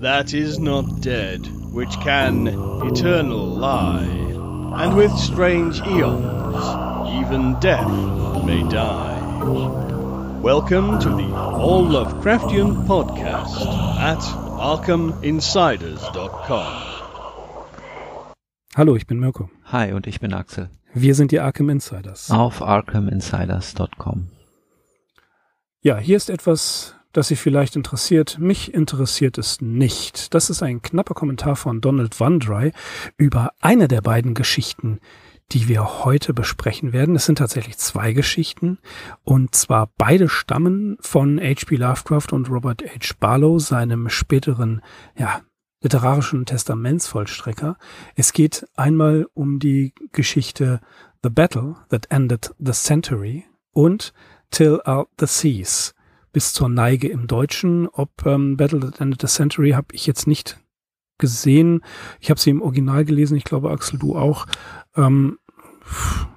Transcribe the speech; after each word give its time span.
that 0.00 0.34
is 0.34 0.58
not 0.58 1.00
dead, 1.00 1.46
which 1.72 1.94
can 2.00 2.48
eternal 2.86 3.46
lie, 3.46 4.04
and 4.04 4.94
with 4.96 5.10
strange 5.16 5.80
eons, 5.80 6.56
even 7.22 7.58
death 7.60 7.88
may 8.44 8.62
die. 8.68 9.14
Welcome 10.42 10.98
to 11.00 11.08
the 11.08 11.32
All 11.34 11.84
Lovecraftian 11.84 12.86
Podcast 12.86 13.66
at 13.98 14.18
ArkhamInsiders.com. 14.18 16.82
Hallo, 18.76 18.96
ich 18.96 19.06
bin 19.06 19.18
Mirko. 19.18 19.48
Hi, 19.72 19.92
und 19.92 20.06
ich 20.06 20.20
bin 20.20 20.34
Axel. 20.34 20.68
Wir 20.92 21.14
sind 21.14 21.32
die 21.32 21.40
Arkham 21.40 21.70
Insiders. 21.70 22.30
Auf 22.30 22.60
ArkhamInsiders.com. 22.60 24.28
Ja, 25.80 25.96
hier 25.98 26.16
ist 26.16 26.30
etwas, 26.30 26.95
das 27.16 27.28
Sie 27.28 27.36
vielleicht 27.36 27.76
interessiert. 27.76 28.38
Mich 28.38 28.74
interessiert 28.74 29.38
es 29.38 29.62
nicht. 29.62 30.34
Das 30.34 30.50
ist 30.50 30.62
ein 30.62 30.82
knapper 30.82 31.14
Kommentar 31.14 31.56
von 31.56 31.80
Donald 31.80 32.20
Wandry 32.20 32.72
über 33.16 33.52
eine 33.60 33.88
der 33.88 34.02
beiden 34.02 34.34
Geschichten, 34.34 35.00
die 35.52 35.66
wir 35.66 36.04
heute 36.04 36.34
besprechen 36.34 36.92
werden. 36.92 37.16
Es 37.16 37.24
sind 37.24 37.38
tatsächlich 37.38 37.78
zwei 37.78 38.12
Geschichten 38.12 38.78
und 39.22 39.54
zwar 39.54 39.90
beide 39.96 40.28
stammen 40.28 40.98
von 41.00 41.40
H.P. 41.40 41.76
Lovecraft 41.76 42.32
und 42.32 42.50
Robert 42.50 42.82
H. 42.82 43.14
Barlow, 43.18 43.58
seinem 43.58 44.10
späteren, 44.10 44.82
ja, 45.16 45.40
literarischen 45.80 46.44
Testamentsvollstrecker. 46.44 47.78
Es 48.14 48.34
geht 48.34 48.66
einmal 48.76 49.26
um 49.32 49.58
die 49.58 49.94
Geschichte 50.12 50.80
The 51.22 51.30
Battle 51.30 51.76
That 51.88 52.10
Ended 52.10 52.54
the 52.58 52.72
Century 52.72 53.46
und 53.72 54.12
Till 54.50 54.80
Out 54.84 55.08
the 55.18 55.26
Seas 55.26 55.95
bis 56.36 56.52
zur 56.52 56.68
Neige 56.68 57.08
im 57.08 57.28
Deutschen. 57.28 57.88
Ob 57.88 58.26
ähm, 58.26 58.58
Battle 58.58 58.86
at 58.86 58.96
the 58.96 59.02
End 59.02 59.14
of 59.14 59.18
the 59.26 59.34
Century 59.34 59.70
habe 59.70 59.86
ich 59.92 60.06
jetzt 60.06 60.26
nicht 60.26 60.60
gesehen. 61.16 61.82
Ich 62.20 62.28
habe 62.28 62.38
sie 62.38 62.50
im 62.50 62.60
Original 62.60 63.06
gelesen. 63.06 63.38
Ich 63.38 63.44
glaube, 63.44 63.70
Axel, 63.70 63.98
du 63.98 64.18
auch. 64.18 64.44
Ähm, 64.96 65.38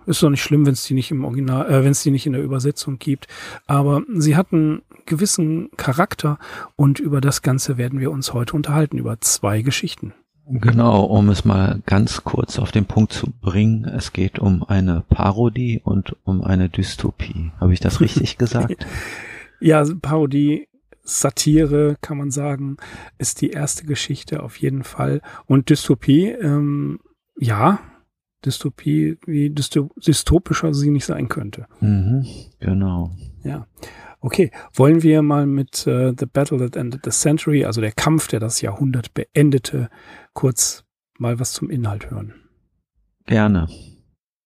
ist 0.05 0.23
doch 0.23 0.29
nicht 0.29 0.41
schlimm, 0.41 0.65
wenn 0.65 0.71
es 0.71 0.85
die 0.85 0.93
nicht 0.93 1.11
im 1.11 1.25
Original, 1.25 1.69
äh, 1.69 1.83
wenn 1.83 1.91
es 1.91 2.01
die 2.01 2.11
nicht 2.11 2.25
in 2.25 2.31
der 2.31 2.41
Übersetzung 2.41 2.97
gibt. 2.97 3.27
Aber 3.67 4.01
sie 4.15 4.37
hatten 4.37 4.83
gewissen 5.05 5.69
Charakter 5.75 6.39
und 6.77 7.01
über 7.01 7.19
das 7.19 7.41
Ganze 7.41 7.77
werden 7.77 7.99
wir 7.99 8.11
uns 8.11 8.33
heute 8.33 8.55
unterhalten, 8.55 8.99
über 8.99 9.19
zwei 9.19 9.61
Geschichten. 9.61 10.13
Genau, 10.47 11.03
um 11.03 11.27
es 11.27 11.43
mal 11.43 11.81
ganz 11.85 12.23
kurz 12.23 12.57
auf 12.57 12.71
den 12.71 12.85
Punkt 12.85 13.11
zu 13.11 13.33
bringen, 13.41 13.83
es 13.83 14.13
geht 14.13 14.39
um 14.39 14.63
eine 14.63 15.03
Parodie 15.09 15.81
und 15.83 16.15
um 16.23 16.41
eine 16.41 16.69
Dystopie. 16.69 17.51
Habe 17.59 17.73
ich 17.73 17.81
das 17.81 17.99
richtig 17.99 18.37
gesagt? 18.37 18.87
Ja, 19.59 19.83
Parodie, 20.01 20.67
Satire, 21.03 21.97
kann 22.01 22.17
man 22.17 22.31
sagen, 22.31 22.77
ist 23.17 23.41
die 23.41 23.49
erste 23.49 23.85
Geschichte 23.85 24.43
auf 24.43 24.57
jeden 24.57 24.83
Fall. 24.83 25.21
Und 25.45 25.69
Dystopie, 25.69 26.27
ähm, 26.27 26.99
ja, 27.37 27.79
Dystopie, 28.45 29.17
wie 29.25 29.49
dystopischer 29.49 30.73
sie 30.73 30.91
nicht 30.91 31.05
sein 31.05 31.27
könnte. 31.27 31.65
Mhm, 31.81 32.25
genau. 32.59 33.11
Ja. 33.43 33.67
Okay, 34.21 34.51
wollen 34.73 35.01
wir 35.01 35.21
mal 35.21 35.45
mit 35.45 35.87
äh, 35.87 36.13
The 36.17 36.25
Battle 36.25 36.57
That 36.57 36.75
Ended 36.75 37.01
the 37.03 37.11
Century, 37.11 37.65
also 37.65 37.81
der 37.81 37.91
Kampf, 37.91 38.27
der 38.27 38.39
das 38.39 38.61
Jahrhundert 38.61 39.13
beendete, 39.13 39.89
kurz 40.33 40.83
mal 41.17 41.39
was 41.39 41.53
zum 41.53 41.69
Inhalt 41.69 42.11
hören? 42.11 42.33
Gerne. 43.25 43.67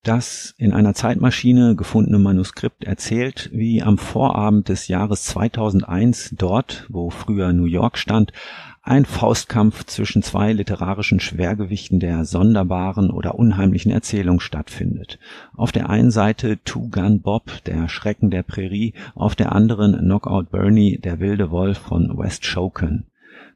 Das 0.04 0.54
in 0.58 0.74
einer 0.74 0.94
Zeitmaschine 0.94 1.78
gefundene 1.78 2.20
Manuskript 2.20 2.84
erzählt, 2.84 3.50
wie 3.54 3.82
am 3.82 3.98
Vorabend 3.98 4.68
des 4.68 4.90
Jahres 4.90 5.24
2001 5.24 6.36
dort, 6.38 6.86
wo 6.90 7.10
früher 7.10 7.54
New 7.54 7.64
York 7.64 7.98
stand, 7.98 8.34
ein 8.82 9.06
Faustkampf 9.06 9.86
zwischen 9.86 10.22
zwei 10.22 10.52
literarischen 10.52 11.22
Schwergewichten 11.22 12.02
der 12.02 12.26
sonderbaren 12.26 13.12
oder 13.12 13.36
unheimlichen 13.36 13.94
Erzählung 13.94 14.42
stattfindet. 14.42 15.20
Auf 15.56 15.72
der 15.72 15.90
einen 15.90 16.12
Seite 16.12 16.60
Two 16.66 16.90
Gun 16.90 17.22
Bob, 17.22 17.64
der 17.66 17.88
Schrecken 17.88 18.30
der 18.30 18.44
Prärie, 18.44 18.94
auf 19.16 19.36
der 19.36 19.54
anderen 19.54 19.98
Knockout 19.98 20.52
Bernie, 20.52 20.98
der 20.98 21.22
wilde 21.22 21.50
Wolf 21.50 21.78
von 21.78 22.18
West 22.18 22.46
Shoken. 22.46 23.06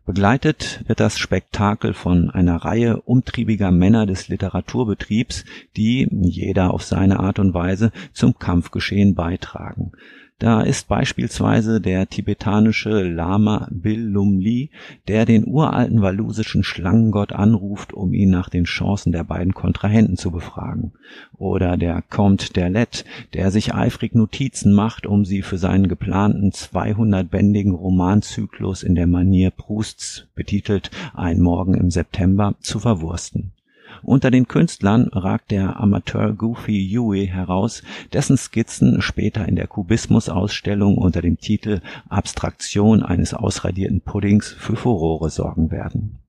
Begleitet 0.08 0.86
wird 0.88 1.02
das 1.02 1.20
Spektakel 1.20 1.94
von 1.94 2.30
einer 2.30 2.56
Reihe 2.56 3.02
umtriebiger 3.02 3.72
Männer 3.72 4.06
des 4.06 4.30
Literaturbetriebs, 4.30 5.44
die, 5.76 6.08
jeder 6.10 6.74
auf 6.74 6.84
seine 6.84 7.20
Art 7.20 7.40
und 7.40 7.54
Weise, 7.54 7.92
zum 8.14 8.40
Kampfgeschehen 8.40 9.16
beitragen. 9.16 9.92
Da 10.40 10.62
ist 10.62 10.88
beispielsweise 10.88 11.82
der 11.82 12.08
tibetanische 12.10 13.02
Lama 13.02 13.68
Bil-Lumli, 13.72 14.70
der 15.08 15.26
den 15.26 15.48
uralten 15.48 16.04
walusischen 16.04 16.64
Schlangengott 16.64 17.34
anruft, 17.34 17.92
um 17.92 18.14
ihn 18.14 18.30
nach 18.30 18.48
den 18.48 18.66
Chancen 18.66 19.12
der 19.12 19.24
beiden 19.24 19.56
Kontrahenten 19.56 20.16
zu 20.16 20.30
befragen. 20.30 20.92
Oder 21.40 21.76
der 21.76 22.04
Comte 22.04 22.54
d'Erlet, 22.54 23.04
der 23.34 23.50
sich 23.50 23.74
eifrig 23.74 24.14
Notizen 24.14 24.74
macht, 24.74 25.08
um 25.08 25.26
sie 25.26 25.42
für 25.42 25.58
seinen 25.58 25.88
geplanten 25.88 26.52
200-bändigen 26.52 27.74
Romanzyklus 27.74 28.84
in 28.84 28.94
der 28.94 29.08
Manier 29.08 29.50
Prousts, 29.50 30.28
betitelt 30.36 30.92
Ein 31.16 31.42
Morgen 31.42 31.74
im 31.74 31.90
September, 31.90 32.54
zu 32.60 32.78
verwursten. 32.78 33.54
Unter 34.04 34.32
den 34.32 34.48
Künstlern 34.48 35.08
ragt 35.12 35.52
der 35.52 35.80
Amateur 35.80 36.34
Goofy 36.34 36.90
Huey 36.94 37.28
heraus, 37.28 37.84
dessen 38.14 38.38
Skizzen 38.38 39.02
später 39.02 39.48
in 39.48 39.56
der 39.56 39.68
Kubismus-Ausstellung 39.68 40.98
unter 40.98 41.22
dem 41.22 41.38
Titel 41.38 41.82
Abstraktion 42.10 43.04
eines 43.04 43.34
ausradierten 43.34 44.02
Puddings 44.02 44.52
für 44.52 44.76
Furore 44.76 45.30
sorgen 45.30 45.72
werden. 45.72 46.20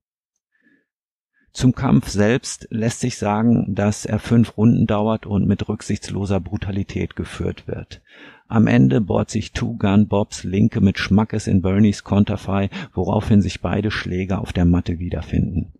Zum 1.51 1.73
Kampf 1.73 2.09
selbst 2.09 2.67
lässt 2.69 2.99
sich 2.99 3.17
sagen, 3.17 3.73
dass 3.73 4.05
er 4.05 4.19
fünf 4.19 4.55
Runden 4.55 4.85
dauert 4.85 5.25
und 5.25 5.47
mit 5.47 5.67
rücksichtsloser 5.67 6.39
Brutalität 6.39 7.15
geführt 7.15 7.67
wird. 7.67 8.01
Am 8.47 8.67
Ende 8.67 9.01
bohrt 9.01 9.29
sich 9.29 9.51
Two 9.51 9.75
Gun 9.77 10.07
Bobs 10.07 10.43
Linke 10.43 10.79
mit 10.81 10.99
Schmackes 10.99 11.47
in 11.47 11.61
Bernies 11.61 12.03
Konterfei, 12.03 12.69
woraufhin 12.93 13.41
sich 13.41 13.61
beide 13.61 13.91
Schläger 13.91 14.41
auf 14.41 14.53
der 14.53 14.65
Matte 14.65 14.99
wiederfinden. 14.99 15.73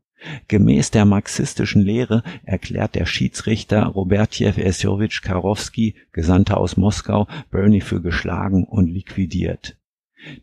Gemäß 0.47 0.91
der 0.91 1.05
marxistischen 1.05 1.81
Lehre 1.81 2.23
erklärt 2.43 2.95
der 2.95 3.05
Schiedsrichter 3.05 3.85
Robertjew 3.85 4.59
Essjowitsch 4.59 5.21
Karowski, 5.21 5.95
Gesandter 6.11 6.57
aus 6.57 6.77
Moskau, 6.77 7.27
Bernie 7.51 7.81
für 7.81 8.01
geschlagen 8.01 8.65
und 8.65 8.87
liquidiert. 8.87 9.77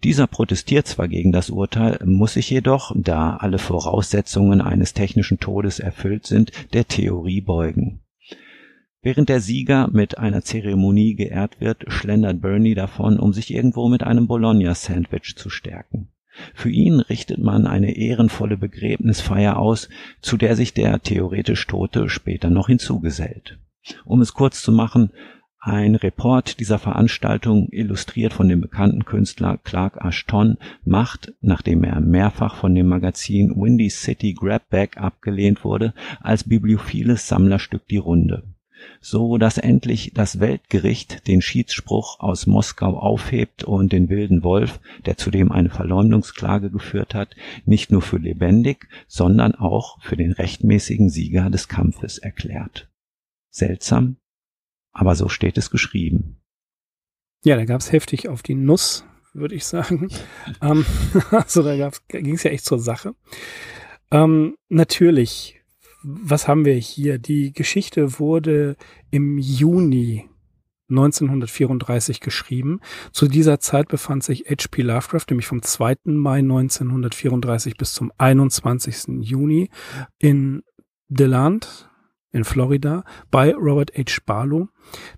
Dieser 0.04 0.26
protestiert 0.26 0.86
zwar 0.86 1.08
gegen 1.08 1.32
das 1.32 1.50
Urteil, 1.50 1.98
muss 2.04 2.34
sich 2.34 2.48
jedoch, 2.48 2.92
da 2.96 3.36
alle 3.36 3.58
Voraussetzungen 3.58 4.62
eines 4.62 4.94
technischen 4.94 5.38
Todes 5.38 5.78
erfüllt 5.78 6.26
sind, 6.26 6.52
der 6.72 6.88
Theorie 6.88 7.42
beugen. 7.42 8.00
Während 9.02 9.28
der 9.28 9.40
Sieger 9.40 9.88
mit 9.92 10.18
einer 10.18 10.42
Zeremonie 10.42 11.14
geehrt 11.14 11.60
wird, 11.60 11.84
schlendert 11.88 12.40
Bernie 12.40 12.74
davon, 12.74 13.20
um 13.20 13.32
sich 13.32 13.52
irgendwo 13.52 13.88
mit 13.88 14.02
einem 14.02 14.26
Bologna-Sandwich 14.26 15.36
zu 15.36 15.50
stärken. 15.50 16.08
Für 16.54 16.70
ihn 16.70 17.00
richtet 17.00 17.38
man 17.38 17.66
eine 17.66 17.96
ehrenvolle 17.96 18.56
Begräbnisfeier 18.56 19.56
aus, 19.58 19.88
zu 20.20 20.36
der 20.36 20.56
sich 20.56 20.74
der 20.74 21.00
theoretisch 21.00 21.66
Tote 21.66 22.08
später 22.08 22.50
noch 22.50 22.68
hinzugesellt. 22.68 23.58
Um 24.04 24.20
es 24.20 24.34
kurz 24.34 24.62
zu 24.62 24.72
machen, 24.72 25.10
ein 25.60 25.96
Report 25.96 26.60
dieser 26.60 26.78
Veranstaltung, 26.78 27.68
illustriert 27.72 28.32
von 28.32 28.48
dem 28.48 28.60
bekannten 28.60 29.04
Künstler 29.04 29.58
Clark 29.58 29.96
Ashton, 30.04 30.58
macht, 30.84 31.32
nachdem 31.40 31.82
er 31.82 32.00
mehrfach 32.00 32.54
von 32.54 32.74
dem 32.74 32.86
Magazin 32.86 33.50
Windy 33.56 33.90
City 33.90 34.34
Grabback 34.34 34.96
abgelehnt 34.96 35.64
wurde, 35.64 35.92
als 36.20 36.44
bibliophiles 36.44 37.26
Sammlerstück 37.26 37.86
die 37.88 37.96
Runde 37.96 38.44
so 39.00 39.38
dass 39.38 39.58
endlich 39.58 40.12
das 40.14 40.40
Weltgericht 40.40 41.26
den 41.28 41.42
Schiedsspruch 41.42 42.20
aus 42.20 42.46
Moskau 42.46 42.98
aufhebt 42.98 43.64
und 43.64 43.92
den 43.92 44.08
wilden 44.08 44.42
Wolf, 44.42 44.80
der 45.04 45.16
zudem 45.16 45.52
eine 45.52 45.70
Verleumdungsklage 45.70 46.70
geführt 46.70 47.14
hat, 47.14 47.36
nicht 47.64 47.90
nur 47.90 48.02
für 48.02 48.18
lebendig, 48.18 48.88
sondern 49.06 49.54
auch 49.54 50.00
für 50.02 50.16
den 50.16 50.32
rechtmäßigen 50.32 51.08
Sieger 51.08 51.50
des 51.50 51.68
Kampfes 51.68 52.18
erklärt. 52.18 52.88
Seltsam, 53.50 54.16
aber 54.92 55.14
so 55.14 55.28
steht 55.28 55.58
es 55.58 55.70
geschrieben. 55.70 56.42
Ja, 57.44 57.56
da 57.56 57.64
gab's 57.64 57.92
heftig 57.92 58.28
auf 58.28 58.42
die 58.42 58.54
Nuss, 58.54 59.04
würde 59.32 59.54
ich 59.54 59.64
sagen. 59.64 60.08
ähm, 60.62 60.84
also 61.30 61.62
da 61.62 61.90
ging 62.08 62.34
es 62.34 62.42
ja 62.42 62.50
echt 62.50 62.64
zur 62.64 62.78
Sache. 62.78 63.14
Ähm, 64.10 64.56
natürlich 64.68 65.55
was 66.06 66.46
haben 66.46 66.64
wir 66.64 66.74
hier? 66.74 67.18
Die 67.18 67.52
Geschichte 67.52 68.20
wurde 68.20 68.76
im 69.10 69.38
Juni 69.38 70.28
1934 70.88 72.20
geschrieben. 72.20 72.80
Zu 73.10 73.26
dieser 73.26 73.58
Zeit 73.58 73.88
befand 73.88 74.22
sich 74.22 74.44
H.P. 74.48 74.82
Lovecraft, 74.82 75.24
nämlich 75.30 75.48
vom 75.48 75.62
2. 75.62 75.96
Mai 76.04 76.38
1934 76.38 77.76
bis 77.76 77.92
zum 77.92 78.12
21. 78.18 79.20
Juni 79.20 79.68
in 80.18 80.62
DeLand 81.08 81.90
in 82.30 82.44
Florida 82.44 83.02
bei 83.32 83.52
Robert 83.52 83.90
H. 83.96 84.20
Barlow. 84.24 84.68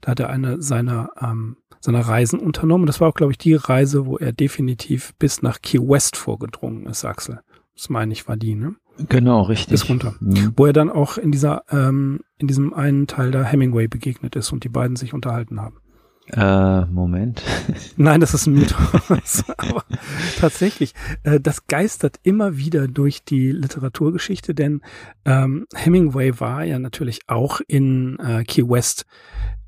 Da 0.01 0.13
hat 0.13 0.21
er 0.21 0.31
eine 0.31 0.63
seiner, 0.63 1.11
ähm, 1.21 1.59
seiner 1.81 2.01
Reisen 2.01 2.41
unternommen. 2.41 2.87
Das 2.87 3.01
war 3.03 3.09
auch, 3.09 3.15
glaube 3.15 3.33
ich, 3.33 3.39
die 3.39 3.55
Reise, 3.55 4.07
wo 4.07 4.17
er 4.17 4.33
definitiv 4.33 5.15
bis 5.19 5.43
nach 5.43 5.61
Key 5.61 5.79
West 5.79 6.17
vorgedrungen 6.17 6.87
ist, 6.87 7.05
Axel. 7.05 7.41
das 7.75 7.91
meine 7.91 8.15
ich, 8.15 8.27
war 8.27 8.39
die, 8.39 8.55
ne? 8.55 8.77
Genau, 9.09 9.43
richtig. 9.43 9.71
Bis 9.71 9.89
runter. 9.89 10.15
Mhm. 10.21 10.53
Wo 10.57 10.67
er 10.67 10.73
dann 10.73 10.91
auch 10.91 11.19
in 11.19 11.31
dieser, 11.31 11.63
ähm, 11.71 12.21
in 12.39 12.49
diesem 12.49 12.75
einen 12.75 13.07
Teil 13.07 13.31
da 13.31 13.45
Hemingway 13.45 13.89
begegnet 13.89 14.37
ist 14.37 14.53
und 14.53 14.65
die 14.65 14.69
beiden 14.69 14.97
sich 14.97 15.15
unterhalten 15.15 15.61
haben. 15.61 15.77
Äh, 16.33 16.85
Moment. 16.87 17.43
Nein, 17.97 18.21
das 18.21 18.35
ist 18.35 18.47
ein 18.47 18.55
Mythos. 18.55 19.45
Aber 19.57 19.85
tatsächlich, 20.39 20.93
äh, 21.23 21.41
das 21.41 21.67
geistert 21.67 22.19
immer 22.23 22.59
wieder 22.59 22.87
durch 22.87 23.25
die 23.25 23.51
Literaturgeschichte, 23.51 24.55
denn 24.55 24.83
ähm, 25.25 25.67
Hemingway 25.75 26.39
war 26.39 26.65
ja 26.65 26.79
natürlich 26.79 27.21
auch 27.29 27.61
in 27.67 28.19
äh, 28.19 28.45
Key 28.45 28.69
West 28.69 29.07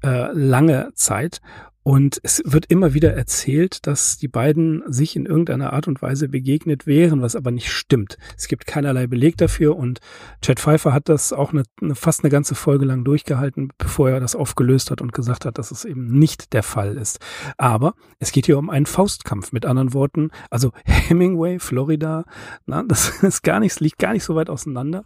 äh, 0.02 0.32
lange 0.32 0.90
Zeit 0.94 1.40
und 1.82 2.20
es 2.22 2.42
wird 2.44 2.66
immer 2.66 2.92
wieder 2.92 3.14
erzählt, 3.14 3.86
dass 3.86 4.18
die 4.18 4.28
beiden 4.28 4.82
sich 4.86 5.16
in 5.16 5.24
irgendeiner 5.24 5.72
Art 5.72 5.88
und 5.88 6.02
Weise 6.02 6.28
begegnet 6.28 6.86
wären, 6.86 7.22
was 7.22 7.36
aber 7.36 7.50
nicht 7.50 7.72
stimmt. 7.72 8.18
Es 8.36 8.48
gibt 8.48 8.66
keinerlei 8.66 9.06
Beleg 9.06 9.38
dafür 9.38 9.76
und 9.76 10.00
Chad 10.42 10.60
Pfeiffer 10.60 10.92
hat 10.92 11.08
das 11.08 11.32
auch 11.32 11.52
eine, 11.52 11.62
eine, 11.80 11.94
fast 11.94 12.22
eine 12.22 12.30
ganze 12.30 12.54
Folge 12.54 12.84
lang 12.84 13.04
durchgehalten, 13.04 13.72
bevor 13.78 14.10
er 14.10 14.20
das 14.20 14.36
aufgelöst 14.36 14.90
hat 14.90 15.00
und 15.00 15.14
gesagt 15.14 15.46
hat, 15.46 15.56
dass 15.56 15.70
es 15.70 15.86
eben 15.86 16.18
nicht 16.18 16.52
der 16.52 16.62
Fall 16.62 16.98
ist. 16.98 17.18
Aber 17.56 17.94
es 18.18 18.32
geht 18.32 18.46
hier 18.46 18.58
um 18.58 18.68
einen 18.68 18.86
Faustkampf, 18.86 19.52
mit 19.52 19.64
anderen 19.64 19.94
Worten. 19.94 20.30
Also 20.50 20.72
Hemingway, 20.84 21.58
Florida, 21.58 22.24
na, 22.66 22.82
das 22.82 23.08
ist 23.22 23.42
gar 23.42 23.58
nichts, 23.58 23.80
liegt 23.80 23.98
gar 23.98 24.12
nicht 24.12 24.24
so 24.24 24.34
weit 24.34 24.50
auseinander. 24.50 25.04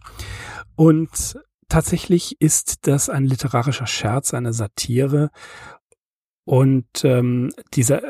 Und 0.74 1.38
tatsächlich 1.68 2.40
ist 2.40 2.86
das 2.86 3.08
ein 3.08 3.24
literarischer 3.24 3.86
Scherz, 3.86 4.34
eine 4.34 4.52
Satire 4.52 5.30
und 6.44 6.86
ähm, 7.04 7.52
dieser, 7.72 8.02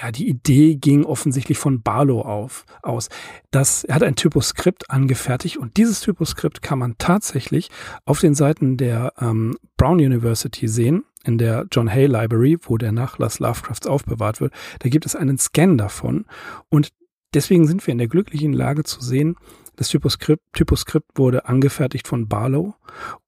ja, 0.00 0.10
die 0.10 0.28
Idee 0.28 0.74
ging 0.74 1.04
offensichtlich 1.04 1.58
von 1.58 1.82
Barlow 1.82 2.22
auf, 2.22 2.64
aus. 2.82 3.08
Das, 3.50 3.84
er 3.84 3.94
hat 3.94 4.02
ein 4.02 4.16
Typoskript 4.16 4.90
angefertigt 4.90 5.58
und 5.58 5.76
dieses 5.76 6.00
Typoskript 6.00 6.60
kann 6.60 6.80
man 6.80 6.96
tatsächlich 6.98 7.70
auf 8.04 8.20
den 8.20 8.34
Seiten 8.34 8.76
der 8.76 9.12
ähm, 9.20 9.56
Brown 9.76 9.98
University 9.98 10.66
sehen, 10.66 11.04
in 11.24 11.38
der 11.38 11.66
John 11.70 11.88
Hay 11.88 12.06
Library, 12.06 12.58
wo 12.62 12.78
der 12.78 12.90
Nachlass 12.90 13.38
Lovecrafts 13.38 13.86
aufbewahrt 13.86 14.40
wird. 14.40 14.52
Da 14.80 14.88
gibt 14.88 15.06
es 15.06 15.14
einen 15.14 15.38
Scan 15.38 15.76
davon 15.76 16.26
und 16.70 16.90
deswegen 17.34 17.66
sind 17.66 17.86
wir 17.86 17.92
in 17.92 17.98
der 17.98 18.08
glücklichen 18.08 18.52
Lage 18.52 18.84
zu 18.84 19.00
sehen, 19.00 19.36
das 19.78 19.90
Typoskript, 19.90 20.42
Typoskript 20.54 21.16
wurde 21.16 21.46
angefertigt 21.46 22.08
von 22.08 22.26
Barlow 22.26 22.74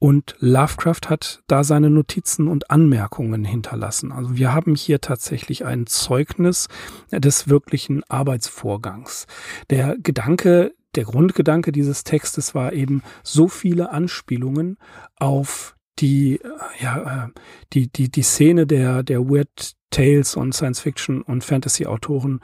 und 0.00 0.34
Lovecraft 0.40 1.02
hat 1.08 1.44
da 1.46 1.62
seine 1.62 1.90
Notizen 1.90 2.48
und 2.48 2.72
Anmerkungen 2.72 3.44
hinterlassen. 3.44 4.10
Also 4.10 4.36
wir 4.36 4.52
haben 4.52 4.74
hier 4.74 5.00
tatsächlich 5.00 5.64
ein 5.64 5.86
Zeugnis 5.86 6.66
des 7.12 7.48
wirklichen 7.48 8.02
Arbeitsvorgangs. 8.08 9.28
Der 9.70 9.96
Gedanke, 10.02 10.74
der 10.96 11.04
Grundgedanke 11.04 11.70
dieses 11.70 12.02
Textes 12.02 12.52
war 12.52 12.72
eben 12.72 13.04
so 13.22 13.46
viele 13.46 13.92
Anspielungen 13.92 14.76
auf 15.20 15.76
die, 16.00 16.40
ja, 16.80 17.26
äh, 17.26 17.28
die, 17.72 17.92
die, 17.92 18.10
die 18.10 18.22
Szene 18.22 18.66
der, 18.66 19.04
der 19.04 19.20
Weird 19.20 19.76
Tales 19.90 20.34
und 20.34 20.52
Science 20.52 20.80
Fiction 20.80 21.22
und 21.22 21.44
Fantasy 21.44 21.86
Autoren 21.86 22.40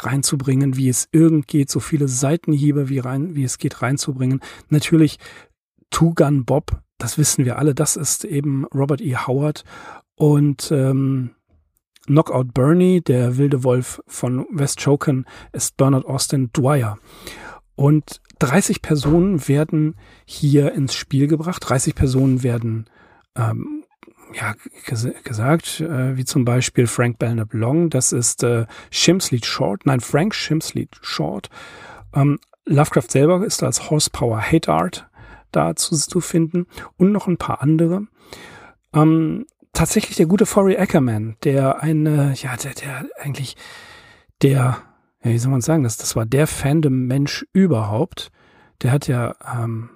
reinzubringen, 0.00 0.76
wie 0.76 0.88
es 0.88 1.08
irgend 1.12 1.46
geht, 1.48 1.70
so 1.70 1.80
viele 1.80 2.08
Seitenhiebe 2.08 2.88
wie 2.88 2.98
rein, 2.98 3.34
wie 3.34 3.44
es 3.44 3.58
geht 3.58 3.82
reinzubringen. 3.82 4.40
Natürlich 4.68 5.18
Two 5.90 6.14
Gun 6.14 6.44
Bob, 6.44 6.80
das 6.98 7.18
wissen 7.18 7.44
wir 7.44 7.58
alle, 7.58 7.74
das 7.74 7.96
ist 7.96 8.24
eben 8.24 8.64
Robert 8.66 9.00
E. 9.00 9.16
Howard 9.16 9.64
und 10.14 10.70
ähm, 10.72 11.30
Knockout 12.06 12.54
Bernie, 12.54 13.00
der 13.00 13.36
wilde 13.36 13.64
Wolf 13.64 14.00
von 14.06 14.46
West 14.50 14.82
Choken, 14.82 15.26
ist 15.52 15.76
Bernard 15.76 16.06
Austin 16.06 16.50
Dwyer. 16.52 16.98
Und 17.74 18.20
30 18.38 18.80
Personen 18.80 19.48
werden 19.48 19.96
hier 20.24 20.72
ins 20.72 20.94
Spiel 20.94 21.26
gebracht. 21.26 21.62
30 21.68 21.94
Personen 21.94 22.42
werden 22.42 22.86
ähm, 23.34 23.75
ja, 24.34 24.54
ges 24.86 25.08
gesagt, 25.24 25.80
äh, 25.80 26.16
wie 26.16 26.24
zum 26.24 26.44
Beispiel 26.44 26.86
Frank 26.86 27.18
Belknap 27.18 27.52
Long, 27.52 27.90
das 27.90 28.12
ist 28.12 28.42
äh, 28.42 28.66
Shimsleet 28.90 29.46
Short, 29.46 29.86
nein, 29.86 30.00
Frank 30.00 30.34
Shimsleet 30.34 30.96
Short. 31.00 31.48
Ähm, 32.14 32.38
Lovecraft 32.64 33.10
selber 33.10 33.44
ist 33.44 33.62
als 33.62 33.90
Horsepower 33.90 34.40
Hate 34.40 34.72
Art 34.72 35.08
dazu 35.52 35.96
zu 35.96 36.20
finden 36.20 36.66
und 36.96 37.12
noch 37.12 37.26
ein 37.28 37.38
paar 37.38 37.62
andere. 37.62 38.06
Ähm, 38.92 39.46
tatsächlich 39.72 40.16
der 40.16 40.26
gute 40.26 40.46
Forey 40.46 40.76
Ackerman, 40.76 41.36
der 41.44 41.82
eine, 41.82 42.34
ja, 42.34 42.56
der, 42.56 42.74
der 42.74 43.06
eigentlich 43.20 43.56
der, 44.42 44.78
ja, 45.22 45.30
wie 45.30 45.38
soll 45.38 45.50
man 45.50 45.60
sagen, 45.60 45.84
das, 45.84 45.96
das 45.96 46.16
war 46.16 46.26
der 46.26 46.46
Fandom-Mensch 46.46 47.46
überhaupt. 47.52 48.30
Der 48.82 48.92
hat 48.92 49.08
ja 49.08 49.34
ähm, 49.56 49.90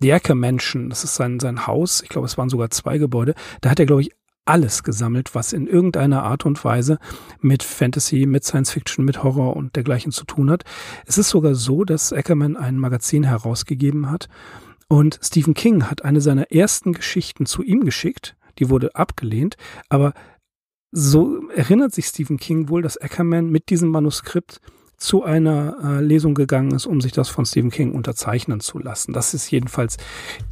The 0.00 0.12
Acker 0.12 0.34
Mansion, 0.34 0.90
das 0.90 1.04
ist 1.04 1.14
sein, 1.14 1.40
sein 1.40 1.66
Haus, 1.66 2.02
ich 2.02 2.08
glaube, 2.08 2.26
es 2.26 2.36
waren 2.36 2.48
sogar 2.48 2.70
zwei 2.70 2.98
Gebäude, 2.98 3.34
da 3.60 3.70
hat 3.70 3.80
er, 3.80 3.86
glaube 3.86 4.02
ich, 4.02 4.10
alles 4.44 4.82
gesammelt, 4.84 5.34
was 5.34 5.52
in 5.52 5.66
irgendeiner 5.66 6.22
Art 6.22 6.46
und 6.46 6.64
Weise 6.64 6.98
mit 7.40 7.62
Fantasy, 7.62 8.26
mit 8.26 8.44
Science 8.44 8.70
Fiction, 8.72 9.04
mit 9.04 9.22
Horror 9.22 9.56
und 9.56 9.74
dergleichen 9.74 10.12
zu 10.12 10.24
tun 10.24 10.50
hat. 10.50 10.64
Es 11.04 11.18
ist 11.18 11.30
sogar 11.30 11.54
so, 11.54 11.84
dass 11.84 12.12
Ackerman 12.12 12.56
ein 12.56 12.78
Magazin 12.78 13.24
herausgegeben 13.24 14.08
hat 14.08 14.28
und 14.88 15.18
Stephen 15.22 15.54
King 15.54 15.90
hat 15.90 16.04
eine 16.04 16.20
seiner 16.20 16.52
ersten 16.52 16.92
Geschichten 16.92 17.44
zu 17.44 17.62
ihm 17.62 17.84
geschickt. 17.84 18.36
Die 18.58 18.70
wurde 18.70 18.94
abgelehnt, 18.94 19.56
aber 19.88 20.14
so 20.92 21.48
erinnert 21.48 21.92
sich 21.92 22.06
Stephen 22.06 22.38
King 22.38 22.68
wohl, 22.68 22.82
dass 22.82 22.96
Ackerman 22.96 23.50
mit 23.50 23.68
diesem 23.68 23.90
Manuskript 23.90 24.60
zu 24.96 25.24
einer 25.24 25.76
äh, 25.82 26.02
Lesung 26.02 26.34
gegangen 26.34 26.72
ist, 26.72 26.86
um 26.86 27.00
sich 27.00 27.12
das 27.12 27.28
von 27.28 27.44
Stephen 27.44 27.70
King 27.70 27.92
unterzeichnen 27.92 28.60
zu 28.60 28.78
lassen. 28.78 29.12
Das 29.12 29.34
ist 29.34 29.50
jedenfalls 29.50 29.96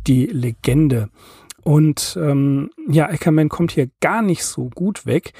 die 0.06 0.26
Legende. 0.26 1.08
Und 1.64 2.18
ähm, 2.20 2.70
ja, 2.88 3.06
Ackerman 3.08 3.48
kommt 3.48 3.72
hier 3.72 3.88
gar 4.00 4.20
nicht 4.20 4.44
so 4.44 4.68
gut 4.68 5.06
weg, 5.06 5.32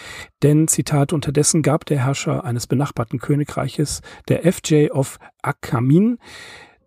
denn 0.43 0.69
Zitat, 0.69 1.13
unterdessen 1.13 1.63
gab 1.63 1.85
der 1.85 1.99
Herrscher 1.99 2.45
eines 2.45 2.67
benachbarten 2.67 3.19
Königreiches, 3.19 4.01
der 4.29 4.51
FJ 4.51 4.91
of 4.91 5.19
Akamin, 5.43 6.19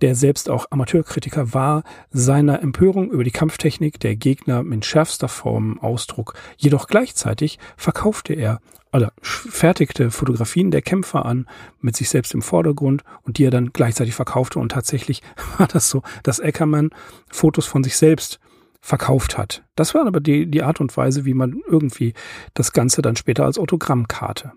der 0.01 0.15
selbst 0.15 0.49
auch 0.49 0.65
Amateurkritiker 0.71 1.53
war, 1.53 1.83
seiner 2.09 2.61
Empörung 2.63 3.11
über 3.11 3.23
die 3.23 3.31
Kampftechnik 3.31 3.99
der 3.99 4.15
Gegner 4.15 4.63
mit 4.63 4.85
schärfster 4.85 5.27
Form 5.27 5.79
Ausdruck. 5.79 6.33
Jedoch 6.57 6.87
gleichzeitig 6.87 7.59
verkaufte 7.77 8.33
er 8.33 8.59
oder 8.97 9.13
fertigte 9.21 10.11
Fotografien 10.11 10.71
der 10.71 10.81
Kämpfer 10.81 11.25
an 11.25 11.47
mit 11.79 11.95
sich 11.95 12.09
selbst 12.09 12.33
im 12.33 12.41
Vordergrund 12.41 13.03
und 13.23 13.37
die 13.37 13.45
er 13.45 13.51
dann 13.51 13.71
gleichzeitig 13.71 14.15
verkaufte. 14.15 14.59
Und 14.59 14.71
tatsächlich 14.71 15.21
war 15.57 15.67
das 15.67 15.89
so, 15.89 16.01
dass 16.23 16.39
Eckermann 16.39 16.89
Fotos 17.29 17.65
von 17.65 17.83
sich 17.83 17.97
selbst 17.97 18.39
verkauft 18.81 19.37
hat. 19.37 19.63
Das 19.75 19.93
war 19.93 20.05
aber 20.05 20.19
die, 20.19 20.49
die 20.49 20.63
Art 20.63 20.79
und 20.79 20.95
Weise, 20.95 21.25
wie 21.25 21.33
man 21.33 21.61
irgendwie 21.67 22.13
das 22.53 22.73
Ganze 22.73 23.01
dann 23.01 23.15
später 23.15 23.45
als 23.45 23.57
Autogrammkarte 23.57 24.53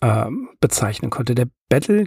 äh, 0.00 0.26
bezeichnen 0.60 1.10
konnte. 1.10 1.34
Der 1.34 1.48
Battle 1.68 2.06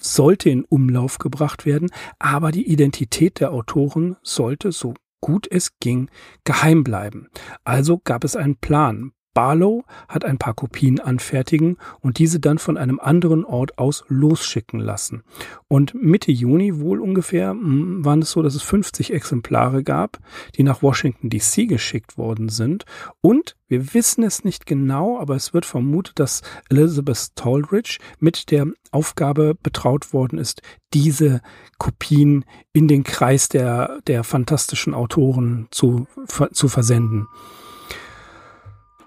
sollte 0.00 0.50
in 0.50 0.64
Umlauf 0.64 1.18
gebracht 1.18 1.66
werden, 1.66 1.90
aber 2.18 2.52
die 2.52 2.70
Identität 2.70 3.40
der 3.40 3.52
Autoren 3.52 4.16
sollte, 4.22 4.72
so 4.72 4.94
gut 5.20 5.46
es 5.50 5.78
ging, 5.80 6.10
geheim 6.44 6.84
bleiben. 6.84 7.28
Also 7.64 7.98
gab 7.98 8.24
es 8.24 8.36
einen 8.36 8.56
Plan. 8.56 9.12
Barlow 9.34 9.84
hat 10.08 10.24
ein 10.24 10.38
paar 10.38 10.54
Kopien 10.54 11.00
anfertigen 11.00 11.76
und 12.00 12.18
diese 12.18 12.40
dann 12.40 12.58
von 12.58 12.76
einem 12.76 13.00
anderen 13.00 13.44
Ort 13.44 13.78
aus 13.78 14.04
losschicken 14.08 14.78
lassen. 14.78 15.24
Und 15.68 15.94
Mitte 15.94 16.30
Juni 16.30 16.80
wohl 16.80 17.00
ungefähr 17.00 17.50
hm, 17.50 18.04
waren 18.04 18.22
es 18.22 18.30
so, 18.30 18.42
dass 18.42 18.54
es 18.54 18.62
50 18.62 19.12
Exemplare 19.12 19.82
gab, 19.82 20.18
die 20.56 20.62
nach 20.62 20.82
Washington 20.82 21.30
DC 21.30 21.68
geschickt 21.68 22.16
worden 22.16 22.48
sind. 22.48 22.84
Und 23.20 23.56
wir 23.66 23.92
wissen 23.92 24.22
es 24.22 24.44
nicht 24.44 24.66
genau, 24.66 25.18
aber 25.18 25.34
es 25.34 25.52
wird 25.52 25.66
vermutet, 25.66 26.20
dass 26.20 26.42
Elizabeth 26.70 27.34
Tolridge 27.34 27.98
mit 28.20 28.50
der 28.52 28.66
Aufgabe 28.92 29.56
betraut 29.60 30.12
worden 30.12 30.38
ist, 30.38 30.62
diese 30.92 31.40
Kopien 31.78 32.44
in 32.72 32.86
den 32.86 33.02
Kreis 33.02 33.48
der, 33.48 33.98
der 34.06 34.22
fantastischen 34.22 34.94
Autoren 34.94 35.66
zu, 35.70 36.06
zu 36.52 36.68
versenden. 36.68 37.26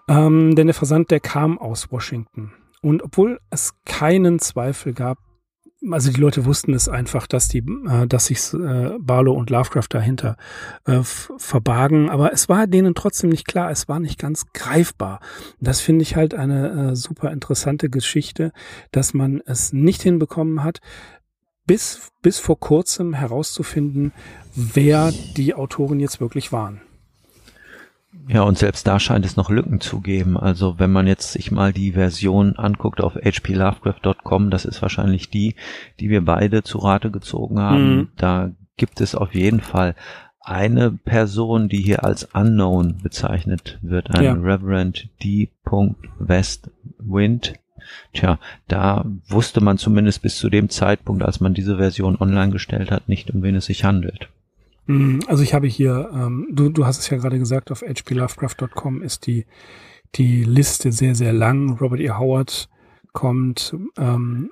Ähm, 0.08 0.56
denn 0.56 0.68
der 0.68 0.74
Versand, 0.74 1.12
der 1.12 1.20
kam 1.20 1.58
aus 1.58 1.92
Washington. 1.92 2.54
Und 2.82 3.04
obwohl 3.04 3.40
es 3.50 3.74
keinen 3.86 4.40
Zweifel 4.40 4.94
gab, 4.94 5.18
also 5.92 6.12
die 6.12 6.20
Leute 6.20 6.46
wussten 6.46 6.74
es 6.74 6.90
einfach, 6.90 7.28
dass 7.28 7.48
die, 7.48 7.60
äh, 7.60 8.08
dass 8.08 8.28
sich 8.28 8.54
äh, 8.54 8.98
Barlow 9.00 9.34
und 9.34 9.50
Lovecraft 9.50 9.90
dahinter 9.90 10.38
äh, 10.86 11.02
verbargen, 11.04 12.10
aber 12.10 12.34
es 12.34 12.50
war 12.50 12.68
denen 12.68 12.96
trotzdem 12.96 13.30
nicht 13.30 13.48
klar, 13.48 13.70
es 13.70 13.88
war 13.88 14.00
nicht 14.00 14.20
ganz 14.20 14.46
greifbar. 14.54 15.20
Das 15.60 15.82
finde 15.82 16.04
ich 16.04 16.16
halt 16.16 16.34
eine 16.34 16.92
äh, 16.92 16.96
super 16.96 17.32
interessante 17.32 17.90
Geschichte, 17.90 18.52
dass 18.92 19.14
man 19.14 19.42
es 19.46 19.74
nicht 19.74 20.02
hinbekommen 20.02 20.64
hat, 20.64 20.80
bis 21.66 22.12
bis 22.22 22.40
vor 22.40 22.60
kurzem 22.60 23.14
herauszufinden, 23.14 24.14
wer 24.56 25.12
die 25.36 25.54
Autoren 25.54 26.00
jetzt 26.00 26.20
wirklich 26.20 26.52
waren. 26.52 26.82
Ja, 28.28 28.42
und 28.42 28.58
selbst 28.58 28.88
da 28.88 29.00
scheint 29.00 29.26
es 29.26 29.38
noch 29.38 29.50
Lücken 29.50 29.80
zu 29.80 30.02
geben. 30.02 30.38
Also 30.38 30.80
wenn 30.80 30.92
man 30.92 31.08
jetzt 31.08 31.32
sich 31.32 31.52
mal 31.52 31.72
die 31.72 31.94
Version 31.94 32.58
anguckt 32.58 33.02
auf 33.02 33.16
hplovecraft.com, 33.16 34.50
das 34.50 34.66
ist 34.66 34.82
wahrscheinlich 34.82 35.30
die, 35.30 35.56
die 36.00 36.10
wir 36.10 36.24
beide 36.26 36.64
zu 36.64 36.80
Rate 36.80 37.10
gezogen 37.10 37.60
haben. 37.60 37.96
Mhm. 37.96 38.08
Da 38.18 38.52
gibt 38.76 39.00
es 39.02 39.16
auf 39.16 39.34
jeden 39.34 39.62
Fall 39.62 39.96
eine 40.42 40.92
Person, 40.92 41.68
die 41.68 41.82
hier 41.82 42.06
als 42.06 42.24
Unknown 42.34 43.00
bezeichnet 43.04 43.80
wird, 43.82 44.12
ein 44.16 44.24
ja. 44.24 44.34
Reverend 44.34 45.10
D. 45.24 45.50
Westwind. 46.20 47.54
Tja, 48.14 48.40
da 48.68 49.06
wusste 49.28 49.62
man 49.62 49.78
zumindest 49.78 50.22
bis 50.22 50.38
zu 50.38 50.50
dem 50.50 50.70
Zeitpunkt, 50.70 51.24
als 51.24 51.40
man 51.42 51.54
diese 51.54 51.78
Version 51.78 52.18
online 52.20 52.52
gestellt 52.52 52.92
hat, 52.92 53.10
nicht, 53.10 53.32
um 53.32 53.44
wen 53.44 53.56
es 53.56 53.66
sich 53.66 53.84
handelt. 53.84 54.30
Mhm, 54.88 55.20
also 55.28 55.44
ich 55.44 55.54
habe 55.54 55.68
hier, 55.68 56.10
ähm, 56.14 56.48
du, 56.52 56.70
du 56.70 56.86
hast 56.86 57.00
es 57.00 57.10
ja 57.10 57.18
gerade 57.18 57.38
gesagt, 57.38 57.72
auf 57.72 57.82
hplovecraft.com 57.82 59.02
ist 59.02 59.28
die, 59.28 59.46
die 60.16 60.44
Liste 60.44 60.92
sehr, 60.92 61.14
sehr 61.14 61.34
lang. 61.34 61.78
Robert 61.80 62.00
E. 62.00 62.10
Howard 62.12 62.70
kommt, 63.14 63.76
ähm, 63.98 64.50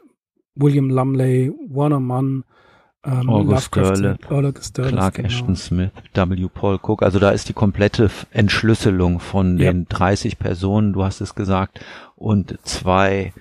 William 0.56 0.90
Lumley, 0.90 1.52
Warner 1.70 2.00
Mann, 2.00 2.44
ähm, 3.06 3.30
August 3.30 3.76
Derleth, 3.76 4.22
Clark 4.22 5.16
genau. 5.16 5.28
Ashton 5.28 5.56
Smith, 5.56 5.92
W. 6.14 6.48
Paul 6.54 6.80
Cook. 6.82 7.04
Also 7.04 7.20
da 7.20 7.32
ist 7.32 7.48
die 7.50 7.54
komplette 7.54 8.10
Entschlüsselung 8.32 9.20
von 9.20 9.58
den 9.58 9.80
ja. 9.82 9.86
30 9.90 10.40
Personen, 10.40 10.94
du 10.94 11.04
hast 11.04 11.22
es 11.22 11.36
gesagt, 11.36 11.80
und 12.16 12.58
zwei 12.64 13.34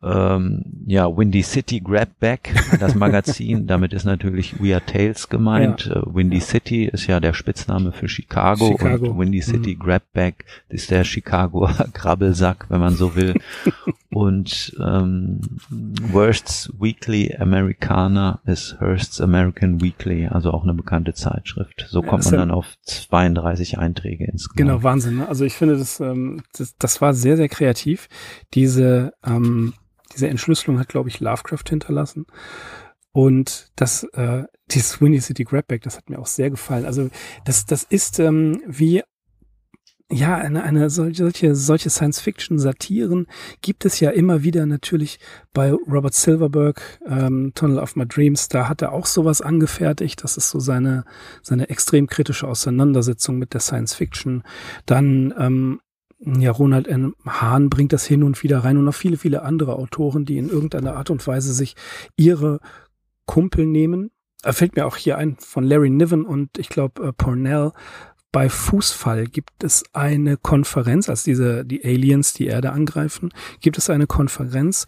ähm, 0.00 0.84
ja, 0.86 1.08
Windy 1.16 1.42
City 1.42 1.80
Grab 1.80 2.20
Back, 2.20 2.54
das 2.78 2.94
Magazin. 2.94 3.66
Damit 3.66 3.92
ist 3.92 4.04
natürlich 4.04 4.62
We 4.62 4.72
Are 4.74 4.84
Tales 4.84 5.28
gemeint. 5.28 5.86
Ja. 5.86 5.96
Äh, 5.96 6.14
Windy 6.14 6.40
City 6.40 6.84
ist 6.84 7.08
ja 7.08 7.18
der 7.18 7.32
Spitzname 7.32 7.90
für 7.90 8.08
Chicago, 8.08 8.76
Chicago. 8.78 9.08
und 9.08 9.18
Windy 9.18 9.42
City 9.42 9.74
mhm. 9.74 9.80
Grab 9.80 10.02
Back 10.12 10.44
ist 10.68 10.92
der 10.92 11.02
Chicago 11.02 11.68
Grabbelsack, 11.94 12.66
wenn 12.68 12.80
man 12.80 12.94
so 12.94 13.16
will. 13.16 13.34
und 14.10 14.76
ähm, 14.80 15.40
Worst's 16.12 16.72
Weekly 16.78 17.34
Americana 17.36 18.40
ist 18.46 18.76
Hearst's 18.80 19.20
American 19.20 19.80
Weekly, 19.80 20.28
also 20.28 20.52
auch 20.52 20.62
eine 20.62 20.74
bekannte 20.74 21.12
Zeitschrift. 21.12 21.86
So 21.88 22.02
kommt 22.02 22.24
ja, 22.26 22.30
man 22.30 22.40
dann 22.40 22.50
auf 22.52 22.76
32 22.82 23.78
Einträge 23.78 24.26
insgesamt. 24.26 24.56
Genau, 24.56 24.82
Wahnsinn. 24.84 25.16
Ne? 25.16 25.28
Also 25.28 25.44
ich 25.44 25.54
finde, 25.54 25.76
das, 25.76 25.98
ähm, 25.98 26.42
das, 26.56 26.76
das 26.76 27.00
war 27.00 27.14
sehr, 27.14 27.36
sehr 27.36 27.48
kreativ. 27.48 28.08
Diese 28.54 29.12
ähm, 29.26 29.74
diese 30.12 30.28
Entschlüsselung 30.28 30.78
hat, 30.78 30.88
glaube 30.88 31.08
ich, 31.08 31.20
Lovecraft 31.20 31.68
hinterlassen. 31.68 32.26
Und 33.12 33.70
das, 33.76 34.04
äh, 34.12 34.44
dieses 34.70 35.00
Windy 35.00 35.20
City 35.20 35.44
Grabback, 35.44 35.82
das 35.82 35.96
hat 35.96 36.10
mir 36.10 36.18
auch 36.18 36.26
sehr 36.26 36.50
gefallen. 36.50 36.84
Also 36.84 37.08
das, 37.44 37.66
das 37.66 37.82
ist 37.82 38.20
ähm, 38.20 38.62
wie 38.66 39.02
ja, 40.10 40.36
eine, 40.36 40.62
eine 40.62 40.88
solche, 40.88 41.54
solche 41.54 41.90
Science-Fiction-Satiren 41.90 43.26
gibt 43.60 43.84
es 43.84 44.00
ja 44.00 44.10
immer 44.10 44.42
wieder 44.42 44.64
natürlich 44.64 45.18
bei 45.52 45.70
Robert 45.70 46.14
Silverberg, 46.14 47.00
ähm, 47.06 47.52
Tunnel 47.54 47.78
of 47.78 47.94
My 47.94 48.06
Dreams, 48.06 48.48
da 48.48 48.68
hat 48.68 48.80
er 48.80 48.92
auch 48.92 49.04
sowas 49.04 49.42
angefertigt. 49.42 50.24
Das 50.24 50.38
ist 50.38 50.48
so 50.48 50.60
seine, 50.60 51.04
seine 51.42 51.68
extrem 51.68 52.06
kritische 52.06 52.48
Auseinandersetzung 52.48 53.36
mit 53.36 53.52
der 53.52 53.60
Science-Fiction. 53.60 54.44
Dann 54.86 55.34
ähm, 55.38 55.80
ja, 56.20 56.50
Ronald 56.50 56.88
N. 56.88 57.14
Hahn 57.24 57.70
bringt 57.70 57.92
das 57.92 58.04
hin 58.04 58.22
und 58.22 58.42
wieder 58.42 58.64
rein 58.64 58.76
und 58.76 58.84
noch 58.84 58.94
viele, 58.94 59.16
viele 59.16 59.42
andere 59.42 59.76
Autoren, 59.76 60.24
die 60.24 60.38
in 60.38 60.48
irgendeiner 60.48 60.96
Art 60.96 61.10
und 61.10 61.24
Weise 61.26 61.52
sich 61.52 61.76
ihre 62.16 62.60
Kumpel 63.26 63.66
nehmen. 63.66 64.10
Er 64.42 64.52
fällt 64.52 64.76
mir 64.76 64.86
auch 64.86 64.96
hier 64.96 65.18
ein 65.18 65.36
von 65.38 65.64
Larry 65.64 65.90
Niven 65.90 66.24
und 66.24 66.58
ich 66.58 66.68
glaube 66.68 67.08
äh, 67.08 67.12
Pornell, 67.12 67.72
bei 68.30 68.50
Fußfall 68.50 69.26
gibt 69.26 69.64
es 69.64 69.84
eine 69.94 70.36
Konferenz, 70.36 71.08
als 71.08 71.22
diese 71.22 71.64
die 71.64 71.82
Aliens 71.82 72.34
die 72.34 72.46
Erde 72.46 72.72
angreifen, 72.72 73.30
gibt 73.60 73.78
es 73.78 73.88
eine 73.88 74.06
Konferenz, 74.06 74.86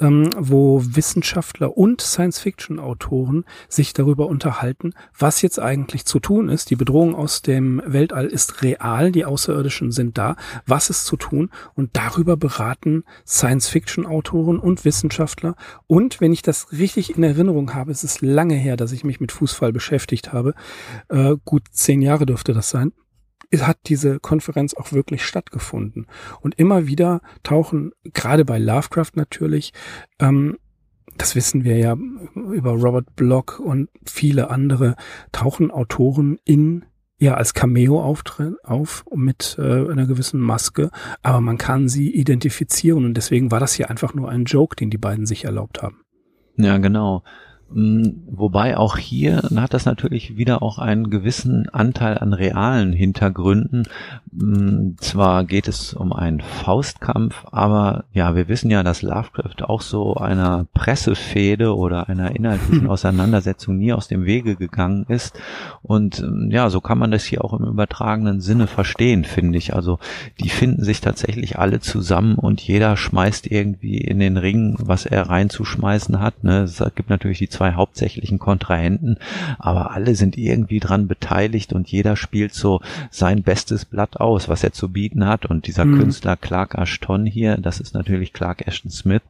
ähm, 0.00 0.30
wo 0.36 0.82
Wissenschaftler 0.84 1.76
und 1.76 2.00
Science-Fiction-Autoren 2.00 3.44
sich 3.68 3.92
darüber 3.92 4.26
unterhalten, 4.26 4.92
was 5.16 5.40
jetzt 5.40 5.60
eigentlich 5.60 6.04
zu 6.04 6.18
tun 6.18 6.48
ist. 6.48 6.70
Die 6.70 6.76
Bedrohung 6.76 7.14
aus 7.14 7.42
dem 7.42 7.80
Weltall 7.86 8.26
ist 8.26 8.62
real, 8.62 9.12
die 9.12 9.24
Außerirdischen 9.24 9.92
sind 9.92 10.18
da. 10.18 10.34
Was 10.66 10.90
ist 10.90 11.04
zu 11.04 11.16
tun? 11.16 11.50
Und 11.74 11.90
darüber 11.92 12.36
beraten 12.36 13.04
Science-Fiction-Autoren 13.24 14.58
und 14.58 14.84
Wissenschaftler. 14.84 15.54
Und 15.86 16.20
wenn 16.20 16.32
ich 16.32 16.42
das 16.42 16.72
richtig 16.72 17.16
in 17.16 17.22
Erinnerung 17.22 17.72
habe, 17.72 17.92
es 17.92 18.02
ist 18.02 18.20
lange 18.20 18.56
her, 18.56 18.76
dass 18.76 18.90
ich 18.90 19.04
mich 19.04 19.20
mit 19.20 19.30
Fußfall 19.30 19.72
beschäftigt 19.72 20.32
habe. 20.32 20.54
Äh, 21.08 21.36
gut 21.44 21.62
zehn 21.70 22.02
Jahre 22.02 22.26
dürfte 22.26 22.52
das 22.52 22.70
sein 22.70 22.89
hat 23.58 23.78
diese 23.86 24.20
Konferenz 24.20 24.74
auch 24.74 24.92
wirklich 24.92 25.24
stattgefunden. 25.24 26.06
Und 26.40 26.58
immer 26.58 26.86
wieder 26.86 27.20
tauchen, 27.42 27.92
gerade 28.04 28.44
bei 28.44 28.58
Lovecraft 28.58 29.12
natürlich, 29.14 29.72
ähm, 30.18 30.56
das 31.16 31.34
wissen 31.34 31.64
wir 31.64 31.76
ja 31.76 31.96
über 32.34 32.72
Robert 32.72 33.14
Block 33.16 33.60
und 33.60 33.90
viele 34.06 34.50
andere, 34.50 34.96
tauchen 35.32 35.70
Autoren 35.70 36.38
in 36.44 36.84
ja 37.18 37.34
als 37.34 37.52
Cameo 37.52 38.02
auftreten 38.02 38.56
auf 38.64 39.04
mit 39.14 39.56
äh, 39.58 39.62
einer 39.62 40.06
gewissen 40.06 40.40
Maske, 40.40 40.90
aber 41.22 41.40
man 41.42 41.58
kann 41.58 41.88
sie 41.88 42.10
identifizieren 42.10 43.04
und 43.04 43.14
deswegen 43.14 43.50
war 43.50 43.60
das 43.60 43.74
hier 43.74 43.90
einfach 43.90 44.14
nur 44.14 44.30
ein 44.30 44.44
Joke, 44.44 44.74
den 44.74 44.88
die 44.88 44.98
beiden 44.98 45.26
sich 45.26 45.44
erlaubt 45.44 45.82
haben. 45.82 46.00
Ja, 46.56 46.78
genau. 46.78 47.22
Mm, 47.72 48.22
wobei 48.26 48.76
auch 48.76 48.96
hier 48.96 49.42
hat 49.56 49.74
das 49.74 49.84
natürlich 49.84 50.36
wieder 50.36 50.62
auch 50.62 50.78
einen 50.78 51.08
gewissen 51.08 51.68
Anteil 51.68 52.18
an 52.18 52.32
realen 52.32 52.92
Hintergründen. 52.92 53.84
Mm, 54.32 54.96
zwar 54.98 55.44
geht 55.44 55.68
es 55.68 55.94
um 55.94 56.12
einen 56.12 56.40
Faustkampf, 56.40 57.44
aber 57.52 58.04
ja, 58.12 58.34
wir 58.34 58.48
wissen 58.48 58.70
ja, 58.70 58.82
dass 58.82 59.02
Lovecraft 59.02 59.62
auch 59.62 59.82
so 59.82 60.14
einer 60.14 60.66
Pressefehde 60.74 61.76
oder 61.76 62.08
einer 62.08 62.34
inhaltlichen 62.34 62.86
Auseinandersetzung 62.88 63.78
nie 63.78 63.92
aus 63.92 64.08
dem 64.08 64.24
Wege 64.24 64.56
gegangen 64.56 65.06
ist. 65.08 65.38
Und 65.82 66.22
mm, 66.22 66.50
ja, 66.50 66.70
so 66.70 66.80
kann 66.80 66.98
man 66.98 67.12
das 67.12 67.24
hier 67.24 67.44
auch 67.44 67.52
im 67.52 67.66
übertragenen 67.66 68.40
Sinne 68.40 68.66
verstehen, 68.66 69.24
finde 69.24 69.58
ich. 69.58 69.74
Also 69.74 70.00
die 70.40 70.48
finden 70.48 70.82
sich 70.82 71.00
tatsächlich 71.00 71.58
alle 71.58 71.78
zusammen 71.78 72.34
und 72.34 72.60
jeder 72.60 72.96
schmeißt 72.96 73.46
irgendwie 73.46 73.98
in 73.98 74.18
den 74.18 74.36
Ring, 74.36 74.74
was 74.78 75.06
er 75.06 75.28
reinzuschmeißen 75.28 76.18
hat. 76.20 76.42
Ne? 76.42 76.62
Es 76.62 76.82
gibt 76.96 77.10
natürlich 77.10 77.38
die 77.38 77.48
zwei 77.60 77.74
hauptsächlichen 77.74 78.38
Kontrahenten, 78.38 79.18
aber 79.58 79.90
alle 79.90 80.14
sind 80.14 80.38
irgendwie 80.38 80.80
dran 80.80 81.08
beteiligt 81.08 81.74
und 81.74 81.88
jeder 81.88 82.16
spielt 82.16 82.54
so 82.54 82.80
sein 83.10 83.42
bestes 83.42 83.84
Blatt 83.84 84.18
aus, 84.18 84.48
was 84.48 84.64
er 84.64 84.72
zu 84.72 84.88
bieten 84.88 85.26
hat. 85.26 85.44
Und 85.44 85.66
dieser 85.66 85.84
mhm. 85.84 85.98
Künstler 85.98 86.36
Clark 86.36 86.74
Ashton 86.74 87.26
hier, 87.26 87.58
das 87.58 87.78
ist 87.78 87.92
natürlich 87.92 88.32
Clark 88.32 88.66
Ashton 88.66 88.90
Smith, 88.90 89.20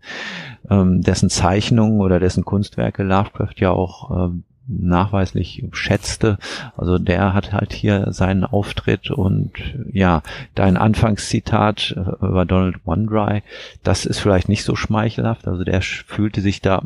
ähm, 0.70 1.02
dessen 1.02 1.28
Zeichnungen 1.28 2.00
oder 2.00 2.20
dessen 2.20 2.44
Kunstwerke 2.44 3.02
Lovecraft 3.02 3.56
ja 3.56 3.72
auch 3.72 4.28
ähm, 4.28 4.44
nachweislich 4.68 5.64
schätzte. 5.72 6.38
Also 6.76 6.98
der 6.98 7.34
hat 7.34 7.52
halt 7.52 7.72
hier 7.72 8.12
seinen 8.12 8.44
Auftritt 8.44 9.10
und 9.10 9.50
ja, 9.92 10.22
dein 10.54 10.76
Anfangszitat 10.76 11.96
äh, 11.96 12.24
über 12.24 12.44
Donald 12.44 12.76
Wandry, 12.86 13.42
das 13.82 14.06
ist 14.06 14.20
vielleicht 14.20 14.48
nicht 14.48 14.62
so 14.62 14.76
schmeichelhaft. 14.76 15.48
Also 15.48 15.64
der 15.64 15.82
fühlte 15.82 16.40
sich 16.40 16.60
da 16.60 16.84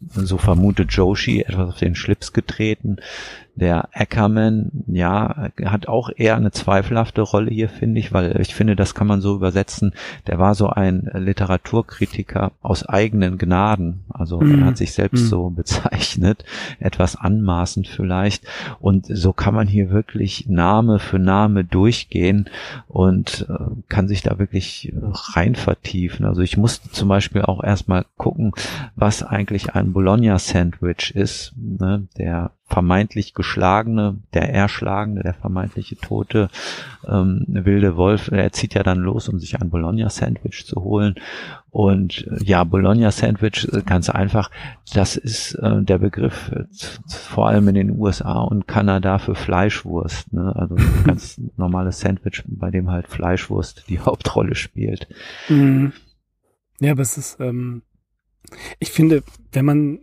so 0.00 0.38
vermutet 0.38 0.92
Joshi, 0.92 1.42
etwas 1.42 1.70
auf 1.70 1.78
den 1.78 1.94
Schlips 1.94 2.32
getreten. 2.32 2.98
Der 3.60 3.88
Ackerman, 3.92 4.70
ja, 4.86 5.50
hat 5.64 5.88
auch 5.88 6.10
eher 6.14 6.36
eine 6.36 6.52
zweifelhafte 6.52 7.22
Rolle 7.22 7.50
hier, 7.50 7.68
finde 7.68 7.98
ich, 7.98 8.12
weil 8.12 8.40
ich 8.40 8.54
finde, 8.54 8.76
das 8.76 8.94
kann 8.94 9.06
man 9.08 9.20
so 9.20 9.34
übersetzen. 9.34 9.94
Der 10.26 10.38
war 10.38 10.54
so 10.54 10.68
ein 10.68 11.10
Literaturkritiker 11.12 12.52
aus 12.62 12.86
eigenen 12.86 13.36
Gnaden. 13.36 14.04
Also 14.08 14.40
mm. 14.40 14.60
er 14.60 14.66
hat 14.66 14.76
sich 14.76 14.92
selbst 14.92 15.24
mm. 15.24 15.26
so 15.26 15.50
bezeichnet, 15.56 16.44
etwas 16.78 17.16
anmaßend 17.16 17.88
vielleicht. 17.88 18.44
Und 18.78 19.06
so 19.06 19.32
kann 19.32 19.54
man 19.54 19.66
hier 19.66 19.90
wirklich 19.90 20.46
Name 20.48 21.00
für 21.00 21.18
Name 21.18 21.64
durchgehen 21.64 22.48
und 22.86 23.46
äh, 23.48 23.54
kann 23.88 24.06
sich 24.06 24.22
da 24.22 24.38
wirklich 24.38 24.92
rein 25.34 25.56
vertiefen. 25.56 26.24
Also 26.24 26.42
ich 26.42 26.56
musste 26.56 26.90
zum 26.90 27.08
Beispiel 27.08 27.42
auch 27.42 27.62
erstmal 27.62 28.06
gucken, 28.16 28.52
was 28.94 29.22
eigentlich 29.22 29.74
ein 29.74 29.92
Bologna-Sandwich 29.92 31.14
ist. 31.16 31.54
Ne? 31.56 32.06
Der 32.16 32.52
vermeintlich 32.68 33.32
geschlagene, 33.32 34.18
der 34.34 34.52
erschlagene, 34.52 35.22
der 35.22 35.32
vermeintliche 35.32 35.96
tote 35.96 36.50
ähm, 37.06 37.44
wilde 37.48 37.96
Wolf, 37.96 38.28
er 38.28 38.52
zieht 38.52 38.74
ja 38.74 38.82
dann 38.82 38.98
los, 38.98 39.28
um 39.28 39.38
sich 39.38 39.58
ein 39.58 39.70
Bologna-Sandwich 39.70 40.66
zu 40.66 40.82
holen. 40.82 41.14
Und 41.70 42.26
äh, 42.26 42.44
ja, 42.44 42.64
Bologna-Sandwich, 42.64 43.68
äh, 43.72 43.82
ganz 43.82 44.10
einfach, 44.10 44.50
das 44.92 45.16
ist 45.16 45.54
äh, 45.54 45.82
der 45.82 45.98
Begriff 45.98 46.52
äh, 46.52 46.64
vor 47.08 47.48
allem 47.48 47.68
in 47.68 47.74
den 47.74 47.98
USA 47.98 48.40
und 48.40 48.68
Kanada 48.68 49.18
für 49.18 49.34
Fleischwurst. 49.34 50.32
Ne? 50.34 50.54
Also 50.54 50.74
ein 50.76 51.02
ganz 51.04 51.40
normales 51.56 52.00
Sandwich, 52.00 52.44
bei 52.46 52.70
dem 52.70 52.90
halt 52.90 53.08
Fleischwurst 53.08 53.84
die 53.88 54.00
Hauptrolle 54.00 54.54
spielt. 54.54 55.08
Mhm. 55.48 55.94
Ja, 56.80 56.92
aber 56.92 57.02
es 57.02 57.16
ist, 57.16 57.40
ähm, 57.40 57.82
ich 58.78 58.90
finde, 58.90 59.22
wenn 59.52 59.64
man 59.64 59.98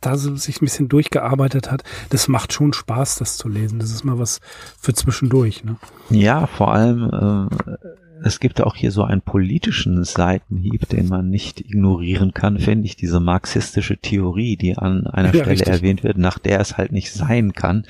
da 0.00 0.16
so 0.16 0.34
sich 0.36 0.56
ein 0.60 0.64
bisschen 0.64 0.88
durchgearbeitet 0.88 1.70
hat, 1.70 1.84
das 2.10 2.28
macht 2.28 2.52
schon 2.52 2.72
Spaß, 2.72 3.16
das 3.16 3.36
zu 3.36 3.48
lesen. 3.48 3.78
Das 3.78 3.90
ist 3.90 4.04
mal 4.04 4.18
was 4.18 4.40
für 4.78 4.94
zwischendurch. 4.94 5.64
Ne? 5.64 5.76
Ja, 6.10 6.46
vor 6.46 6.74
allem 6.74 7.48
äh, 7.48 7.76
es 8.24 8.40
gibt 8.40 8.60
auch 8.60 8.76
hier 8.76 8.90
so 8.90 9.02
einen 9.02 9.20
politischen 9.20 10.04
Seitenhieb, 10.04 10.88
den 10.88 11.08
man 11.08 11.28
nicht 11.28 11.60
ignorieren 11.60 12.32
kann, 12.32 12.58
finde 12.58 12.86
ich, 12.86 12.96
diese 12.96 13.20
marxistische 13.20 13.96
Theorie, 13.96 14.56
die 14.56 14.76
an 14.76 15.06
einer 15.06 15.28
ja, 15.28 15.40
Stelle 15.40 15.50
richtig. 15.50 15.68
erwähnt 15.68 16.04
wird, 16.04 16.18
nach 16.18 16.38
der 16.38 16.60
es 16.60 16.76
halt 16.76 16.92
nicht 16.92 17.12
sein 17.12 17.52
kann, 17.52 17.84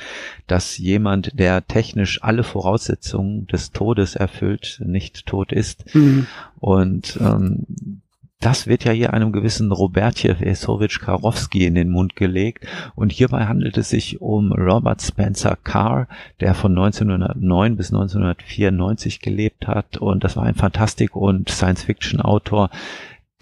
dass 0.46 0.78
jemand, 0.78 1.38
der 1.38 1.66
technisch 1.66 2.22
alle 2.22 2.44
Voraussetzungen 2.44 3.46
des 3.46 3.72
Todes 3.72 4.16
erfüllt, 4.16 4.80
nicht 4.84 5.26
tot 5.26 5.52
ist. 5.52 5.94
Mhm. 5.94 6.26
Und 6.58 7.18
ähm, 7.20 7.66
das 8.42 8.66
wird 8.66 8.84
ja 8.84 8.90
hier 8.90 9.12
einem 9.12 9.30
gewissen 9.30 9.70
Robertje 9.70 10.36
Esowitsch 10.40 11.00
Karowski 11.00 11.64
in 11.64 11.76
den 11.76 11.90
Mund 11.90 12.16
gelegt. 12.16 12.66
Und 12.96 13.12
hierbei 13.12 13.46
handelt 13.46 13.78
es 13.78 13.88
sich 13.88 14.20
um 14.20 14.52
Robert 14.52 15.00
Spencer 15.00 15.56
Carr, 15.62 16.08
der 16.40 16.54
von 16.54 16.72
1909 16.72 17.76
bis 17.76 17.92
1994 17.92 19.20
gelebt 19.20 19.68
hat. 19.68 19.96
Und 19.96 20.24
das 20.24 20.36
war 20.36 20.42
ein 20.42 20.56
Fantastik- 20.56 21.14
und 21.14 21.50
Science-Fiction-Autor, 21.50 22.70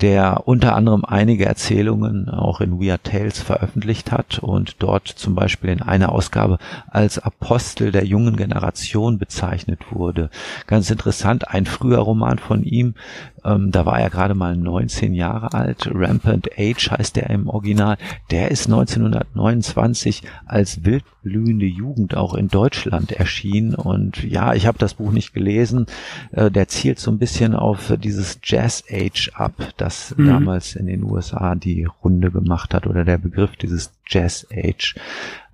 der 0.00 0.46
unter 0.46 0.74
anderem 0.74 1.04
einige 1.04 1.46
Erzählungen 1.46 2.28
auch 2.28 2.60
in 2.60 2.80
Weird 2.80 3.04
Tales 3.04 3.40
veröffentlicht 3.40 4.12
hat 4.12 4.38
und 4.38 4.76
dort 4.82 5.08
zum 5.08 5.34
Beispiel 5.34 5.70
in 5.70 5.82
einer 5.82 6.12
Ausgabe 6.12 6.58
als 6.88 7.18
Apostel 7.18 7.92
der 7.92 8.04
jungen 8.06 8.36
Generation 8.36 9.18
bezeichnet 9.18 9.92
wurde. 9.92 10.30
Ganz 10.66 10.90
interessant, 10.90 11.48
ein 11.48 11.66
früher 11.66 11.98
Roman 11.98 12.38
von 12.38 12.62
ihm, 12.62 12.94
ähm, 13.44 13.70
da 13.70 13.86
war 13.86 14.00
er 14.00 14.10
gerade 14.10 14.34
mal 14.34 14.56
19 14.56 15.14
Jahre 15.14 15.54
alt, 15.54 15.90
Rampant 15.92 16.50
Age 16.58 16.90
heißt 16.90 17.16
er 17.18 17.30
im 17.30 17.48
Original, 17.48 17.96
der 18.30 18.50
ist 18.50 18.66
1929 18.66 20.22
als 20.46 20.84
wildblühende 20.84 21.66
Jugend 21.66 22.16
auch 22.16 22.34
in 22.34 22.48
Deutschland 22.48 23.12
erschienen 23.12 23.74
und 23.74 24.22
ja, 24.24 24.54
ich 24.54 24.66
habe 24.66 24.78
das 24.78 24.94
Buch 24.94 25.12
nicht 25.12 25.32
gelesen, 25.32 25.86
äh, 26.32 26.50
der 26.50 26.68
zielt 26.68 26.98
so 26.98 27.10
ein 27.10 27.18
bisschen 27.18 27.54
auf 27.54 27.92
dieses 28.02 28.40
Jazz 28.42 28.84
Age 28.90 29.30
ab, 29.34 29.52
das 29.76 30.14
mhm. 30.16 30.26
damals 30.26 30.76
in 30.76 30.86
den 30.86 31.04
USA 31.04 31.54
die 31.54 31.86
Runde 32.04 32.30
gemacht 32.30 32.74
hat 32.74 32.86
oder 32.86 33.04
der 33.04 33.18
Begriff 33.18 33.56
dieses 33.56 33.92
Jazz 34.06 34.46
Age. 34.52 34.96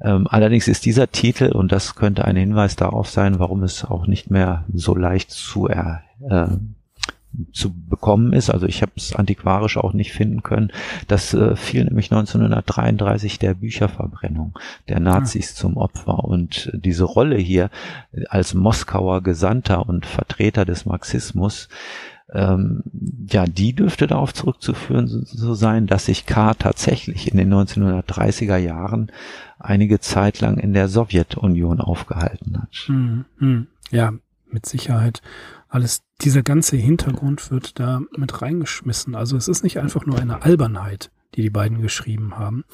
Ähm, 0.00 0.26
allerdings 0.28 0.68
ist 0.68 0.84
dieser 0.84 1.10
Titel, 1.10 1.52
und 1.52 1.72
das 1.72 1.94
könnte 1.94 2.24
ein 2.24 2.36
Hinweis 2.36 2.76
darauf 2.76 3.08
sein, 3.08 3.38
warum 3.38 3.62
es 3.62 3.84
auch 3.84 4.06
nicht 4.06 4.30
mehr 4.30 4.64
so 4.72 4.94
leicht 4.94 5.30
zu 5.30 5.68
er, 5.68 6.02
äh, 6.28 6.48
zu 7.52 7.74
bekommen 7.74 8.32
ist. 8.32 8.50
Also 8.50 8.66
ich 8.66 8.82
habe 8.82 8.92
es 8.96 9.14
antiquarisch 9.14 9.76
auch 9.76 9.92
nicht 9.92 10.12
finden 10.12 10.42
können. 10.42 10.72
Das 11.08 11.34
äh, 11.34 11.56
fiel 11.56 11.84
nämlich 11.84 12.10
1933 12.10 13.38
der 13.38 13.54
Bücherverbrennung 13.54 14.58
der 14.88 15.00
Nazis 15.00 15.50
ja. 15.50 15.56
zum 15.56 15.76
Opfer. 15.76 16.24
Und 16.24 16.70
diese 16.74 17.04
Rolle 17.04 17.36
hier 17.36 17.70
als 18.28 18.54
Moskauer 18.54 19.22
Gesandter 19.22 19.88
und 19.88 20.06
Vertreter 20.06 20.64
des 20.64 20.86
Marxismus 20.86 21.68
ähm, 22.32 22.82
ja, 23.30 23.46
die 23.46 23.72
dürfte 23.72 24.06
darauf 24.06 24.34
zurückzuführen 24.34 25.06
so, 25.06 25.20
so 25.24 25.54
sein, 25.54 25.86
dass 25.86 26.06
sich 26.06 26.26
K. 26.26 26.54
tatsächlich 26.54 27.30
in 27.30 27.38
den 27.38 27.52
1930er 27.52 28.56
Jahren 28.56 29.12
einige 29.58 30.00
Zeit 30.00 30.40
lang 30.40 30.58
in 30.58 30.72
der 30.72 30.88
Sowjetunion 30.88 31.80
aufgehalten 31.80 32.60
hat. 32.60 32.74
Hm, 32.86 33.24
hm. 33.38 33.66
Ja, 33.90 34.12
mit 34.50 34.66
Sicherheit. 34.66 35.22
Alles, 35.68 36.02
dieser 36.20 36.42
ganze 36.42 36.76
Hintergrund 36.76 37.50
wird 37.50 37.78
da 37.78 38.00
mit 38.16 38.40
reingeschmissen. 38.40 39.14
Also 39.14 39.36
es 39.36 39.48
ist 39.48 39.62
nicht 39.62 39.78
einfach 39.78 40.06
nur 40.06 40.18
eine 40.18 40.42
Albernheit, 40.42 41.10
die 41.34 41.42
die 41.42 41.50
beiden 41.50 41.82
geschrieben 41.82 42.38
haben, 42.38 42.64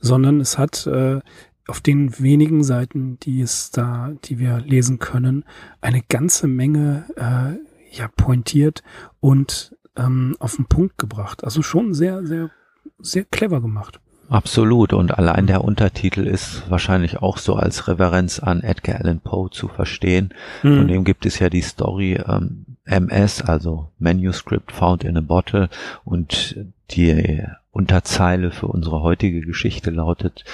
sondern 0.00 0.40
es 0.40 0.58
hat 0.58 0.86
äh, 0.86 1.20
auf 1.66 1.80
den 1.80 2.18
wenigen 2.18 2.64
Seiten, 2.64 3.18
die 3.20 3.40
es 3.40 3.70
da, 3.70 4.12
die 4.24 4.38
wir 4.38 4.60
lesen 4.60 4.98
können, 4.98 5.44
eine 5.80 6.02
ganze 6.02 6.48
Menge 6.48 7.06
äh, 7.16 7.96
ja 7.96 8.08
pointiert 8.08 8.82
und 9.20 9.76
ähm, 9.96 10.36
auf 10.38 10.56
den 10.56 10.66
Punkt 10.66 10.98
gebracht. 10.98 11.44
Also 11.44 11.62
schon 11.62 11.94
sehr, 11.94 12.26
sehr, 12.26 12.50
sehr 12.98 13.24
clever 13.24 13.60
gemacht. 13.60 14.00
Absolut. 14.32 14.94
Und 14.94 15.18
allein 15.18 15.46
der 15.46 15.62
Untertitel 15.62 16.26
ist 16.26 16.62
wahrscheinlich 16.70 17.18
auch 17.20 17.36
so 17.36 17.54
als 17.54 17.86
Reverenz 17.86 18.38
an 18.38 18.62
Edgar 18.62 18.98
Allan 18.98 19.20
Poe 19.20 19.50
zu 19.50 19.68
verstehen. 19.68 20.32
Mhm. 20.62 20.76
Von 20.78 20.88
dem 20.88 21.04
gibt 21.04 21.26
es 21.26 21.38
ja 21.38 21.50
die 21.50 21.60
Story 21.60 22.14
ähm, 22.14 22.64
MS, 22.86 23.42
also 23.42 23.90
Manuscript 23.98 24.72
Found 24.72 25.04
in 25.04 25.18
a 25.18 25.20
Bottle. 25.20 25.68
Und 26.04 26.56
die 26.92 27.44
Unterzeile 27.72 28.52
für 28.52 28.68
unsere 28.68 29.02
heutige 29.02 29.42
Geschichte 29.42 29.90
lautet 29.90 30.44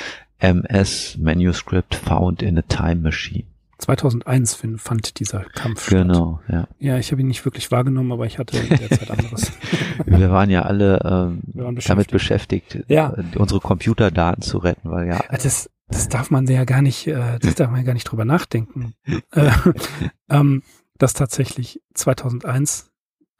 MS 0.40 1.16
Manuscript 1.20 1.94
Found 1.94 2.42
in 2.42 2.58
a 2.58 2.62
Time 2.62 2.96
Machine. 2.96 3.44
2001 3.78 4.54
find, 4.54 4.80
fand 4.80 5.20
dieser 5.20 5.44
Kampf 5.44 5.88
genau, 5.88 6.40
statt. 6.42 6.46
Genau, 6.48 6.68
ja. 6.80 6.92
Ja, 6.94 6.98
ich 6.98 7.12
habe 7.12 7.20
ihn 7.20 7.28
nicht 7.28 7.44
wirklich 7.44 7.70
wahrgenommen, 7.70 8.10
aber 8.10 8.26
ich 8.26 8.38
hatte 8.38 8.60
derzeit 8.60 9.10
anderes. 9.10 9.52
Wir 10.06 10.30
waren 10.30 10.50
ja 10.50 10.62
alle 10.62 11.00
ähm, 11.04 11.42
beschäftigt. 11.52 11.90
damit 11.90 12.10
beschäftigt, 12.10 12.84
ja. 12.88 13.14
Äh, 13.14 13.38
unsere 13.38 13.60
Computerdaten 13.60 14.42
zu 14.42 14.58
retten, 14.58 14.90
weil 14.90 15.06
ja. 15.06 15.20
Das, 15.30 15.70
das 15.88 16.08
darf 16.08 16.30
man 16.30 16.46
ja 16.46 16.64
gar 16.64 16.82
nicht, 16.82 17.06
äh, 17.06 17.38
das 17.38 17.54
darf 17.54 17.70
man 17.70 17.80
ja 17.80 17.86
gar 17.86 17.94
nicht 17.94 18.04
drüber 18.04 18.24
nachdenken, 18.24 18.94
äh, 19.32 19.50
ähm, 20.28 20.62
dass 20.98 21.14
tatsächlich 21.14 21.80
2001 21.94 22.90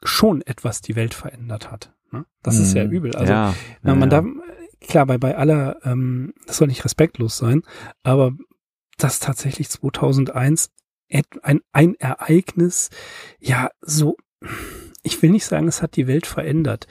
schon 0.03 0.41
etwas 0.41 0.81
die 0.81 0.95
Welt 0.95 1.13
verändert 1.13 1.69
hat. 1.69 1.93
Ne? 2.11 2.25
Das 2.43 2.57
ist 2.57 2.73
ja 2.73 2.85
mhm. 2.85 2.91
übel. 2.91 3.15
Also 3.15 3.31
ja, 3.31 3.53
ja, 3.83 3.95
man 3.95 4.09
ja. 4.09 4.21
darf, 4.21 4.25
klar, 4.79 5.05
bei, 5.05 5.17
bei 5.17 5.37
aller, 5.37 5.77
ähm, 5.83 6.33
das 6.47 6.57
soll 6.57 6.69
nicht 6.69 6.85
respektlos 6.85 7.37
sein, 7.37 7.63
aber 8.03 8.31
dass 9.03 9.19
tatsächlich 9.19 9.69
2001 9.69 10.69
ein, 11.41 11.61
ein 11.71 11.95
Ereignis, 11.95 12.89
ja, 13.39 13.71
so, 13.81 14.15
ich 15.01 15.21
will 15.21 15.29
nicht 15.29 15.45
sagen, 15.45 15.67
es 15.67 15.81
hat 15.81 15.95
die 15.95 16.07
Welt 16.07 16.27
verändert. 16.27 16.85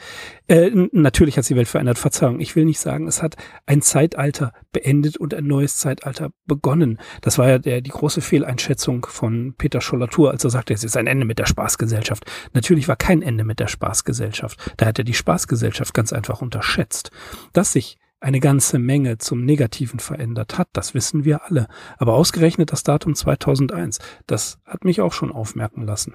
Äh, 0.49 0.71
natürlich 0.92 1.37
hat 1.37 1.42
es 1.42 1.49
die 1.49 1.57
Welt 1.57 1.68
verändert, 1.68 1.99
Verzeihung. 1.99 2.40
Ich 2.40 2.57
will 2.57 2.64
nicht 2.64 2.81
sagen, 2.81 3.07
es 3.07 3.23
hat 3.23 3.37
ein 3.66 3.83
Zeitalter 3.83 4.53
beendet 4.73 5.18
und 5.18 5.35
ein 5.35 5.47
neues 5.47 5.77
Zeitalter 5.77 6.31
begonnen. 6.47 6.99
Das 7.21 7.38
war 7.38 7.49
ja 7.49 7.59
der, 7.59 7.81
die 7.83 7.90
große 7.90 8.23
Fehleinschätzung 8.23 9.07
von 9.07 9.55
Peter 9.57 9.81
Schollatur, 9.81 10.31
als 10.31 10.42
er 10.44 10.51
sagte, 10.51 10.73
es 10.73 10.85
ist 10.85 10.97
ein 10.97 11.07
Ende 11.07 11.27
mit 11.27 11.38
der 11.38 11.47
Spaßgesellschaft. 11.47 12.25
Natürlich 12.55 12.88
war 12.88 12.97
kein 12.97 13.23
Ende 13.23 13.44
mit 13.44 13.61
der 13.61 13.68
Spaßgesellschaft. 13.68 14.75
Da 14.79 14.87
hat 14.87 14.99
er 14.99 15.05
die 15.05 15.14
Spaßgesellschaft 15.14 15.92
ganz 15.92 16.12
einfach 16.12 16.40
unterschätzt. 16.40 17.11
Dass 17.53 17.73
sich 17.73 17.99
eine 18.21 18.41
ganze 18.41 18.79
Menge 18.79 19.19
zum 19.19 19.45
Negativen 19.45 20.01
verändert 20.01 20.59
hat, 20.59 20.69
das 20.73 20.95
wissen 20.95 21.25
wir 21.25 21.45
alle. 21.45 21.69
Aber 21.99 22.15
ausgerechnet 22.15 22.73
das 22.73 22.83
Datum 22.83 23.15
2001, 23.15 23.99
das 24.27 24.59
hat 24.65 24.85
mich 24.85 25.01
auch 25.01 25.13
schon 25.13 25.33
aufmerken 25.33 25.85
lassen. 25.85 26.15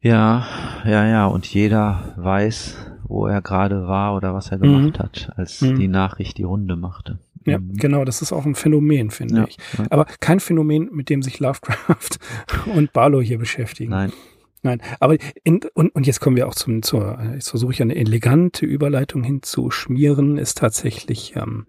Ja, 0.00 0.46
ja, 0.84 1.06
ja, 1.06 1.26
und 1.26 1.46
jeder 1.46 2.14
weiß, 2.16 2.76
wo 3.04 3.26
er 3.26 3.42
gerade 3.42 3.88
war 3.88 4.14
oder 4.14 4.32
was 4.34 4.50
er 4.50 4.58
gemacht 4.58 4.98
mhm. 4.98 5.02
hat, 5.02 5.32
als 5.36 5.60
mhm. 5.60 5.76
die 5.76 5.88
Nachricht 5.88 6.38
die 6.38 6.44
Runde 6.44 6.76
machte. 6.76 7.18
Ja, 7.46 7.58
mhm. 7.58 7.74
genau, 7.74 8.04
das 8.04 8.22
ist 8.22 8.32
auch 8.32 8.44
ein 8.44 8.54
Phänomen, 8.54 9.10
finde 9.10 9.36
ja, 9.36 9.44
ich. 9.48 9.56
Ja. 9.76 9.86
Aber 9.90 10.04
kein 10.20 10.38
Phänomen, 10.38 10.90
mit 10.92 11.08
dem 11.08 11.22
sich 11.22 11.40
Lovecraft 11.40 12.18
und 12.74 12.92
Barlow 12.92 13.20
hier 13.20 13.38
beschäftigen. 13.38 13.90
Nein. 13.90 14.12
Nein, 14.62 14.82
aber 14.98 15.16
in, 15.44 15.60
und, 15.74 15.94
und 15.94 16.06
jetzt 16.06 16.20
kommen 16.20 16.36
wir 16.36 16.48
auch 16.48 16.54
zum, 16.54 16.82
zur, 16.82 17.18
jetzt 17.34 17.50
versuche 17.50 17.72
ich 17.72 17.82
eine 17.82 17.96
elegante 17.96 18.66
Überleitung 18.66 19.22
hinzuschmieren, 19.22 20.36
ist 20.36 20.58
tatsächlich, 20.58 21.34
ähm, 21.36 21.66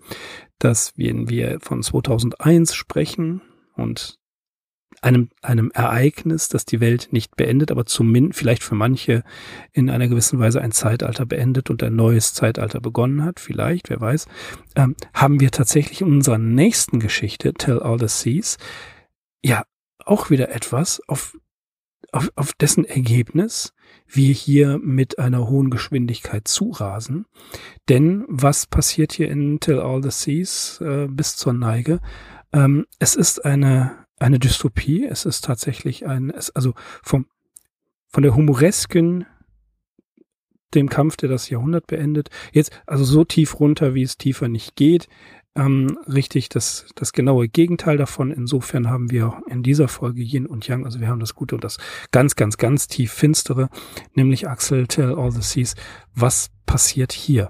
dass 0.57 0.93
wenn 0.97 1.29
wir 1.29 1.59
von 1.61 1.83
2001 1.83 2.73
sprechen 2.73 3.41
und 3.75 4.19
einem, 5.01 5.29
einem 5.41 5.71
Ereignis, 5.71 6.49
das 6.49 6.65
die 6.65 6.79
Welt 6.79 7.09
nicht 7.11 7.35
beendet, 7.35 7.71
aber 7.71 7.85
zumindest 7.85 8.39
vielleicht 8.39 8.63
für 8.63 8.75
manche 8.75 9.23
in 9.71 9.89
einer 9.89 10.07
gewissen 10.07 10.39
Weise 10.39 10.61
ein 10.61 10.71
Zeitalter 10.71 11.25
beendet 11.25 11.69
und 11.69 11.81
ein 11.83 11.95
neues 11.95 12.33
Zeitalter 12.33 12.81
begonnen 12.81 13.23
hat, 13.23 13.39
vielleicht, 13.39 13.89
wer 13.89 14.01
weiß, 14.01 14.27
ähm, 14.75 14.95
haben 15.13 15.39
wir 15.39 15.51
tatsächlich 15.51 16.01
in 16.01 16.07
unserer 16.07 16.37
nächsten 16.37 16.99
Geschichte, 16.99 17.53
Tell 17.53 17.79
All 17.79 17.99
the 17.99 18.07
Seas, 18.07 18.57
ja, 19.41 19.63
auch 20.05 20.29
wieder 20.29 20.49
etwas, 20.49 21.01
auf 21.07 21.37
auf, 22.11 22.31
auf 22.35 22.53
dessen 22.53 22.85
Ergebnis 22.85 23.73
wir 24.07 24.33
hier 24.33 24.79
mit 24.79 25.19
einer 25.19 25.47
hohen 25.47 25.69
Geschwindigkeit 25.69 26.47
zurasen. 26.47 27.25
Denn 27.87 28.25
was 28.27 28.65
passiert 28.65 29.13
hier 29.13 29.29
in 29.29 29.59
Till 29.59 29.79
All 29.79 30.01
the 30.01 30.11
Seas 30.11 30.81
äh, 30.81 31.07
bis 31.07 31.35
zur 31.35 31.53
Neige? 31.53 31.99
Ähm, 32.51 32.85
es 32.97 33.15
ist 33.15 33.45
eine, 33.45 34.05
eine 34.19 34.39
Dystopie. 34.39 35.05
Es 35.05 35.25
ist 35.25 35.45
tatsächlich 35.45 36.07
ein, 36.07 36.29
es, 36.29 36.49
also 36.55 36.73
vom, 37.03 37.27
von 38.07 38.23
der 38.23 38.35
humoresken 38.35 39.25
dem 40.75 40.89
Kampf, 40.89 41.17
der 41.17 41.29
das 41.29 41.49
Jahrhundert 41.49 41.87
beendet. 41.87 42.29
Jetzt 42.51 42.71
also 42.85 43.03
so 43.03 43.23
tief 43.23 43.59
runter, 43.59 43.95
wie 43.95 44.03
es 44.03 44.17
tiefer 44.17 44.47
nicht 44.47 44.75
geht 44.75 45.07
ähm, 45.59 45.99
richtig 46.07 46.49
das, 46.49 46.85
das 46.95 47.11
genaue 47.13 47.49
Gegenteil 47.49 47.97
davon. 47.97 48.31
Insofern 48.31 48.89
haben 48.89 49.11
wir 49.11 49.41
in 49.47 49.61
dieser 49.61 49.87
Folge 49.87 50.21
Yin 50.21 50.45
und 50.45 50.67
Yang, 50.67 50.85
also 50.85 50.99
wir 50.99 51.07
haben 51.07 51.19
das 51.19 51.35
Gute 51.35 51.55
und 51.55 51.63
das 51.63 51.77
ganz, 52.11 52.35
ganz, 52.35 52.57
ganz 52.57 52.87
tief 52.87 53.11
Finstere, 53.11 53.69
nämlich 54.13 54.47
Axel 54.47 54.87
Tell 54.87 55.13
All 55.13 55.31
the 55.31 55.41
Seas. 55.41 55.75
Was 56.15 56.49
passiert 56.65 57.11
hier? 57.11 57.49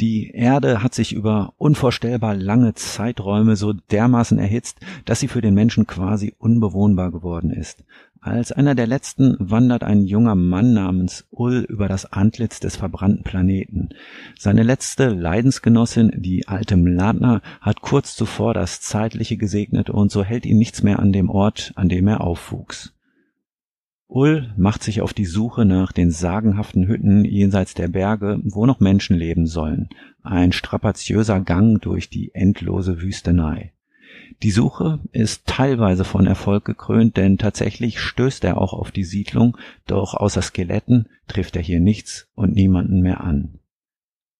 Die 0.00 0.30
Erde 0.30 0.82
hat 0.82 0.92
sich 0.92 1.12
über 1.12 1.54
unvorstellbar 1.56 2.34
lange 2.34 2.74
Zeiträume 2.74 3.54
so 3.54 3.72
dermaßen 3.72 4.38
erhitzt, 4.38 4.80
dass 5.04 5.20
sie 5.20 5.28
für 5.28 5.40
den 5.40 5.54
Menschen 5.54 5.86
quasi 5.86 6.34
unbewohnbar 6.38 7.12
geworden 7.12 7.50
ist. 7.50 7.84
Als 8.20 8.52
einer 8.52 8.74
der 8.74 8.86
letzten 8.86 9.36
wandert 9.38 9.84
ein 9.84 10.04
junger 10.04 10.34
Mann 10.34 10.72
namens 10.72 11.26
Ull 11.30 11.66
über 11.68 11.88
das 11.88 12.10
Antlitz 12.10 12.58
des 12.58 12.74
verbrannten 12.74 13.22
Planeten. 13.22 13.90
Seine 14.36 14.62
letzte 14.62 15.10
Leidensgenossin, 15.10 16.10
die 16.16 16.48
alte 16.48 16.78
Mladner, 16.78 17.42
hat 17.60 17.82
kurz 17.82 18.16
zuvor 18.16 18.54
das 18.54 18.80
Zeitliche 18.80 19.36
gesegnet 19.36 19.90
und 19.90 20.10
so 20.10 20.24
hält 20.24 20.46
ihn 20.46 20.56
nichts 20.56 20.82
mehr 20.82 21.00
an 21.00 21.12
dem 21.12 21.28
Ort, 21.28 21.72
an 21.76 21.90
dem 21.90 22.08
er 22.08 22.22
aufwuchs. 22.22 22.93
Ull 24.06 24.52
macht 24.56 24.82
sich 24.82 25.00
auf 25.00 25.14
die 25.14 25.24
Suche 25.24 25.64
nach 25.64 25.90
den 25.90 26.10
sagenhaften 26.10 26.86
Hütten 26.86 27.24
jenseits 27.24 27.74
der 27.74 27.88
Berge, 27.88 28.38
wo 28.44 28.66
noch 28.66 28.80
Menschen 28.80 29.16
leben 29.16 29.46
sollen. 29.46 29.88
Ein 30.22 30.52
strapaziöser 30.52 31.40
Gang 31.40 31.80
durch 31.80 32.10
die 32.10 32.34
endlose 32.34 33.00
Wüstenei. 33.00 33.72
Die 34.42 34.50
Suche 34.50 35.00
ist 35.12 35.46
teilweise 35.46 36.04
von 36.04 36.26
Erfolg 36.26 36.64
gekrönt, 36.64 37.16
denn 37.16 37.38
tatsächlich 37.38 37.98
stößt 37.98 38.44
er 38.44 38.58
auch 38.58 38.72
auf 38.72 38.90
die 38.90 39.04
Siedlung, 39.04 39.56
doch 39.86 40.14
außer 40.14 40.42
Skeletten 40.42 41.06
trifft 41.28 41.56
er 41.56 41.62
hier 41.62 41.80
nichts 41.80 42.28
und 42.34 42.54
niemanden 42.54 43.00
mehr 43.00 43.22
an. 43.22 43.58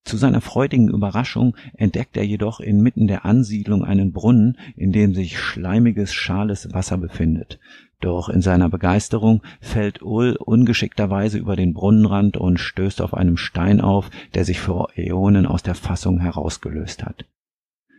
Zu 0.05 0.19
seiner 0.19 0.43
freudigen 0.43 0.89
Überraschung 0.89 1.57
entdeckt 1.73 2.19
er 2.19 2.25
jedoch 2.25 2.61
inmitten 2.61 3.07
der 3.07 3.25
Ansiedlung 3.25 3.85
einen 3.85 4.13
Brunnen, 4.13 4.59
in 4.77 4.93
dem 4.93 5.15
sich 5.15 5.39
schleimiges, 5.39 6.13
schales 6.13 6.75
Wasser 6.75 6.99
befindet. 6.99 7.59
Doch 8.05 8.29
in 8.29 8.43
seiner 8.43 8.69
Begeisterung 8.69 9.41
fällt 9.63 10.03
Ull 10.03 10.37
ungeschickterweise 10.37 11.39
über 11.39 11.57
den 11.57 11.73
Brunnenrand 11.73 12.37
und 12.37 12.61
stößt 12.61 13.01
auf 13.01 13.15
einem 13.15 13.39
Stein 13.39 13.81
auf, 13.81 14.11
der 14.35 14.45
sich 14.45 14.61
vor 14.61 14.91
Äonen 14.95 15.47
aus 15.47 15.63
der 15.63 15.75
Fassung 15.75 16.21
herausgelöst 16.21 17.03
hat. 17.03 17.25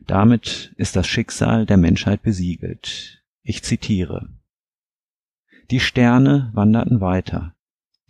Damit 0.06 0.76
ist 0.78 0.96
das 0.96 1.08
Schicksal 1.08 1.66
der 1.66 1.78
Menschheit 1.78 2.22
besiegelt. 2.22 3.24
Ich 3.42 3.64
zitiere. 3.64 4.30
Die 5.72 5.80
Sterne 5.80 6.52
wanderten 6.54 7.02
weiter. 7.02 7.56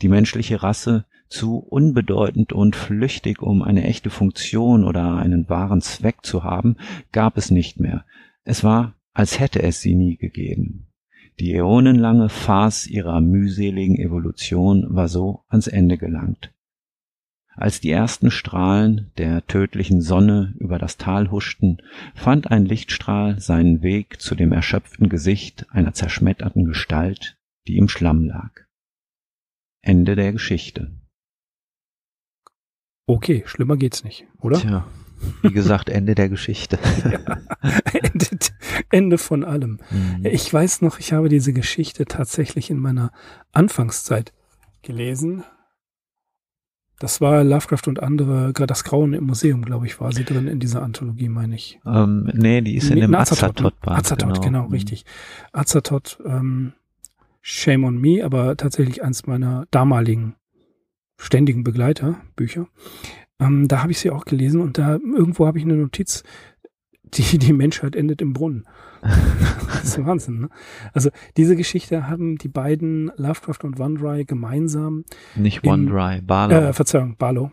Die 0.01 0.09
menschliche 0.09 0.63
Rasse, 0.63 1.05
zu 1.29 1.59
unbedeutend 1.59 2.51
und 2.51 2.75
flüchtig, 2.75 3.41
um 3.41 3.61
eine 3.61 3.85
echte 3.85 4.09
Funktion 4.09 4.83
oder 4.83 5.15
einen 5.15 5.47
wahren 5.47 5.79
Zweck 5.79 6.25
zu 6.25 6.43
haben, 6.43 6.75
gab 7.13 7.37
es 7.37 7.51
nicht 7.51 7.79
mehr. 7.79 8.03
Es 8.43 8.65
war, 8.65 8.95
als 9.13 9.39
hätte 9.39 9.63
es 9.63 9.79
sie 9.79 9.95
nie 9.95 10.17
gegeben. 10.17 10.84
Die 11.39 11.53
äonenlange 11.53 12.29
Farce 12.29 12.87
ihrer 12.87 13.19
mühseligen 13.19 13.97
Evolution 13.97 14.85
war 14.89 15.09
so 15.09 15.43
ans 15.49 15.67
Ende 15.67 15.97
gelangt. 15.97 16.53
Als 17.57 17.79
die 17.79 17.91
ersten 17.91 18.31
Strahlen 18.31 19.11
der 19.17 19.45
tödlichen 19.47 20.01
Sonne 20.01 20.53
über 20.59 20.77
das 20.77 20.97
Tal 20.97 21.31
huschten, 21.31 21.81
fand 22.13 22.51
ein 22.51 22.65
Lichtstrahl 22.65 23.39
seinen 23.39 23.81
Weg 23.81 24.21
zu 24.21 24.35
dem 24.35 24.51
erschöpften 24.51 25.07
Gesicht 25.07 25.65
einer 25.71 25.93
zerschmetterten 25.93 26.65
Gestalt, 26.65 27.37
die 27.67 27.77
im 27.77 27.87
Schlamm 27.87 28.25
lag. 28.25 28.51
Ende 29.81 30.15
der 30.15 30.33
Geschichte. 30.33 30.91
Okay, 33.07 33.43
schlimmer 33.45 33.77
geht's 33.77 34.03
nicht, 34.03 34.25
oder? 34.39 34.59
Tja, 34.59 34.87
wie 35.41 35.51
gesagt, 35.51 35.89
Ende 35.89 36.15
der 36.15 36.27
Geschichte. 36.27 36.77
ja, 37.03 37.37
Ende, 37.93 38.37
Ende 38.89 39.17
von 39.17 39.43
allem. 39.43 39.79
Mhm. 39.91 40.25
Ich 40.25 40.51
weiß 40.51 40.81
noch, 40.81 40.99
ich 40.99 41.13
habe 41.13 41.29
diese 41.29 41.53
Geschichte 41.53 42.05
tatsächlich 42.05 42.69
in 42.69 42.79
meiner 42.79 43.11
Anfangszeit 43.51 44.33
gelesen. 44.81 45.43
Das 46.99 47.19
war 47.19 47.43
Lovecraft 47.43 47.87
und 47.87 48.01
andere, 48.01 48.53
gerade 48.53 48.67
das 48.67 48.85
Grauen 48.85 49.13
im 49.13 49.25
Museum, 49.25 49.63
glaube 49.65 49.85
ich, 49.85 49.99
war 49.99 50.13
sie 50.13 50.23
drin 50.23 50.47
in 50.47 50.59
dieser 50.59 50.81
Anthologie, 50.81 51.27
meine 51.27 51.55
ich. 51.55 51.79
Ähm, 51.85 52.31
nee, 52.33 52.61
die 52.61 52.75
ist 52.75 52.89
in 52.89 53.01
dem 53.01 53.13
Azathoth-Band. 53.13 53.97
Azathoth, 53.97 54.35
genau, 54.35 54.41
genau 54.41 54.67
mhm. 54.67 54.71
richtig. 54.71 55.05
Azathoth, 55.51 56.19
ähm, 56.25 56.71
Shame 57.41 57.83
on 57.83 57.97
Me, 57.99 58.23
aber 58.23 58.55
tatsächlich 58.55 59.03
eins 59.03 59.27
meiner 59.27 59.67
damaligen 59.71 60.35
ständigen 61.17 61.63
Begleiter, 61.63 62.15
Bücher. 62.35 62.67
Ähm, 63.39 63.67
da 63.67 63.81
habe 63.81 63.91
ich 63.91 63.99
sie 63.99 64.09
auch 64.09 64.25
gelesen 64.25 64.61
und 64.61 64.77
da 64.77 64.93
irgendwo 64.93 65.45
habe 65.45 65.57
ich 65.57 65.65
eine 65.65 65.75
Notiz, 65.75 66.23
die, 67.13 67.37
die 67.37 67.53
Menschheit 67.53 67.95
endet 67.95 68.21
im 68.21 68.33
Brunnen. 68.33 68.65
das 69.01 69.83
ist 69.83 70.05
Wahnsinn, 70.05 70.39
ne? 70.41 70.49
Also 70.93 71.09
diese 71.37 71.55
Geschichte 71.55 72.07
haben 72.07 72.37
die 72.37 72.47
beiden 72.47 73.11
Lovecraft 73.17 73.63
und 73.63 73.77
Wandry 73.77 74.25
gemeinsam. 74.25 75.05
Nicht 75.35 75.63
Wandry, 75.65 76.21
Barlow. 76.21 76.55
Äh, 76.55 76.73
Verzeihung, 76.73 77.15
Barlow. 77.17 77.51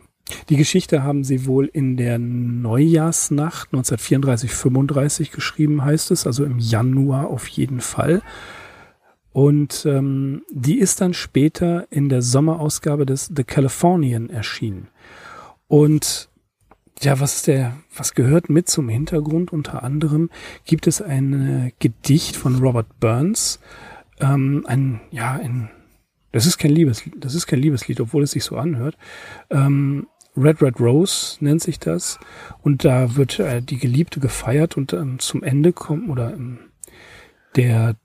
Die 0.49 0.57
Geschichte 0.57 1.03
haben 1.03 1.25
sie 1.25 1.47
wohl 1.47 1.67
in 1.67 1.97
der 1.97 2.19
Neujahrsnacht 2.19 3.71
1934-35 3.73 5.33
geschrieben, 5.33 5.85
heißt 5.85 6.11
es, 6.11 6.27
also 6.27 6.45
im 6.45 6.59
Januar 6.59 7.29
auf 7.29 7.47
jeden 7.49 7.81
Fall. 7.81 8.23
Und 9.33 9.87
ähm, 9.87 10.43
die 10.51 10.79
ist 10.79 11.01
dann 11.01 11.15
später 11.15 11.87
in 11.91 12.09
der 12.09 12.23
Sommerausgabe 12.23 13.07
des 13.07 13.31
The 13.35 13.45
Californian 13.45 14.31
erschienen. 14.31 14.89
Und 15.69 16.29
ja, 17.05 17.21
was 17.21 17.43
der, 17.43 17.77
was 17.97 18.15
gehört 18.15 18.49
mit 18.49 18.69
zum 18.69 18.89
Hintergrund? 18.89 19.53
Unter 19.53 19.83
anderem 19.83 20.31
gibt 20.65 20.87
es 20.87 21.03
ein 21.03 21.73
Gedicht 21.79 22.37
von 22.37 22.57
Robert 22.57 23.01
Burns, 23.01 23.61
ähm, 24.21 24.65
ein, 24.67 25.01
ja, 25.11 25.33
ein, 25.33 25.71
das 26.33 26.47
ist 26.47 26.59
kein 26.59 26.71
Liebeslied, 26.71 27.15
das 27.19 27.35
ist 27.35 27.47
kein 27.47 27.59
Liebeslied, 27.59 28.01
obwohl 28.01 28.23
es 28.23 28.33
sich 28.33 28.45
so 28.45 28.57
anhört. 28.57 28.97
Ähm, 29.51 30.07
Red 30.37 30.63
Red 30.63 30.81
Rose 30.81 31.37
nennt 31.41 31.63
sich 31.63 31.79
das. 31.79 32.19
Und 32.63 32.85
da 32.85 33.17
wird 33.17 33.39
äh, 33.39 33.61
die 33.61 33.79
Geliebte 33.79 34.21
gefeiert 34.21 34.77
und 34.77 34.93
dann 34.93 35.19
zum 35.19 35.43
Ende 35.43 35.73
kommt, 35.73 36.09
oder 36.09 36.33
im, 36.33 36.59
der, 37.57 37.97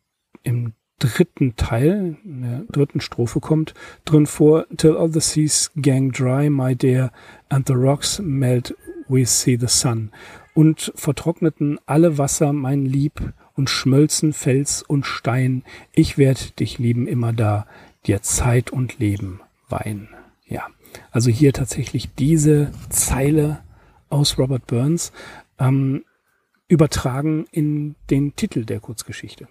im 0.43 0.73
dritten 0.99 1.55
Teil, 1.55 2.17
in 2.23 2.41
der 2.41 2.61
dritten 2.69 3.01
Strophe 3.01 3.39
kommt 3.39 3.73
drin 4.03 4.25
vor, 4.25 4.65
Till 4.75 4.97
all 4.97 5.11
the 5.11 5.21
seas 5.21 5.71
gang 5.75 6.11
dry, 6.11 6.49
my 6.49 6.75
dear, 6.75 7.11
and 7.49 7.67
the 7.67 7.75
rocks 7.75 8.19
melt, 8.19 8.75
we 9.09 9.25
see 9.25 9.57
the 9.59 9.67
sun. 9.67 10.11
Und 10.53 10.91
vertrockneten 10.95 11.79
alle 11.85 12.17
Wasser, 12.17 12.53
mein 12.53 12.85
Lieb, 12.85 13.33
und 13.55 13.69
schmölzen 13.69 14.33
Fels 14.33 14.83
und 14.83 15.05
Stein. 15.05 15.63
Ich 15.93 16.17
werd 16.17 16.59
dich 16.59 16.77
lieben 16.77 17.07
immer 17.07 17.33
da, 17.33 17.65
dir 18.05 18.21
Zeit 18.21 18.69
und 18.69 18.99
Leben 18.99 19.41
weihen. 19.67 20.09
Ja, 20.47 20.67
also 21.11 21.29
hier 21.29 21.53
tatsächlich 21.53 22.13
diese 22.13 22.71
Zeile 22.89 23.59
aus 24.09 24.37
Robert 24.37 24.67
Burns 24.67 25.11
ähm, 25.59 26.05
übertragen 26.67 27.45
in 27.51 27.95
den 28.09 28.35
Titel 28.35 28.63
der 28.63 28.79
Kurzgeschichte. 28.79 29.47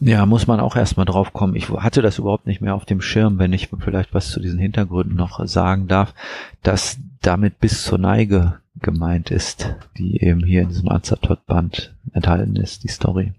Ja, 0.00 0.26
muss 0.26 0.46
man 0.46 0.60
auch 0.60 0.76
erstmal 0.76 1.06
drauf 1.06 1.32
kommen. 1.32 1.56
Ich 1.56 1.68
hatte 1.70 2.02
das 2.02 2.18
überhaupt 2.18 2.46
nicht 2.46 2.60
mehr 2.60 2.74
auf 2.74 2.84
dem 2.84 3.00
Schirm, 3.00 3.38
wenn 3.38 3.52
ich 3.52 3.68
vielleicht 3.80 4.14
was 4.14 4.30
zu 4.30 4.40
diesen 4.40 4.58
Hintergründen 4.58 5.16
noch 5.16 5.44
sagen 5.46 5.88
darf, 5.88 6.14
dass 6.62 6.98
damit 7.22 7.58
bis 7.58 7.84
zur 7.84 7.98
Neige 7.98 8.60
gemeint 8.80 9.30
ist, 9.30 9.74
die 9.96 10.22
eben 10.22 10.44
hier 10.44 10.62
in 10.62 10.68
diesem 10.68 10.88
Azathoth-Band 10.88 11.96
enthalten 12.12 12.56
ist, 12.56 12.84
die 12.84 12.88
Story. 12.88 13.32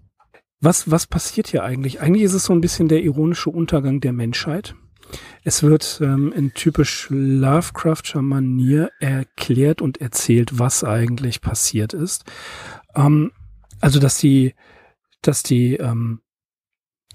Was, 0.61 0.91
was 0.91 1.07
passiert 1.07 1.47
hier 1.47 1.63
eigentlich? 1.63 2.01
Eigentlich 2.01 2.23
ist 2.23 2.33
es 2.33 2.45
so 2.45 2.53
ein 2.53 2.61
bisschen 2.61 2.89
der 2.89 3.01
ironische 3.03 3.49
Untergang 3.49 4.01
der 4.01 4.11
Menschheit. 4.11 4.75
Es 5.43 5.63
wird 5.63 5.99
ähm, 6.03 6.33
in 6.33 6.53
typisch 6.53 7.07
Lovecraftscher 7.09 8.21
Manier 8.21 8.91
erklärt 8.99 9.81
und 9.81 10.01
erzählt, 10.01 10.59
was 10.59 10.83
eigentlich 10.83 11.41
passiert 11.41 11.93
ist. 11.93 12.25
Ähm, 12.95 13.31
also, 13.79 13.99
dass 13.99 14.17
die, 14.17 14.53
dass 15.21 15.41
die 15.41 15.75
ähm, 15.75 16.21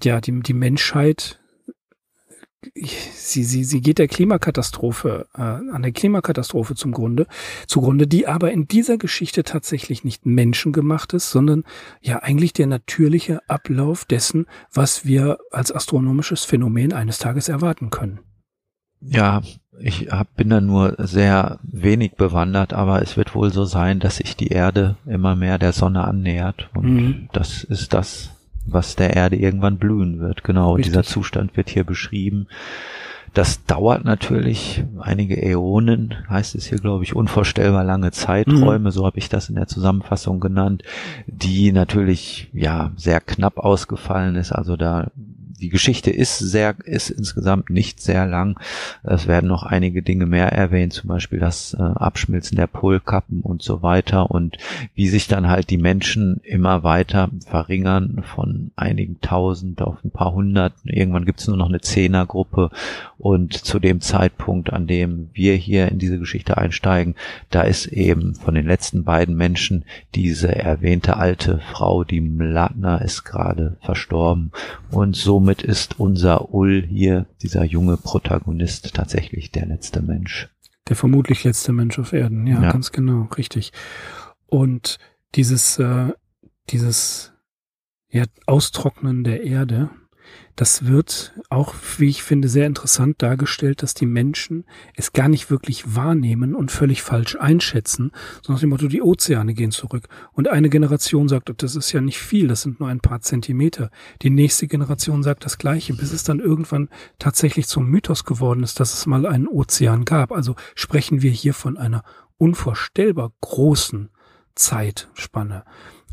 ja, 0.03 0.21
die, 0.21 0.39
die 0.41 0.53
Menschheit, 0.53 1.39
sie, 2.73 3.43
sie, 3.43 3.63
sie 3.63 3.81
geht 3.81 3.99
der 3.99 4.07
Klimakatastrophe, 4.07 5.27
äh, 5.35 5.41
an 5.41 5.81
der 5.81 5.91
Klimakatastrophe 5.91 6.75
zum 6.75 6.91
Grunde, 6.91 7.27
zugrunde, 7.67 8.07
die 8.07 8.27
aber 8.27 8.51
in 8.51 8.67
dieser 8.67 8.97
Geschichte 8.97 9.43
tatsächlich 9.43 10.03
nicht 10.03 10.25
menschengemacht 10.25 11.13
ist, 11.13 11.31
sondern 11.31 11.63
ja 12.01 12.19
eigentlich 12.19 12.53
der 12.53 12.67
natürliche 12.67 13.41
Ablauf 13.49 14.05
dessen, 14.05 14.45
was 14.73 15.05
wir 15.05 15.37
als 15.51 15.71
astronomisches 15.71 16.45
Phänomen 16.45 16.93
eines 16.93 17.17
Tages 17.17 17.49
erwarten 17.49 17.89
können. 17.89 18.19
Ja, 19.01 19.41
ich 19.79 20.09
hab, 20.11 20.35
bin 20.35 20.49
da 20.49 20.61
nur 20.61 20.95
sehr 20.97 21.59
wenig 21.63 22.15
bewandert, 22.15 22.73
aber 22.73 23.01
es 23.01 23.17
wird 23.17 23.35
wohl 23.35 23.51
so 23.51 23.65
sein, 23.65 23.99
dass 23.99 24.17
sich 24.17 24.35
die 24.35 24.47
Erde 24.47 24.97
immer 25.05 25.35
mehr 25.35 25.59
der 25.59 25.73
Sonne 25.73 26.05
annähert 26.05 26.69
und 26.73 26.93
mhm. 26.93 27.29
das 27.33 27.63
ist 27.63 27.93
das, 27.93 28.31
was 28.65 28.95
der 28.95 29.15
Erde 29.15 29.35
irgendwann 29.35 29.77
blühen 29.77 30.19
wird. 30.19 30.43
Genau, 30.43 30.73
Richtig. 30.73 30.91
dieser 30.91 31.03
Zustand 31.03 31.55
wird 31.57 31.69
hier 31.69 31.83
beschrieben. 31.83 32.47
Das 33.35 33.65
dauert 33.65 34.05
natürlich 34.05 34.85
einige 34.97 35.35
Äonen, 35.35 36.15
heißt 36.29 36.55
es 36.55 36.67
hier, 36.67 36.77
glaube 36.77 37.03
ich, 37.03 37.17
unvorstellbar 37.17 37.83
lange 37.83 38.11
Zeiträume, 38.11 38.79
mhm. 38.79 38.91
so 38.91 39.05
habe 39.05 39.17
ich 39.17 39.27
das 39.27 39.49
in 39.49 39.55
der 39.55 39.67
Zusammenfassung 39.67 40.39
genannt, 40.39 40.83
die 41.27 41.73
natürlich 41.73 42.49
ja 42.53 42.93
sehr 42.95 43.19
knapp 43.19 43.57
ausgefallen 43.57 44.37
ist. 44.37 44.53
Also 44.53 44.77
da 44.77 45.11
die 45.59 45.69
Geschichte 45.69 46.11
ist 46.11 46.39
sehr, 46.39 46.75
ist 46.83 47.09
insgesamt 47.09 47.69
nicht 47.69 48.01
sehr 48.01 48.25
lang. 48.25 48.59
Es 49.03 49.27
werden 49.27 49.47
noch 49.47 49.63
einige 49.63 50.01
Dinge 50.01 50.25
mehr 50.25 50.51
erwähnt, 50.51 50.93
zum 50.93 51.07
Beispiel 51.07 51.39
das 51.39 51.73
äh, 51.73 51.81
Abschmilzen 51.81 52.57
der 52.57 52.67
Polkappen 52.67 53.41
und 53.41 53.61
so 53.61 53.81
weiter 53.81 54.31
und 54.31 54.57
wie 54.95 55.07
sich 55.07 55.27
dann 55.27 55.47
halt 55.47 55.69
die 55.69 55.77
Menschen 55.77 56.41
immer 56.43 56.83
weiter 56.83 57.29
verringern 57.47 58.23
von 58.35 58.71
einigen 58.75 59.21
tausend 59.21 59.81
auf 59.81 60.03
ein 60.03 60.11
paar 60.11 60.33
hundert. 60.33 60.73
Irgendwann 60.83 61.25
gibt 61.25 61.39
es 61.39 61.47
nur 61.47 61.57
noch 61.57 61.69
eine 61.69 61.81
Zehnergruppe 61.81 62.69
und 63.17 63.53
zu 63.53 63.79
dem 63.79 64.01
Zeitpunkt, 64.01 64.73
an 64.73 64.87
dem 64.87 65.29
wir 65.33 65.55
hier 65.55 65.89
in 65.89 65.99
diese 65.99 66.19
Geschichte 66.19 66.57
einsteigen, 66.57 67.15
da 67.49 67.61
ist 67.61 67.87
eben 67.87 68.35
von 68.35 68.55
den 68.55 68.67
letzten 68.67 69.03
beiden 69.03 69.35
Menschen 69.35 69.85
diese 70.13 70.53
erwähnte 70.53 71.17
alte 71.17 71.59
Frau, 71.71 72.03
die 72.03 72.21
Mladner, 72.21 73.01
ist 73.01 73.23
gerade 73.23 73.77
verstorben 73.81 74.51
und 74.91 75.15
somit 75.45 75.61
ist 75.61 75.99
unser 75.99 76.55
Ull 76.55 76.81
hier, 76.81 77.27
dieser 77.43 77.63
junge 77.63 77.97
Protagonist, 77.97 78.95
tatsächlich 78.95 79.51
der 79.51 79.67
letzte 79.67 80.01
Mensch. 80.01 80.49
Der 80.89 80.95
vermutlich 80.95 81.43
letzte 81.43 81.71
Mensch 81.71 81.99
auf 81.99 82.13
Erden, 82.13 82.47
ja, 82.47 82.63
ja. 82.63 82.71
ganz 82.71 82.91
genau, 82.91 83.29
richtig. 83.37 83.71
Und 84.47 84.97
dieses, 85.35 85.77
äh, 85.77 86.13
dieses 86.71 87.31
ja, 88.09 88.23
Austrocknen 88.47 89.23
der 89.23 89.43
Erde, 89.43 89.91
das 90.55 90.85
wird 90.85 91.33
auch, 91.49 91.75
wie 91.97 92.07
ich 92.07 92.23
finde, 92.23 92.47
sehr 92.47 92.65
interessant 92.65 93.21
dargestellt, 93.21 93.83
dass 93.83 93.93
die 93.93 94.05
Menschen 94.05 94.65
es 94.95 95.11
gar 95.11 95.27
nicht 95.27 95.49
wirklich 95.49 95.95
wahrnehmen 95.95 96.55
und 96.55 96.71
völlig 96.71 97.01
falsch 97.01 97.35
einschätzen, 97.35 98.11
sondern 98.41 98.53
nach 98.53 98.59
dem 98.61 98.69
Motto, 98.69 98.87
die 98.87 99.01
Ozeane 99.01 99.53
gehen 99.53 99.71
zurück. 99.71 100.07
Und 100.31 100.47
eine 100.47 100.69
Generation 100.69 101.27
sagt, 101.27 101.51
das 101.61 101.75
ist 101.75 101.91
ja 101.91 101.99
nicht 101.99 102.19
viel, 102.19 102.47
das 102.47 102.61
sind 102.61 102.79
nur 102.79 102.87
ein 102.87 103.01
paar 103.01 103.19
Zentimeter. 103.19 103.89
Die 104.21 104.29
nächste 104.29 104.67
Generation 104.67 105.23
sagt 105.23 105.43
das 105.43 105.57
Gleiche, 105.57 105.93
bis 105.93 106.13
es 106.13 106.23
dann 106.23 106.39
irgendwann 106.39 106.89
tatsächlich 107.19 107.67
zum 107.67 107.89
Mythos 107.89 108.23
geworden 108.23 108.63
ist, 108.63 108.79
dass 108.79 108.93
es 108.93 109.05
mal 109.05 109.25
einen 109.25 109.47
Ozean 109.47 110.05
gab. 110.05 110.31
Also 110.31 110.55
sprechen 110.73 111.21
wir 111.21 111.31
hier 111.31 111.53
von 111.53 111.77
einer 111.77 112.03
unvorstellbar 112.37 113.33
großen 113.41 114.09
Zeitspanne. 114.55 115.65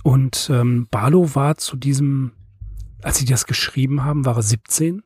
Und 0.02 0.50
ähm, 0.52 0.88
Barlow 0.90 1.36
war 1.36 1.56
zu 1.58 1.76
diesem 1.76 2.32
als 3.02 3.18
sie 3.18 3.24
das 3.24 3.46
geschrieben 3.46 4.04
haben, 4.04 4.24
war 4.24 4.36
er 4.36 4.42
17. 4.42 5.02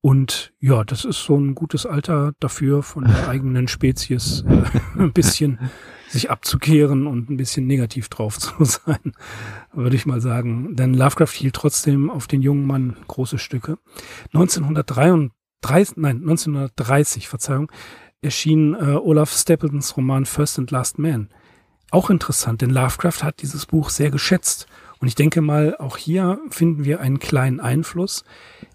Und 0.00 0.52
ja, 0.58 0.82
das 0.82 1.04
ist 1.04 1.22
so 1.22 1.36
ein 1.36 1.54
gutes 1.54 1.86
Alter 1.86 2.32
dafür, 2.40 2.82
von 2.82 3.04
der 3.04 3.28
eigenen 3.28 3.68
Spezies 3.68 4.44
äh, 4.48 4.64
ein 5.00 5.12
bisschen 5.12 5.70
sich 6.08 6.28
abzukehren 6.28 7.06
und 7.06 7.30
ein 7.30 7.36
bisschen 7.36 7.68
negativ 7.68 8.08
drauf 8.08 8.36
zu 8.38 8.52
sein, 8.64 9.12
würde 9.72 9.94
ich 9.94 10.04
mal 10.04 10.20
sagen. 10.20 10.74
Denn 10.74 10.92
Lovecraft 10.94 11.32
hielt 11.34 11.54
trotzdem 11.54 12.10
auf 12.10 12.26
den 12.26 12.42
jungen 12.42 12.66
Mann 12.66 12.96
große 13.06 13.38
Stücke. 13.38 13.78
1933, 14.34 15.96
nein, 15.98 16.16
1930, 16.16 17.28
Verzeihung, 17.28 17.70
erschien 18.22 18.74
äh, 18.74 18.96
Olaf 18.96 19.32
Stapletons 19.32 19.96
Roman 19.96 20.26
First 20.26 20.58
and 20.58 20.72
Last 20.72 20.98
Man. 20.98 21.28
Auch 21.92 22.10
interessant, 22.10 22.60
denn 22.60 22.70
Lovecraft 22.70 23.22
hat 23.22 23.40
dieses 23.42 23.66
Buch 23.66 23.90
sehr 23.90 24.10
geschätzt 24.10 24.66
und 25.02 25.08
ich 25.08 25.16
denke 25.16 25.40
mal, 25.40 25.76
auch 25.78 25.96
hier 25.96 26.38
finden 26.50 26.84
wir 26.84 27.00
einen 27.00 27.18
kleinen 27.18 27.58
Einfluss. 27.58 28.24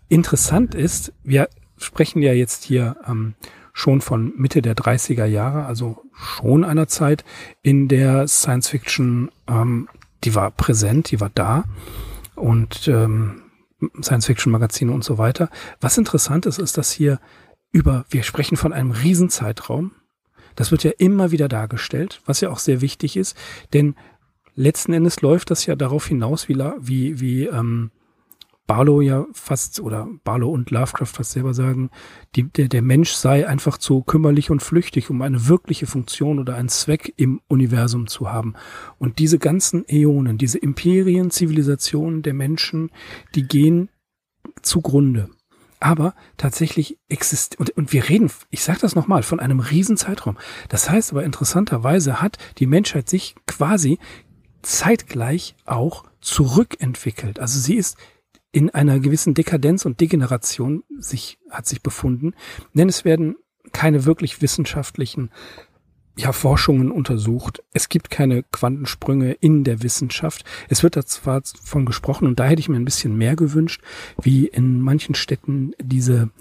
Interessant 0.09 0.75
ist, 0.75 1.13
wir 1.23 1.47
sprechen 1.77 2.21
ja 2.21 2.33
jetzt 2.33 2.65
hier 2.65 2.97
ähm, 3.07 3.35
schon 3.71 4.01
von 4.01 4.33
Mitte 4.35 4.61
der 4.61 4.75
30er 4.75 5.23
Jahre, 5.23 5.65
also 5.65 6.03
schon 6.11 6.65
einer 6.65 6.89
Zeit, 6.89 7.23
in 7.61 7.87
der 7.87 8.27
Science 8.27 8.67
Fiction, 8.67 9.31
ähm, 9.47 9.87
die 10.25 10.35
war 10.35 10.51
präsent, 10.51 11.11
die 11.11 11.21
war 11.21 11.31
da 11.33 11.63
und 12.35 12.89
ähm, 12.89 13.43
Science-Fiction-Magazine 14.01 14.91
und 14.91 15.05
so 15.05 15.17
weiter. 15.17 15.49
Was 15.79 15.97
interessant 15.97 16.45
ist, 16.45 16.59
ist, 16.59 16.77
dass 16.77 16.91
hier 16.91 17.21
über, 17.71 18.03
wir 18.09 18.23
sprechen 18.23 18.57
von 18.57 18.73
einem 18.73 18.91
Riesenzeitraum. 18.91 19.91
Das 20.55 20.71
wird 20.71 20.83
ja 20.83 20.91
immer 20.97 21.31
wieder 21.31 21.47
dargestellt, 21.47 22.21
was 22.25 22.41
ja 22.41 22.49
auch 22.49 22.59
sehr 22.59 22.81
wichtig 22.81 23.15
ist, 23.15 23.37
denn 23.71 23.95
letzten 24.57 24.91
Endes 24.91 25.21
läuft 25.21 25.51
das 25.51 25.65
ja 25.65 25.75
darauf 25.75 26.07
hinaus, 26.07 26.49
wie, 26.49 26.57
wie, 26.79 27.21
wie 27.21 27.45
ähm, 27.45 27.91
Barlow 28.65 28.99
ja 28.99 29.25
fast, 29.31 29.79
oder 29.79 30.09
Barlow 30.25 30.51
und 30.51 30.71
Lovecraft 30.71 31.05
fast 31.05 31.31
selber 31.31 31.53
sagen, 31.53 31.89
die, 32.35 32.43
der, 32.43 32.67
der 32.67 32.81
Mensch 32.81 33.11
sei 33.11 33.47
einfach 33.47 33.77
zu 33.77 34.01
kümmerlich 34.01 34.51
und 34.51 34.61
flüchtig, 34.61 35.09
um 35.09 35.21
eine 35.21 35.47
wirkliche 35.47 35.87
Funktion 35.87 36.37
oder 36.37 36.55
einen 36.55 36.67
Zweck 36.67 37.13
im 37.15 37.39
Universum 37.47 38.07
zu 38.07 38.29
haben. 38.29 38.55
Und 38.99 39.19
diese 39.19 39.39
ganzen 39.39 39.85
Äonen, 39.87 40.37
diese 40.37 40.57
Imperien, 40.57 41.31
Zivilisationen 41.31 42.23
der 42.23 42.33
Menschen, 42.33 42.91
die 43.35 43.47
gehen 43.47 43.89
zugrunde. 44.61 45.29
Aber 45.79 46.15
tatsächlich 46.37 46.97
existiert, 47.07 47.59
und, 47.59 47.69
und 47.77 47.93
wir 47.93 48.09
reden, 48.09 48.31
ich 48.49 48.63
sage 48.63 48.79
das 48.81 48.95
nochmal, 48.95 49.23
von 49.23 49.39
einem 49.39 49.59
Riesenzeitraum. 49.59 50.37
Das 50.69 50.89
heißt 50.89 51.11
aber 51.11 51.23
interessanterweise 51.23 52.19
hat 52.19 52.37
die 52.57 52.65
Menschheit 52.65 53.07
sich 53.07 53.35
quasi 53.45 53.99
zeitgleich 54.61 55.55
auch 55.65 56.03
zurückentwickelt. 56.21 57.39
Also 57.39 57.59
sie 57.59 57.75
ist 57.75 57.97
in 58.51 58.69
einer 58.69 58.99
gewissen 58.99 59.33
Dekadenz 59.33 59.85
und 59.85 59.99
Degeneration 59.99 60.83
sich, 60.97 61.37
hat 61.49 61.67
sich 61.67 61.81
befunden, 61.81 62.33
denn 62.73 62.89
es 62.89 63.05
werden 63.05 63.35
keine 63.71 64.05
wirklich 64.05 64.41
wissenschaftlichen 64.41 65.29
ja, 66.17 66.31
Forschungen 66.31 66.91
untersucht. 66.91 67.63
Es 67.73 67.89
gibt 67.89 68.09
keine 68.09 68.43
Quantensprünge 68.43 69.33
in 69.33 69.63
der 69.63 69.83
Wissenschaft. 69.83 70.43
Es 70.67 70.81
wird 70.81 70.95
da 70.95 71.05
zwar 71.05 71.41
von 71.63 71.85
gesprochen 71.85 72.27
und 72.27 72.39
da 72.39 72.45
hätte 72.45 72.59
ich 72.59 72.69
mir 72.69 72.77
ein 72.77 72.85
bisschen 72.85 73.15
mehr 73.15 73.35
gewünscht, 73.35 73.81
wie 74.21 74.47
in 74.47 74.81
manchen 74.81 75.13
Städten 75.13 75.73
diese, 75.79 76.31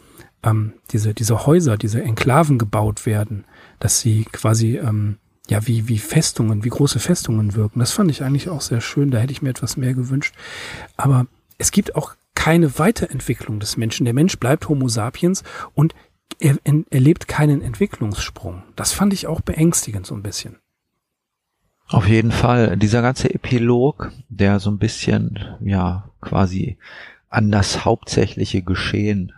ähm, 0.42 0.72
diese, 0.92 1.12
diese 1.12 1.46
Häuser, 1.46 1.76
diese 1.76 2.02
Enklaven 2.02 2.58
gebaut 2.58 3.04
werden, 3.04 3.44
dass 3.78 4.00
sie 4.00 4.24
quasi 4.32 4.78
ähm, 4.78 5.18
ja, 5.48 5.66
wie, 5.66 5.88
wie 5.88 5.98
Festungen, 5.98 6.64
wie 6.64 6.68
große 6.68 6.98
Festungen 6.98 7.54
wirken. 7.54 7.78
Das 7.78 7.92
fand 7.92 8.10
ich 8.10 8.22
eigentlich 8.22 8.48
auch 8.48 8.60
sehr 8.60 8.80
schön. 8.80 9.10
Da 9.10 9.18
hätte 9.18 9.32
ich 9.32 9.42
mir 9.42 9.50
etwas 9.50 9.76
mehr 9.76 9.94
gewünscht. 9.94 10.34
Aber 10.96 11.26
es 11.58 11.70
gibt 11.70 11.94
auch 11.94 12.14
keine 12.34 12.78
Weiterentwicklung 12.78 13.60
des 13.60 13.76
Menschen. 13.76 14.04
Der 14.04 14.14
Mensch 14.14 14.38
bleibt 14.38 14.68
Homo 14.68 14.88
sapiens 14.88 15.42
und 15.74 15.94
er 16.38 16.58
erlebt 16.90 17.28
keinen 17.28 17.62
Entwicklungssprung. 17.62 18.62
Das 18.74 18.92
fand 18.92 19.12
ich 19.12 19.26
auch 19.26 19.40
beängstigend 19.40 20.06
so 20.06 20.14
ein 20.14 20.22
bisschen. 20.22 20.56
Auf 21.88 22.08
jeden 22.08 22.32
Fall. 22.32 22.76
Dieser 22.76 23.00
ganze 23.00 23.32
Epilog, 23.32 24.10
der 24.28 24.58
so 24.58 24.70
ein 24.70 24.78
bisschen, 24.78 25.38
ja, 25.60 26.10
quasi 26.20 26.78
an 27.28 27.50
das 27.50 27.84
hauptsächliche 27.84 28.62
Geschehen 28.62 29.32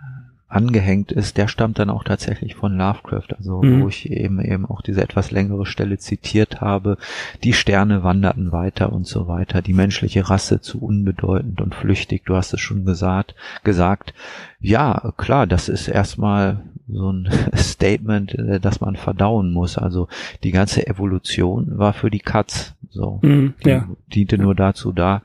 angehängt 0.49 1.13
ist, 1.13 1.37
der 1.37 1.47
stammt 1.47 1.79
dann 1.79 1.91
auch 1.91 2.05
tatsächlich 2.05 2.55
von 2.55 2.77
Lovecraft, 2.77 3.37
also 3.37 3.63
mhm. 3.63 3.83
wo 3.83 3.89
ich 3.89 4.11
eben 4.11 4.41
eben 4.41 4.65
auch 4.65 4.81
diese 4.81 5.03
etwas 5.03 5.31
längere 5.31 5.67
Stelle 5.67 5.99
zitiert 5.99 6.63
habe. 6.63 6.97
Die 7.45 7.53
Sterne 7.53 8.03
wanderten 8.03 8.51
weiter 8.51 8.93
und 8.93 9.07
so 9.07 9.29
weiter, 9.29 9.61
die 9.61 9.75
menschliche 9.75 10.31
Rasse 10.31 10.61
zu 10.61 10.83
unbedeutend 10.83 11.61
und 11.61 11.75
flüchtig, 11.75 12.25
du 12.25 12.35
hast 12.35 12.55
es 12.55 12.61
schon 12.61 12.87
gesagt, 12.87 13.35
gesagt. 13.63 14.15
Ja, 14.59 15.13
klar, 15.19 15.47
das 15.47 15.69
ist 15.69 15.87
erstmal 15.87 16.65
so 16.89 17.13
ein 17.13 17.29
Statement, 17.55 18.35
äh, 18.35 18.59
das 18.59 18.81
man 18.81 18.97
verdauen 18.97 19.53
muss. 19.53 19.77
Also 19.77 20.09
die 20.43 20.51
ganze 20.51 20.87
Evolution 20.87 21.79
war 21.79 21.93
für 21.93 22.11
die 22.11 22.21
Katz. 22.21 22.75
So, 22.91 23.21
mhm, 23.23 23.53
die 23.65 23.69
ja. 23.69 23.89
diente 24.07 24.39
nur 24.39 24.55
dazu 24.55 24.93
da, 24.93 25.23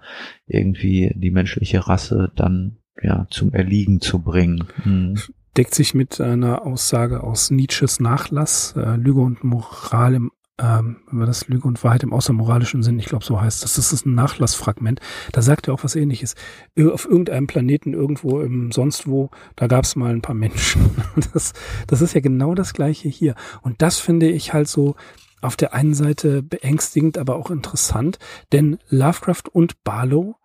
irgendwie 0.48 1.14
die 1.16 1.32
menschliche 1.32 1.88
Rasse 1.88 2.30
dann 2.36 2.76
ja, 3.04 3.28
zum 3.30 3.54
Erliegen 3.54 4.02
zu 4.02 4.20
bringen. 4.20 4.66
Mhm. 4.84 5.20
Deckt 5.58 5.76
sich 5.76 5.94
mit 5.94 6.20
einer 6.20 6.66
Aussage 6.66 7.24
aus 7.24 7.52
Nietzsches 7.52 8.00
Nachlass, 8.00 8.74
äh, 8.76 8.96
Lüge 8.96 9.22
und 9.22 9.44
Moral 9.44 10.16
im 10.16 10.32
ähm, 10.60 10.98
wir 11.12 11.26
das 11.26 11.48
Lüge 11.48 11.68
und 11.68 11.84
Wahrheit 11.84 12.04
im 12.04 12.13
außermoralischen 12.13 12.84
Sinn, 12.84 13.00
ich 13.00 13.08
glaube, 13.08 13.26
so 13.26 13.42
heißt 13.42 13.63
das. 13.63 13.74
Das 13.74 13.92
ist 13.92 14.06
ein 14.06 14.13
Nachlassfragment. 14.13 15.00
Da 15.32 15.42
sagt 15.42 15.68
er 15.68 15.74
auch 15.74 15.84
was 15.84 15.96
ähnliches. 15.96 16.36
Auf 16.78 17.06
irgendeinem 17.06 17.48
Planeten, 17.48 17.94
irgendwo 17.94 18.39
im 18.39 18.72
sonst 18.72 19.08
wo, 19.08 19.32
da 19.56 19.68
gab 19.68 19.84
es 19.86 19.96
mal 19.96 20.12
ein 20.12 20.22
paar 20.22 20.36
Menschen. 20.36 20.92
Das, 21.34 21.54
das 21.88 22.02
ist 22.02 22.13
ja 22.13 22.22
genau 22.22 22.54
das 22.54 22.74
gleiche 22.74 23.10
hier. 23.10 23.36
Und 23.62 23.82
das 23.82 24.00
finde 24.00 24.30
ich 24.30 24.54
halt 24.54 24.68
so 24.68 24.96
auf 25.42 25.56
der 25.56 25.74
einen 25.74 25.94
Seite 25.94 26.44
beängstigend, 26.44 27.18
aber 27.18 27.36
auch 27.36 27.50
interessant, 27.50 28.20
denn 28.52 28.78
Lovecraft 28.89 29.44
und 29.52 29.84
Barlow, 29.84 30.36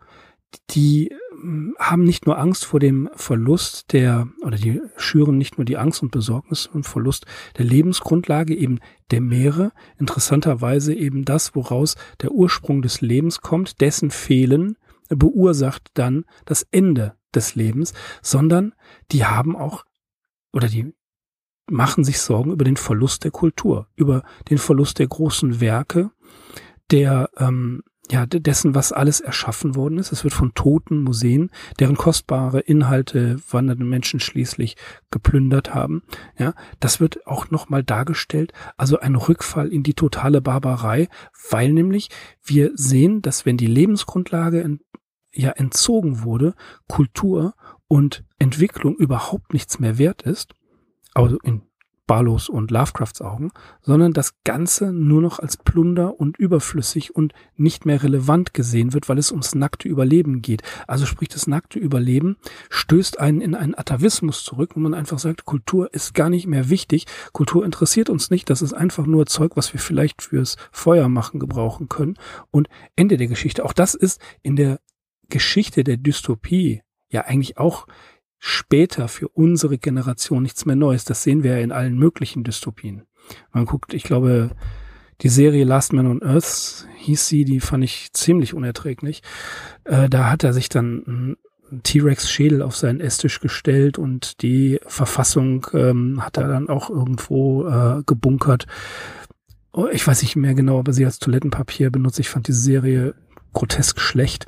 die 0.70 1.14
haben 1.78 2.04
nicht 2.04 2.26
nur 2.26 2.38
Angst 2.38 2.64
vor 2.64 2.80
dem 2.80 3.08
Verlust 3.14 3.92
der, 3.92 4.28
oder 4.42 4.56
die 4.56 4.80
schüren 4.96 5.38
nicht 5.38 5.58
nur 5.58 5.64
die 5.64 5.76
Angst 5.76 6.02
und 6.02 6.10
Besorgnis 6.10 6.66
und 6.66 6.84
Verlust 6.84 7.26
der 7.56 7.64
Lebensgrundlage 7.64 8.54
eben 8.54 8.80
der 9.10 9.20
Meere, 9.20 9.72
interessanterweise 9.98 10.94
eben 10.94 11.24
das, 11.24 11.54
woraus 11.54 11.96
der 12.20 12.32
Ursprung 12.32 12.82
des 12.82 13.00
Lebens 13.00 13.40
kommt, 13.40 13.80
dessen 13.80 14.10
Fehlen 14.10 14.76
beursacht 15.08 15.90
dann 15.94 16.24
das 16.44 16.66
Ende 16.70 17.14
des 17.34 17.54
Lebens, 17.54 17.94
sondern 18.22 18.74
die 19.12 19.24
haben 19.24 19.56
auch, 19.56 19.84
oder 20.52 20.68
die 20.68 20.92
machen 21.70 22.04
sich 22.04 22.20
Sorgen 22.20 22.52
über 22.52 22.64
den 22.64 22.76
Verlust 22.76 23.24
der 23.24 23.30
Kultur, 23.30 23.88
über 23.96 24.22
den 24.50 24.58
Verlust 24.58 24.98
der 24.98 25.06
großen 25.06 25.60
Werke, 25.60 26.10
der 26.90 27.30
ähm, 27.36 27.82
ja, 28.10 28.26
dessen, 28.26 28.74
was 28.74 28.92
alles 28.92 29.20
erschaffen 29.20 29.74
worden 29.74 29.98
ist. 29.98 30.12
Es 30.12 30.24
wird 30.24 30.32
von 30.32 30.54
toten 30.54 31.02
Museen, 31.02 31.50
deren 31.78 31.96
kostbare 31.96 32.60
Inhalte 32.60 33.36
wandernde 33.50 33.84
Menschen 33.84 34.20
schließlich 34.20 34.76
geplündert 35.10 35.74
haben. 35.74 36.02
Ja, 36.38 36.54
das 36.80 37.00
wird 37.00 37.26
auch 37.26 37.50
nochmal 37.50 37.84
dargestellt. 37.84 38.52
Also 38.76 38.98
ein 38.98 39.14
Rückfall 39.14 39.68
in 39.68 39.82
die 39.82 39.94
totale 39.94 40.40
Barbarei, 40.40 41.08
weil 41.50 41.72
nämlich 41.72 42.08
wir 42.42 42.70
sehen, 42.74 43.20
dass 43.20 43.44
wenn 43.44 43.58
die 43.58 43.66
Lebensgrundlage 43.66 44.60
in, 44.60 44.80
ja 45.32 45.50
entzogen 45.50 46.22
wurde, 46.22 46.54
Kultur 46.88 47.54
und 47.88 48.24
Entwicklung 48.38 48.96
überhaupt 48.96 49.52
nichts 49.52 49.78
mehr 49.78 49.98
wert 49.98 50.22
ist, 50.22 50.54
also 51.14 51.38
in 51.42 51.67
Barlows 52.08 52.48
und 52.48 52.72
Lovecrafts 52.72 53.20
Augen, 53.20 53.52
sondern 53.82 54.12
das 54.12 54.34
Ganze 54.42 54.92
nur 54.92 55.22
noch 55.22 55.38
als 55.38 55.56
Plunder 55.56 56.18
und 56.18 56.36
überflüssig 56.38 57.14
und 57.14 57.34
nicht 57.56 57.86
mehr 57.86 58.02
relevant 58.02 58.54
gesehen 58.54 58.92
wird, 58.92 59.08
weil 59.08 59.18
es 59.18 59.30
ums 59.30 59.54
nackte 59.54 59.86
Überleben 59.86 60.42
geht. 60.42 60.62
Also 60.88 61.06
sprich, 61.06 61.28
das 61.28 61.46
nackte 61.46 61.78
Überleben 61.78 62.38
stößt 62.70 63.20
einen 63.20 63.40
in 63.40 63.54
einen 63.54 63.78
Atavismus 63.78 64.42
zurück, 64.42 64.72
wo 64.74 64.80
man 64.80 64.94
einfach 64.94 65.20
sagt, 65.20 65.44
Kultur 65.44 65.94
ist 65.94 66.14
gar 66.14 66.30
nicht 66.30 66.48
mehr 66.48 66.70
wichtig, 66.70 67.04
Kultur 67.32 67.64
interessiert 67.64 68.10
uns 68.10 68.30
nicht, 68.30 68.50
das 68.50 68.62
ist 68.62 68.72
einfach 68.72 69.06
nur 69.06 69.26
Zeug, 69.26 69.56
was 69.56 69.72
wir 69.72 69.80
vielleicht 69.80 70.22
fürs 70.22 70.56
Feuer 70.72 71.08
machen 71.08 71.38
gebrauchen 71.38 71.88
können 71.88 72.14
und 72.50 72.68
Ende 72.96 73.18
der 73.18 73.28
Geschichte. 73.28 73.64
Auch 73.64 73.74
das 73.74 73.94
ist 73.94 74.20
in 74.42 74.56
der 74.56 74.80
Geschichte 75.28 75.84
der 75.84 75.98
Dystopie 75.98 76.82
ja 77.10 77.22
eigentlich 77.22 77.58
auch 77.58 77.86
später 78.38 79.08
für 79.08 79.28
unsere 79.28 79.78
Generation 79.78 80.42
nichts 80.42 80.66
mehr 80.66 80.76
Neues. 80.76 81.04
Das 81.04 81.22
sehen 81.22 81.42
wir 81.42 81.52
ja 81.52 81.58
in 81.58 81.72
allen 81.72 81.98
möglichen 81.98 82.44
Dystopien. 82.44 83.02
Man 83.52 83.66
guckt, 83.66 83.94
ich 83.94 84.04
glaube, 84.04 84.50
die 85.20 85.28
Serie 85.28 85.64
Last 85.64 85.92
Man 85.92 86.06
on 86.06 86.22
Earth 86.22 86.86
hieß 86.98 87.26
sie, 87.26 87.44
die 87.44 87.60
fand 87.60 87.84
ich 87.84 88.12
ziemlich 88.12 88.54
unerträglich. 88.54 89.22
Äh, 89.84 90.08
da 90.08 90.30
hat 90.30 90.44
er 90.44 90.52
sich 90.52 90.68
dann 90.68 91.36
ein 91.72 91.82
T-Rex-Schädel 91.82 92.62
auf 92.62 92.76
seinen 92.76 93.00
Esstisch 93.00 93.40
gestellt 93.40 93.98
und 93.98 94.42
die 94.42 94.80
Verfassung 94.86 95.66
ähm, 95.74 96.24
hat 96.24 96.36
er 96.36 96.48
dann 96.48 96.68
auch 96.68 96.88
irgendwo 96.88 97.66
äh, 97.66 98.02
gebunkert. 98.06 98.66
Oh, 99.72 99.88
ich 99.92 100.06
weiß 100.06 100.22
nicht 100.22 100.36
mehr 100.36 100.54
genau, 100.54 100.78
aber 100.78 100.92
sie 100.92 101.04
als 101.04 101.18
Toilettenpapier 101.18 101.90
benutzt. 101.90 102.20
Ich 102.20 102.30
fand 102.30 102.48
die 102.48 102.52
Serie 102.52 103.14
grotesk 103.52 104.00
schlecht. 104.00 104.46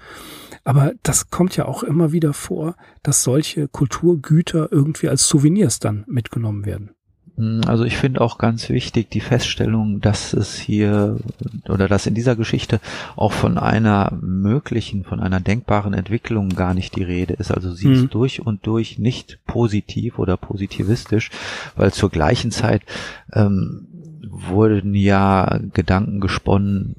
Aber 0.65 0.93
das 1.03 1.31
kommt 1.31 1.57
ja 1.57 1.67
auch 1.67 1.83
immer 1.83 2.13
wieder 2.13 2.33
vor, 2.33 2.77
dass 3.03 3.23
solche 3.23 3.69
Kulturgüter 3.69 4.69
irgendwie 4.71 5.09
als 5.09 5.27
Souvenirs 5.27 5.79
dann 5.79 6.05
mitgenommen 6.07 6.67
werden. 6.67 6.91
Hm, 7.41 7.63
also 7.67 7.85
ich 7.85 7.97
finde 7.97 8.21
auch 8.21 8.37
ganz 8.37 8.69
wichtig 8.69 9.09
die 9.09 9.21
Feststellung, 9.21 10.01
dass 10.01 10.35
es 10.35 10.59
hier 10.59 11.19
oder 11.69 11.89
dass 11.89 12.07
in 12.07 12.15
dieser 12.15 12.37
Geschichte 12.37 12.81
auch 13.17 13.33
von 13.33 13.57
einer 13.57 14.19
möglichen, 14.21 15.05
von 15.05 15.21
einer 15.21 15.41
denkbaren 15.41 15.95
Entwicklung 15.95 16.51
gar 16.51 16.75
nicht 16.75 16.97
die 16.97 17.03
Rede 17.03 17.35
ist. 17.35 17.51
Also 17.51 17.73
sie 17.73 17.89
mhm. 17.89 17.95
ist 17.95 18.15
durch 18.15 18.45
und 18.45 18.67
durch 18.67 18.99
nicht 18.99 19.39
positiv 19.47 20.19
oder 20.19 20.37
positivistisch, 20.37 21.31
weil 21.77 21.93
zur 21.93 22.11
gleichen 22.11 22.51
Zeit 22.51 22.83
ähm, 23.33 23.87
wurden 24.29 24.95
ja 24.95 25.59
Gedanken 25.73 26.21
gesponnen, 26.21 26.97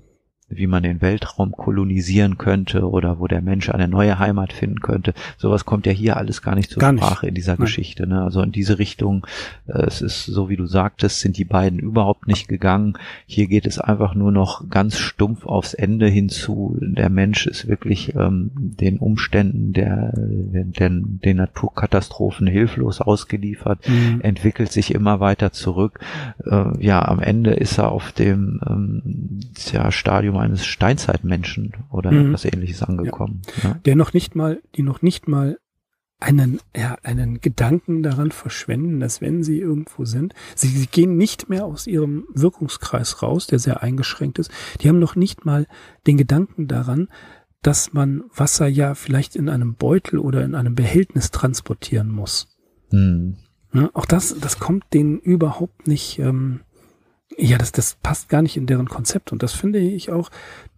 wie 0.51 0.67
man 0.67 0.83
den 0.83 1.01
Weltraum 1.01 1.51
kolonisieren 1.51 2.37
könnte 2.37 2.89
oder 2.89 3.19
wo 3.19 3.27
der 3.27 3.41
Mensch 3.41 3.69
eine 3.69 3.87
neue 3.87 4.19
Heimat 4.19 4.53
finden 4.53 4.81
könnte. 4.81 5.13
Sowas 5.37 5.65
kommt 5.65 5.85
ja 5.85 5.91
hier 5.91 6.17
alles 6.17 6.41
gar 6.41 6.55
nicht 6.55 6.69
zur 6.69 6.79
gar 6.79 6.93
Sprache 6.93 7.25
nicht. 7.25 7.29
in 7.29 7.35
dieser 7.35 7.53
Nein. 7.53 7.61
Geschichte. 7.61 8.07
Ne? 8.07 8.21
Also 8.21 8.41
in 8.41 8.51
diese 8.51 8.79
Richtung, 8.79 9.25
äh, 9.67 9.83
es 9.83 10.01
ist 10.01 10.25
so 10.25 10.49
wie 10.49 10.57
du 10.57 10.65
sagtest, 10.65 11.19
sind 11.19 11.37
die 11.37 11.45
beiden 11.45 11.79
überhaupt 11.79 12.27
nicht 12.27 12.47
gegangen. 12.47 12.97
Hier 13.25 13.47
geht 13.47 13.65
es 13.65 13.79
einfach 13.79 14.15
nur 14.15 14.31
noch 14.31 14.69
ganz 14.69 14.97
stumpf 14.97 15.45
aufs 15.45 15.73
Ende 15.73 16.07
hinzu. 16.07 16.77
Der 16.81 17.09
Mensch 17.09 17.47
ist 17.47 17.67
wirklich 17.67 18.15
ähm, 18.15 18.51
den 18.55 18.97
Umständen 18.97 19.73
der, 19.73 20.13
der, 20.15 20.89
den 20.89 21.37
Naturkatastrophen 21.37 22.47
hilflos 22.47 23.01
ausgeliefert, 23.01 23.87
mhm. 23.87 24.21
entwickelt 24.21 24.71
sich 24.71 24.93
immer 24.93 25.19
weiter 25.19 25.51
zurück. 25.51 25.99
Äh, 26.45 26.83
ja, 26.83 27.03
am 27.07 27.19
Ende 27.19 27.51
ist 27.51 27.77
er 27.77 27.91
auf 27.91 28.11
dem 28.11 28.61
ähm, 28.67 29.39
ja, 29.71 29.91
Stadium 29.91 30.37
eines 30.41 30.65
Steinzeitmenschen 30.65 31.73
oder 31.89 32.11
mhm. 32.11 32.27
etwas 32.27 32.45
ähnliches 32.45 32.83
angekommen. 32.83 33.41
Ja. 33.63 33.69
Ja. 33.69 33.75
Der 33.85 33.95
noch 33.95 34.13
nicht 34.13 34.35
mal, 34.35 34.61
die 34.75 34.83
noch 34.83 35.01
nicht 35.01 35.27
mal 35.27 35.57
einen, 36.19 36.59
ja, 36.75 36.97
einen 37.03 37.41
Gedanken 37.41 38.03
daran 38.03 38.31
verschwenden, 38.31 38.99
dass 38.99 39.21
wenn 39.21 39.43
sie 39.43 39.59
irgendwo 39.59 40.05
sind, 40.05 40.33
sie, 40.55 40.67
sie 40.67 40.85
gehen 40.85 41.17
nicht 41.17 41.49
mehr 41.49 41.65
aus 41.65 41.87
ihrem 41.87 42.25
Wirkungskreis 42.33 43.23
raus, 43.23 43.47
der 43.47 43.59
sehr 43.59 43.81
eingeschränkt 43.81 44.37
ist. 44.37 44.51
Die 44.79 44.87
haben 44.87 44.99
noch 44.99 45.15
nicht 45.15 45.45
mal 45.45 45.67
den 46.05 46.17
Gedanken 46.17 46.67
daran, 46.67 47.07
dass 47.63 47.93
man 47.93 48.23
Wasser 48.33 48.67
ja 48.67 48.93
vielleicht 48.93 49.35
in 49.35 49.49
einem 49.49 49.75
Beutel 49.75 50.19
oder 50.19 50.43
in 50.43 50.55
einem 50.55 50.75
Behältnis 50.75 51.31
transportieren 51.31 52.09
muss. 52.09 52.47
Mhm. 52.91 53.37
Ja, 53.73 53.89
auch 53.93 54.05
das, 54.05 54.35
das 54.39 54.59
kommt 54.59 54.93
denen 54.93 55.19
überhaupt 55.19 55.87
nicht, 55.87 56.19
ähm, 56.19 56.61
ja, 57.37 57.57
das, 57.57 57.71
das 57.71 57.95
passt 58.01 58.29
gar 58.29 58.41
nicht 58.41 58.57
in 58.57 58.65
deren 58.65 58.89
Konzept. 58.89 59.31
Und 59.31 59.43
das 59.43 59.53
finde 59.53 59.79
ich 59.79 60.11
auch 60.11 60.29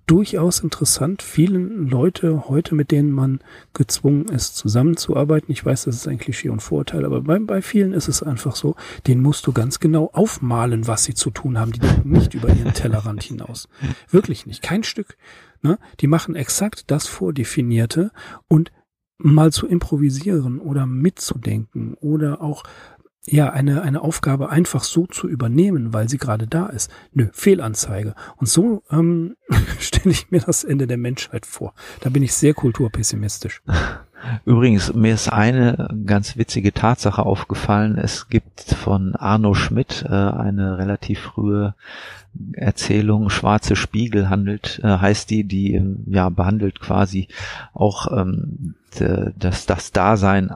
durchaus 0.05 0.59
interessant. 0.59 1.21
Vielen 1.21 1.87
Leute 1.87 2.49
heute, 2.49 2.75
mit 2.75 2.91
denen 2.91 3.11
man 3.11 3.39
gezwungen 3.73 4.27
ist, 4.27 4.55
zusammenzuarbeiten. 4.57 5.51
Ich 5.51 5.65
weiß, 5.65 5.85
das 5.85 5.95
ist 5.95 6.07
ein 6.07 6.17
Klischee 6.17 6.49
und 6.49 6.61
Vorteil, 6.61 7.05
aber 7.05 7.21
bei, 7.21 7.39
bei 7.39 7.61
vielen 7.61 7.93
ist 7.93 8.07
es 8.07 8.21
einfach 8.21 8.55
so, 8.55 8.75
den 9.07 9.21
musst 9.21 9.47
du 9.47 9.53
ganz 9.53 9.79
genau 9.79 10.09
aufmalen, 10.13 10.87
was 10.87 11.05
sie 11.05 11.13
zu 11.13 11.29
tun 11.29 11.57
haben. 11.57 11.71
Die 11.71 11.79
denken 11.79 12.11
nicht 12.11 12.33
über 12.33 12.49
ihren 12.49 12.73
Tellerrand 12.73 13.23
hinaus. 13.23 13.69
Wirklich 14.09 14.45
nicht. 14.45 14.61
Kein 14.61 14.83
Stück. 14.83 15.17
Ne? 15.61 15.79
Die 16.01 16.07
machen 16.07 16.35
exakt 16.35 16.91
das 16.91 17.07
Vordefinierte 17.07 18.11
und 18.47 18.71
mal 19.17 19.53
zu 19.53 19.67
improvisieren 19.67 20.59
oder 20.59 20.85
mitzudenken 20.85 21.93
oder 21.93 22.41
auch 22.41 22.63
ja, 23.25 23.51
eine, 23.51 23.81
eine 23.81 24.01
Aufgabe 24.01 24.49
einfach 24.49 24.83
so 24.83 25.05
zu 25.07 25.29
übernehmen, 25.29 25.93
weil 25.93 26.09
sie 26.09 26.17
gerade 26.17 26.45
da 26.45 26.67
ist. 26.67 26.91
Nö, 27.13 27.29
Fehlanzeige. 27.31 28.15
Und 28.35 28.49
so 28.49 28.83
ähm, 28.91 29.35
stelle 29.79 30.11
ich 30.11 30.29
mir 30.29 30.41
das 30.41 30.63
Ende 30.63 30.87
der 30.87 30.97
Menschheit 30.97 31.45
vor. 31.45 31.73
Da 32.01 32.09
bin 32.09 32.23
ich 32.23 32.33
sehr 32.33 32.53
kulturpessimistisch. 32.53 33.61
Übrigens, 34.45 34.93
mir 34.93 35.13
ist 35.13 35.31
eine 35.31 35.89
ganz 36.05 36.37
witzige 36.37 36.73
Tatsache 36.73 37.25
aufgefallen. 37.25 37.97
Es 37.97 38.29
gibt 38.29 38.61
von 38.61 39.15
Arno 39.15 39.53
Schmidt 39.53 40.05
äh, 40.07 40.13
eine 40.13 40.77
relativ 40.77 41.19
frühe 41.19 41.75
Erzählung 42.53 43.29
Schwarze 43.29 43.75
Spiegel 43.75 44.29
handelt, 44.29 44.79
äh, 44.83 44.87
heißt 44.87 45.29
die, 45.29 45.43
die 45.43 45.81
ja 46.07 46.29
behandelt 46.29 46.79
quasi 46.79 47.27
auch 47.73 48.11
ähm, 48.11 48.75
das, 49.37 49.65
das 49.65 49.91
Dasein 49.91 50.51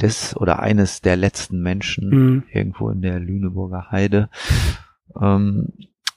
des 0.00 0.36
oder 0.36 0.60
eines 0.60 1.00
der 1.00 1.16
letzten 1.16 1.62
Menschen 1.62 2.08
mhm. 2.08 2.42
irgendwo 2.52 2.90
in 2.90 3.02
der 3.02 3.18
Lüneburger 3.18 3.90
Heide. 3.90 4.28
Ähm, 5.20 5.68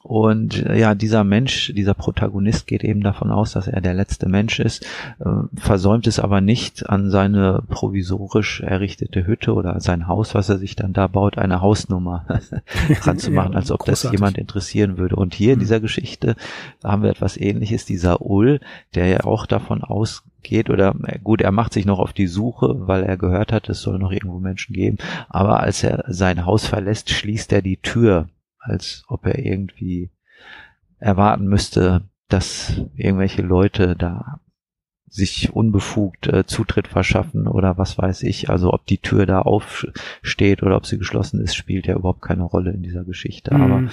und 0.03 0.65
äh, 0.65 0.77
ja, 0.77 0.95
dieser 0.95 1.23
Mensch, 1.23 1.71
dieser 1.73 1.93
Protagonist 1.93 2.67
geht 2.67 2.83
eben 2.83 3.01
davon 3.01 3.31
aus, 3.31 3.53
dass 3.53 3.69
er 3.69 3.79
der 3.79 3.93
letzte 3.93 4.27
Mensch 4.27 4.59
ist, 4.59 4.85
äh, 5.19 5.29
versäumt 5.55 6.07
es 6.07 6.19
aber 6.19 6.41
nicht, 6.41 6.89
an 6.89 7.09
seine 7.09 7.63
provisorisch 7.69 8.59
errichtete 8.59 9.25
Hütte 9.25 9.53
oder 9.53 9.79
sein 9.79 10.07
Haus, 10.09 10.35
was 10.35 10.49
er 10.49 10.57
sich 10.57 10.75
dann 10.75 10.91
da 10.91 11.07
baut, 11.07 11.37
eine 11.37 11.61
Hausnummer 11.61 12.25
dran 13.01 13.17
zu 13.17 13.31
machen, 13.31 13.53
ja, 13.53 13.59
als 13.59 13.71
ob 13.71 13.79
großartig. 13.79 14.03
das 14.03 14.11
jemand 14.11 14.37
interessieren 14.37 14.97
würde. 14.97 15.15
Und 15.15 15.33
hier 15.33 15.53
in 15.53 15.59
mhm. 15.59 15.61
dieser 15.61 15.79
Geschichte 15.79 16.35
haben 16.83 17.03
wir 17.03 17.09
etwas 17.09 17.37
ähnliches, 17.37 17.85
dieser 17.85 18.21
Ull, 18.21 18.59
der 18.95 19.07
ja 19.07 19.23
auch 19.23 19.45
davon 19.45 19.85
aus 19.85 20.23
geht 20.43 20.69
oder 20.69 20.95
äh, 21.05 21.19
gut, 21.19 21.41
er 21.41 21.51
macht 21.51 21.73
sich 21.73 21.85
noch 21.85 21.99
auf 21.99 22.13
die 22.13 22.27
Suche, 22.27 22.87
weil 22.87 23.03
er 23.03 23.17
gehört 23.17 23.51
hat, 23.51 23.69
es 23.69 23.81
soll 23.81 23.99
noch 23.99 24.11
irgendwo 24.11 24.39
Menschen 24.39 24.73
geben. 24.73 24.97
Aber 25.29 25.59
als 25.59 25.83
er 25.83 26.03
sein 26.07 26.45
Haus 26.45 26.67
verlässt, 26.67 27.09
schließt 27.09 27.51
er 27.53 27.61
die 27.61 27.77
Tür, 27.77 28.29
als 28.59 29.03
ob 29.07 29.25
er 29.25 29.39
irgendwie 29.39 30.11
erwarten 30.99 31.45
müsste, 31.47 32.03
dass 32.29 32.81
irgendwelche 32.95 33.41
Leute 33.41 33.95
da 33.95 34.39
sich 35.13 35.53
unbefugt 35.53 36.25
äh, 36.25 36.43
Zutritt 36.47 36.87
verschaffen 36.87 37.47
oder 37.47 37.77
was 37.77 37.99
weiß 37.99 38.23
ich. 38.23 38.49
Also 38.49 38.73
ob 38.73 38.87
die 38.87 38.97
Tür 38.97 39.27
da 39.27 39.43
aufsteht 39.43 40.63
oder 40.63 40.75
ob 40.75 40.87
sie 40.87 40.97
geschlossen 40.97 41.39
ist, 41.39 41.55
spielt 41.55 41.85
ja 41.85 41.95
überhaupt 41.95 42.23
keine 42.23 42.41
Rolle 42.41 42.71
in 42.71 42.81
dieser 42.81 43.03
Geschichte. 43.03 43.53
Mhm. 43.53 43.61
Aber 43.61 43.83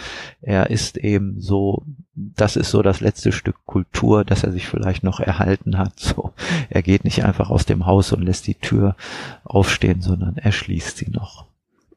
er 0.40 0.70
ist 0.70 0.96
eben 0.96 1.38
so, 1.38 1.84
das 2.14 2.56
ist 2.56 2.70
so 2.70 2.80
das 2.80 3.00
letzte 3.00 3.32
Stück 3.32 3.56
Kultur, 3.66 4.24
das 4.24 4.44
er 4.44 4.52
sich 4.52 4.66
vielleicht 4.66 5.04
noch 5.04 5.20
erhalten 5.20 5.76
hat. 5.76 6.00
So, 6.00 6.32
er 6.70 6.80
geht 6.80 7.04
nicht 7.04 7.22
einfach 7.22 7.50
aus 7.50 7.66
dem 7.66 7.84
Haus 7.84 8.12
und 8.12 8.22
lässt 8.22 8.46
die 8.46 8.54
Tür 8.54 8.96
aufstehen, 9.44 10.00
sondern 10.00 10.38
er 10.38 10.52
schließt 10.52 10.96
sie 10.96 11.10
noch. 11.10 11.44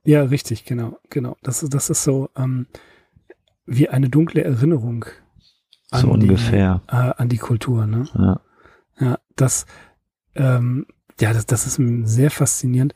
Ja, 0.04 0.24
richtig, 0.24 0.66
genau, 0.66 0.98
genau. 1.10 1.38
Das 1.44 1.64
ist, 1.64 1.74
das 1.74 1.90
ist 1.90 2.04
so 2.04 2.30
ähm, 2.36 2.68
wie 3.66 3.88
eine 3.88 4.10
dunkle 4.10 4.44
Erinnerung. 4.44 5.06
so 5.94 6.10
ungefähr. 6.10 6.82
Die, 6.92 6.96
äh, 6.96 7.14
an 7.16 7.30
die 7.30 7.38
Kultur, 7.38 7.88
ne? 7.88 8.06
Ja. 8.16 8.42
Ja, 9.00 9.20
das, 9.36 9.66
ähm, 10.36 10.86
ja, 11.20 11.34
das, 11.34 11.46
das 11.46 11.66
ist 11.68 11.80
sehr 12.08 12.32
faszinierend. 12.32 12.94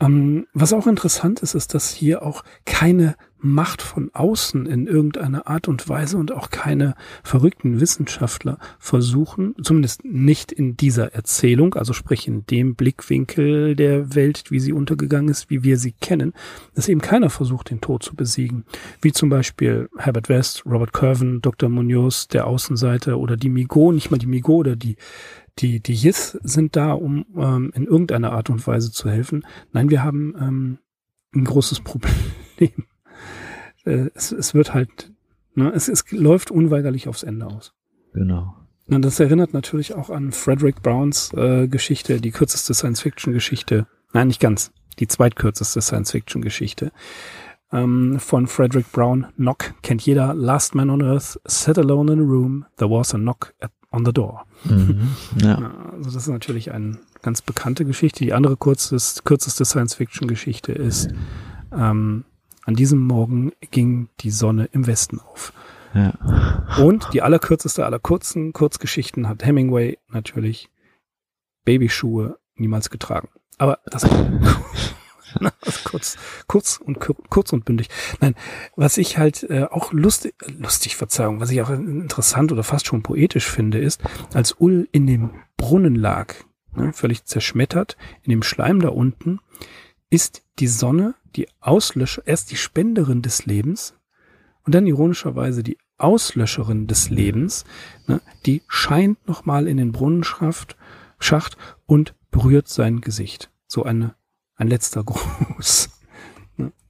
Ähm, 0.00 0.46
was 0.52 0.72
auch 0.72 0.86
interessant 0.86 1.40
ist, 1.40 1.54
ist, 1.54 1.74
dass 1.74 1.90
hier 1.90 2.22
auch 2.22 2.44
keine 2.64 3.16
Macht 3.42 3.82
von 3.82 4.10
außen 4.12 4.66
in 4.66 4.86
irgendeiner 4.86 5.46
Art 5.46 5.68
und 5.68 5.88
Weise 5.88 6.16
und 6.16 6.32
auch 6.32 6.50
keine 6.50 6.94
verrückten 7.22 7.80
Wissenschaftler 7.80 8.58
versuchen, 8.78 9.54
zumindest 9.62 10.04
nicht 10.04 10.52
in 10.52 10.76
dieser 10.76 11.12
Erzählung, 11.12 11.74
also 11.74 11.92
sprich 11.92 12.28
in 12.28 12.46
dem 12.46 12.74
Blickwinkel 12.76 13.76
der 13.76 14.14
Welt, 14.14 14.50
wie 14.50 14.60
sie 14.60 14.72
untergegangen 14.72 15.28
ist, 15.28 15.50
wie 15.50 15.62
wir 15.62 15.76
sie 15.76 15.92
kennen, 15.92 16.32
dass 16.74 16.88
eben 16.88 17.00
keiner 17.00 17.30
versucht, 17.30 17.70
den 17.70 17.80
Tod 17.80 18.02
zu 18.02 18.14
besiegen. 18.14 18.64
Wie 19.00 19.12
zum 19.12 19.28
Beispiel 19.28 19.88
Herbert 19.98 20.28
West, 20.28 20.64
Robert 20.64 20.92
Curven, 20.92 21.42
Dr. 21.42 21.68
Munoz, 21.68 22.28
der 22.28 22.46
Außenseiter 22.46 23.18
oder 23.18 23.36
die 23.36 23.48
Migo, 23.48 23.92
nicht 23.92 24.10
mal 24.10 24.18
die 24.18 24.26
Migo 24.26 24.54
oder 24.54 24.76
die 24.76 24.96
die, 25.58 25.80
die 25.80 25.92
Yis 25.92 26.38
sind 26.42 26.76
da, 26.76 26.92
um 26.92 27.26
ähm, 27.36 27.72
in 27.74 27.84
irgendeiner 27.84 28.32
Art 28.32 28.50
und 28.50 28.66
Weise 28.66 28.90
zu 28.90 29.10
helfen. 29.10 29.44
Nein, 29.72 29.90
wir 29.90 30.02
haben 30.02 30.34
ähm, 30.40 30.78
ein 31.34 31.44
großes 31.44 31.80
Problem. 31.80 32.86
Äh, 33.84 34.10
es, 34.14 34.32
es 34.32 34.54
wird 34.54 34.74
halt, 34.74 35.12
ne, 35.54 35.70
es, 35.74 35.88
es 35.88 36.10
läuft 36.10 36.50
unweigerlich 36.50 37.08
aufs 37.08 37.22
Ende 37.22 37.46
aus. 37.46 37.74
Genau. 38.12 38.54
Und 38.88 39.02
das 39.02 39.20
erinnert 39.20 39.54
natürlich 39.54 39.94
auch 39.94 40.10
an 40.10 40.32
Frederick 40.32 40.82
Browns 40.82 41.32
äh, 41.34 41.68
Geschichte, 41.68 42.20
die 42.20 42.30
kürzeste 42.30 42.74
Science-Fiction-Geschichte. 42.74 43.86
Nein, 44.12 44.28
nicht 44.28 44.40
ganz. 44.40 44.72
Die 44.98 45.06
zweitkürzeste 45.06 45.80
Science-Fiction-Geschichte 45.80 46.92
ähm, 47.72 48.18
von 48.18 48.46
Frederick 48.46 48.90
Brown. 48.92 49.28
Knock 49.36 49.74
kennt 49.82 50.02
jeder. 50.02 50.34
Last 50.34 50.74
Man 50.74 50.90
on 50.90 51.02
Earth, 51.02 51.40
sat 51.44 51.78
alone 51.78 52.12
in 52.12 52.20
a 52.20 52.22
room. 52.22 52.66
There 52.76 52.90
was 52.90 53.14
a 53.14 53.18
knock 53.18 53.54
at 53.60 53.70
on 53.92 54.04
the 54.04 54.12
Door. 54.12 54.46
Mhm, 54.64 55.08
ja. 55.36 55.70
Also 55.92 56.04
das 56.04 56.16
ist 56.16 56.28
natürlich 56.28 56.72
eine 56.72 56.98
ganz 57.20 57.42
bekannte 57.42 57.84
Geschichte. 57.84 58.24
Die 58.24 58.32
andere 58.32 58.56
kurzes, 58.56 59.22
kürzeste 59.24 59.64
Science-Fiction-Geschichte 59.64 60.72
ist, 60.72 61.10
ähm, 61.76 62.24
an 62.64 62.74
diesem 62.74 63.00
Morgen 63.00 63.52
ging 63.70 64.08
die 64.20 64.30
Sonne 64.30 64.68
im 64.72 64.86
Westen 64.86 65.20
auf. 65.20 65.52
Ja. 65.94 66.14
Und 66.82 67.08
die 67.12 67.22
allerkürzeste 67.22 67.84
aller 67.84 67.98
kurzen 67.98 68.52
Kurzgeschichten 68.52 69.28
hat 69.28 69.44
Hemingway 69.44 69.98
natürlich 70.08 70.70
Babyschuhe 71.64 72.38
niemals 72.54 72.90
getragen. 72.90 73.28
Aber 73.58 73.78
das 73.86 74.04
kurz, 75.84 76.16
kurz 76.46 76.78
und 76.78 76.98
kurz 76.98 77.52
und 77.52 77.64
bündig. 77.64 77.88
Nein, 78.20 78.34
was 78.76 78.98
ich 78.98 79.18
halt 79.18 79.44
äh, 79.44 79.64
auch 79.64 79.92
lustig, 79.92 80.34
lustig, 80.46 80.96
Verzeihung, 80.96 81.40
was 81.40 81.50
ich 81.50 81.62
auch 81.62 81.70
interessant 81.70 82.52
oder 82.52 82.64
fast 82.64 82.86
schon 82.86 83.02
poetisch 83.02 83.48
finde, 83.48 83.78
ist, 83.78 84.02
als 84.34 84.56
Ull 84.58 84.88
in 84.92 85.06
dem 85.06 85.30
Brunnen 85.56 85.94
lag, 85.94 86.34
ne, 86.74 86.92
völlig 86.92 87.24
zerschmettert, 87.24 87.96
in 88.22 88.30
dem 88.30 88.42
Schleim 88.42 88.80
da 88.80 88.88
unten, 88.88 89.40
ist 90.10 90.42
die 90.58 90.68
Sonne 90.68 91.14
die 91.36 91.48
Auslöscher, 91.60 92.22
erst 92.26 92.50
die 92.50 92.56
Spenderin 92.56 93.22
des 93.22 93.46
Lebens 93.46 93.94
und 94.64 94.74
dann 94.74 94.86
ironischerweise 94.86 95.62
die 95.62 95.78
Auslöscherin 95.98 96.86
des 96.86 97.10
Lebens, 97.10 97.64
ne, 98.06 98.20
die 98.46 98.62
scheint 98.68 99.26
nochmal 99.26 99.68
in 99.68 99.76
den 99.76 99.92
Brunnenschacht 99.92 100.76
Schacht 101.22 101.56
und 101.86 102.14
berührt 102.32 102.68
sein 102.68 103.00
Gesicht. 103.00 103.50
So 103.66 103.84
eine 103.84 104.16
ein 104.56 104.68
letzter 104.68 105.04
Gruß. 105.04 105.90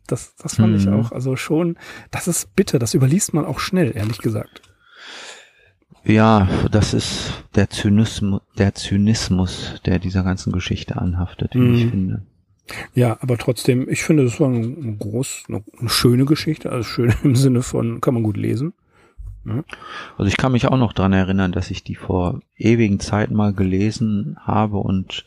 Das, 0.06 0.34
das 0.36 0.56
fand 0.56 0.72
mhm. 0.72 0.78
ich 0.78 0.88
auch. 0.88 1.12
Also 1.12 1.36
schon, 1.36 1.78
das 2.10 2.28
ist 2.28 2.54
bitter, 2.56 2.78
das 2.78 2.94
überliest 2.94 3.34
man 3.34 3.44
auch 3.44 3.60
schnell, 3.60 3.96
ehrlich 3.96 4.18
gesagt. 4.18 4.62
Ja, 6.04 6.48
das 6.70 6.92
ist 6.92 7.44
der 7.54 7.70
Zynismus, 7.70 8.42
der 8.58 8.74
Zynismus, 8.74 9.80
der 9.86 10.00
dieser 10.00 10.24
ganzen 10.24 10.52
Geschichte 10.52 10.96
anhaftet, 10.96 11.54
wie 11.54 11.58
mhm. 11.58 11.74
ich 11.74 11.86
finde. 11.86 12.26
Ja, 12.94 13.18
aber 13.20 13.38
trotzdem, 13.38 13.88
ich 13.88 14.02
finde, 14.02 14.24
das 14.24 14.40
war 14.40 14.48
eine, 14.48 14.96
groß, 14.98 15.44
eine, 15.48 15.62
eine 15.78 15.88
schöne 15.88 16.24
Geschichte, 16.24 16.70
also 16.70 16.84
schön 16.84 17.14
im 17.22 17.36
Sinne 17.36 17.62
von, 17.62 18.00
kann 18.00 18.14
man 18.14 18.22
gut 18.22 18.36
lesen. 18.36 18.72
Ja. 19.44 19.64
Also 20.16 20.28
ich 20.28 20.36
kann 20.36 20.52
mich 20.52 20.68
auch 20.68 20.76
noch 20.76 20.92
dran 20.92 21.12
erinnern, 21.12 21.52
dass 21.52 21.70
ich 21.70 21.82
die 21.82 21.96
vor 21.96 22.40
ewigen 22.56 23.00
Zeiten 23.00 23.34
mal 23.34 23.52
gelesen 23.52 24.36
habe 24.40 24.78
und 24.78 25.24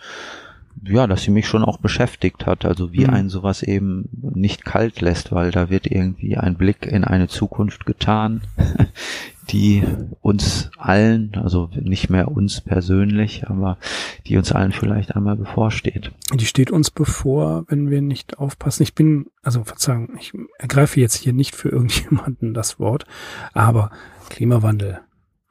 ja, 0.84 1.08
dass 1.08 1.24
sie 1.24 1.32
mich 1.32 1.48
schon 1.48 1.64
auch 1.64 1.78
beschäftigt 1.78 2.46
hat, 2.46 2.66
also 2.66 2.92
wie 2.92 3.06
mhm. 3.06 3.14
ein 3.14 3.30
sowas 3.30 3.64
eben 3.64 4.10
nicht 4.12 4.66
kalt 4.66 5.02
lässt, 5.02 5.32
weil 5.32 5.52
da 5.52 5.70
wird 5.70 5.88
irgendwie 5.88 6.38
ein 6.38 6.56
Blick 6.56 6.86
in 6.86 7.04
eine 7.04 7.28
Zukunft 7.28 7.86
getan, 7.86 8.42
die 9.50 9.84
uns 10.22 10.72
allen, 10.78 11.36
also 11.36 11.70
nicht 11.80 12.10
mehr 12.10 12.32
uns 12.32 12.62
persönlich, 12.62 13.48
aber 13.48 13.78
die 14.26 14.38
uns 14.38 14.52
allen 14.52 14.72
vielleicht 14.72 15.16
einmal 15.16 15.36
bevorsteht. 15.36 16.12
Die 16.34 16.46
steht 16.46 16.72
uns 16.72 16.92
bevor, 16.92 17.66
wenn 17.68 17.90
wir 17.90 18.02
nicht 18.02 18.40
aufpassen. 18.40 18.84
Ich 18.84 18.96
bin, 18.96 19.28
also 19.44 19.64
Verzeihung, 19.64 20.18
ich 20.20 20.34
ergreife 20.58 21.00
jetzt 21.00 21.16
hier 21.16 21.34
nicht 21.34 21.56
für 21.56 21.70
irgendjemanden 21.70 22.54
das 22.54 22.80
Wort, 22.80 23.06
aber 23.54 23.92
Klimawandel 24.30 25.02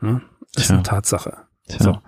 ne, 0.01 0.23
ist 0.57 0.67
Tja. 0.67 0.75
eine 0.75 0.83
Tatsache. 0.83 1.37
Tja. 1.69 1.79
So. 1.83 1.99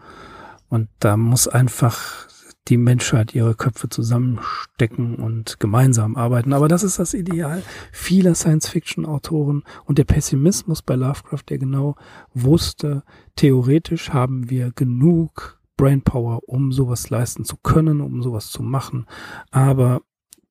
Und 0.69 0.89
da 0.99 1.17
muss 1.17 1.47
einfach 1.47 2.27
die 2.69 2.77
Menschheit 2.77 3.35
ihre 3.35 3.55
Köpfe 3.55 3.89
zusammenstecken 3.89 5.17
und 5.17 5.61
gemeinsam 5.61 6.17
arbeiten. 6.17 6.53
Aber 6.53 6.69
das 6.69 6.83
ist 6.83 6.99
das 6.99 7.15
Ideal 7.15 7.63
vieler 7.93 8.35
Science-Fiction-Autoren 8.35 9.63
und 9.85 9.99
der 9.99 10.05
Pessimismus 10.05 10.83
bei 10.83 10.97
Lovecraft, 10.97 11.45
der 11.49 11.59
genau 11.59 11.97
wusste, 12.35 13.05
theoretisch 13.37 14.11
haben 14.11 14.51
wir 14.51 14.73
genug 14.73 15.61
Brainpower, 15.77 16.41
um 16.49 16.73
sowas 16.73 17.11
leisten 17.11 17.45
zu 17.45 17.57
können, 17.57 18.01
um 18.01 18.23
sowas 18.23 18.51
zu 18.51 18.63
machen. 18.63 19.07
Aber 19.51 20.01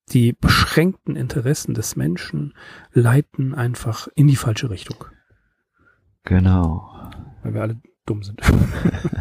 die 0.09 0.33
beschränkten 0.33 1.15
Interessen 1.15 1.73
des 1.73 1.95
Menschen 1.95 2.53
leiten 2.93 3.55
einfach 3.55 4.07
in 4.13 4.27
die 4.27 4.35
falsche 4.35 4.69
Richtung. 4.69 5.05
Genau. 6.23 6.91
Weil 7.43 7.53
wir 7.53 7.61
alle 7.61 7.81
dumm 8.05 8.23
sind. 8.23 8.41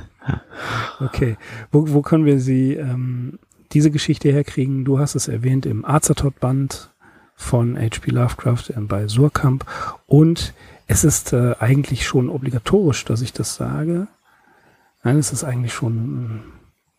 okay. 1.01 1.37
Wo, 1.71 1.89
wo 1.93 2.03
können 2.03 2.25
wir 2.25 2.41
sie 2.41 2.75
ähm, 2.75 3.39
diese 3.73 3.91
Geschichte 3.91 4.31
herkriegen? 4.31 4.85
Du 4.85 4.99
hast 4.99 5.15
es 5.15 5.29
erwähnt 5.29 5.67
im 5.67 5.85
Azathoth-Band 5.85 6.91
von 7.37 7.77
H.P. 7.77 8.11
Lovecraft 8.11 8.71
äh, 8.71 8.81
bei 8.81 9.09
Surkamp. 9.09 9.65
Und 10.07 10.55
es 10.87 11.05
ist 11.05 11.33
äh, 11.33 11.55
eigentlich 11.59 12.07
schon 12.07 12.29
obligatorisch, 12.29 13.05
dass 13.05 13.23
ich 13.23 13.33
das 13.33 13.57
sage. 13.57 14.07
Nein, 15.03 15.19
es 15.19 15.33
ist 15.33 15.45
eigentlich 15.45 15.73
schon 15.73 15.93
hm, 15.93 16.41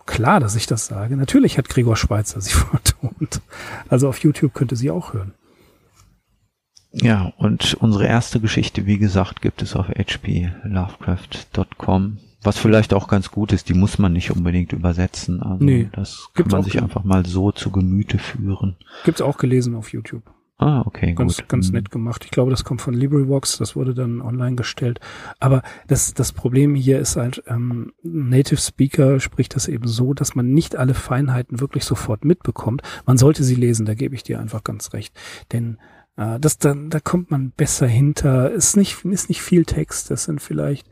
klar, 0.06 0.40
dass 0.40 0.56
ich 0.56 0.68
das 0.68 0.88
sage. 0.88 1.18
Natürlich 1.18 1.58
hat 1.58 1.70
Gregor 1.70 1.96
Schweitzer 1.96 2.42
sie 2.42 2.52
vertont. 2.54 3.42
Also 3.90 4.10
auf 4.10 4.20
YouTube 4.20 4.54
könnte 4.54 4.76
sie 4.76 4.92
auch 4.92 5.14
hören. 5.14 5.34
Ja, 7.02 7.34
und 7.38 7.74
unsere 7.76 8.08
erste 8.08 8.40
Geschichte, 8.40 8.86
wie 8.86 8.98
gesagt, 8.98 9.42
gibt 9.42 9.62
es 9.62 9.76
auf 9.76 9.90
hplovecraft.com. 9.90 12.20
Was 12.42 12.58
vielleicht 12.58 12.94
auch 12.94 13.08
ganz 13.08 13.32
gut 13.32 13.52
ist, 13.52 13.68
die 13.70 13.74
muss 13.74 13.98
man 13.98 14.14
nicht 14.14 14.32
unbedingt 14.32 14.72
übersetzen. 14.72 15.42
Also 15.42 15.64
nee, 15.64 15.90
das 15.92 16.30
kann 16.36 16.48
man 16.50 16.64
sich 16.64 16.80
einfach 16.82 17.04
mal 17.04 17.26
so 17.26 17.52
zu 17.52 17.72
Gemüte 17.72 18.20
führen. 18.20 18.78
Gibt's 19.04 19.22
auch 19.22 19.38
gelesen 19.38 19.76
auf 19.76 19.92
YouTube. 19.92 20.24
Ah, 20.58 20.84
okay, 20.86 21.14
ganz, 21.14 21.38
gut. 21.38 21.50
Ganz 21.50 21.68
mhm. 21.68 21.76
nett 21.76 21.92
gemacht. 21.92 22.24
Ich 22.24 22.32
glaube, 22.32 22.52
das 22.52 22.64
kommt 22.64 22.82
von 22.82 22.94
LibriVox, 22.94 23.58
das 23.58 23.76
wurde 23.76 23.94
dann 23.94 24.22
online 24.22 24.56
gestellt. 24.56 25.02
Aber 25.40 25.64
das, 25.88 26.14
das 26.14 26.32
Problem 26.32 26.76
hier 26.76 27.00
ist 27.00 27.18
halt, 27.18 27.44
ähm, 27.48 27.92
Native 28.04 28.62
Speaker 28.62 29.20
spricht 29.20 29.56
das 29.56 29.68
eben 29.68 29.88
so, 29.88 30.14
dass 30.14 30.34
man 30.34 30.54
nicht 30.54 30.78
alle 30.78 30.94
Feinheiten 30.94 31.60
wirklich 31.60 31.84
sofort 31.84 32.24
mitbekommt. 32.24 32.84
Man 33.06 33.18
sollte 33.18 33.44
sie 33.44 33.56
lesen, 33.56 33.86
da 33.86 33.96
gebe 33.96 34.16
ich 34.16 34.24
dir 34.24 34.40
einfach 34.40 34.64
ganz 34.64 34.94
recht. 34.94 35.14
Denn 35.52 35.78
äh, 36.18 36.40
das, 36.40 36.58
da, 36.58 36.74
da 36.76 37.00
kommt 37.00 37.32
man 37.32 37.52
besser 37.52 37.88
hinter. 37.88 38.52
Ist 38.52 38.78
nicht, 38.78 39.04
ist 39.06 39.30
nicht 39.30 39.42
viel 39.42 39.66
Text, 39.66 40.12
das 40.12 40.26
sind 40.26 40.42
vielleicht 40.42 40.88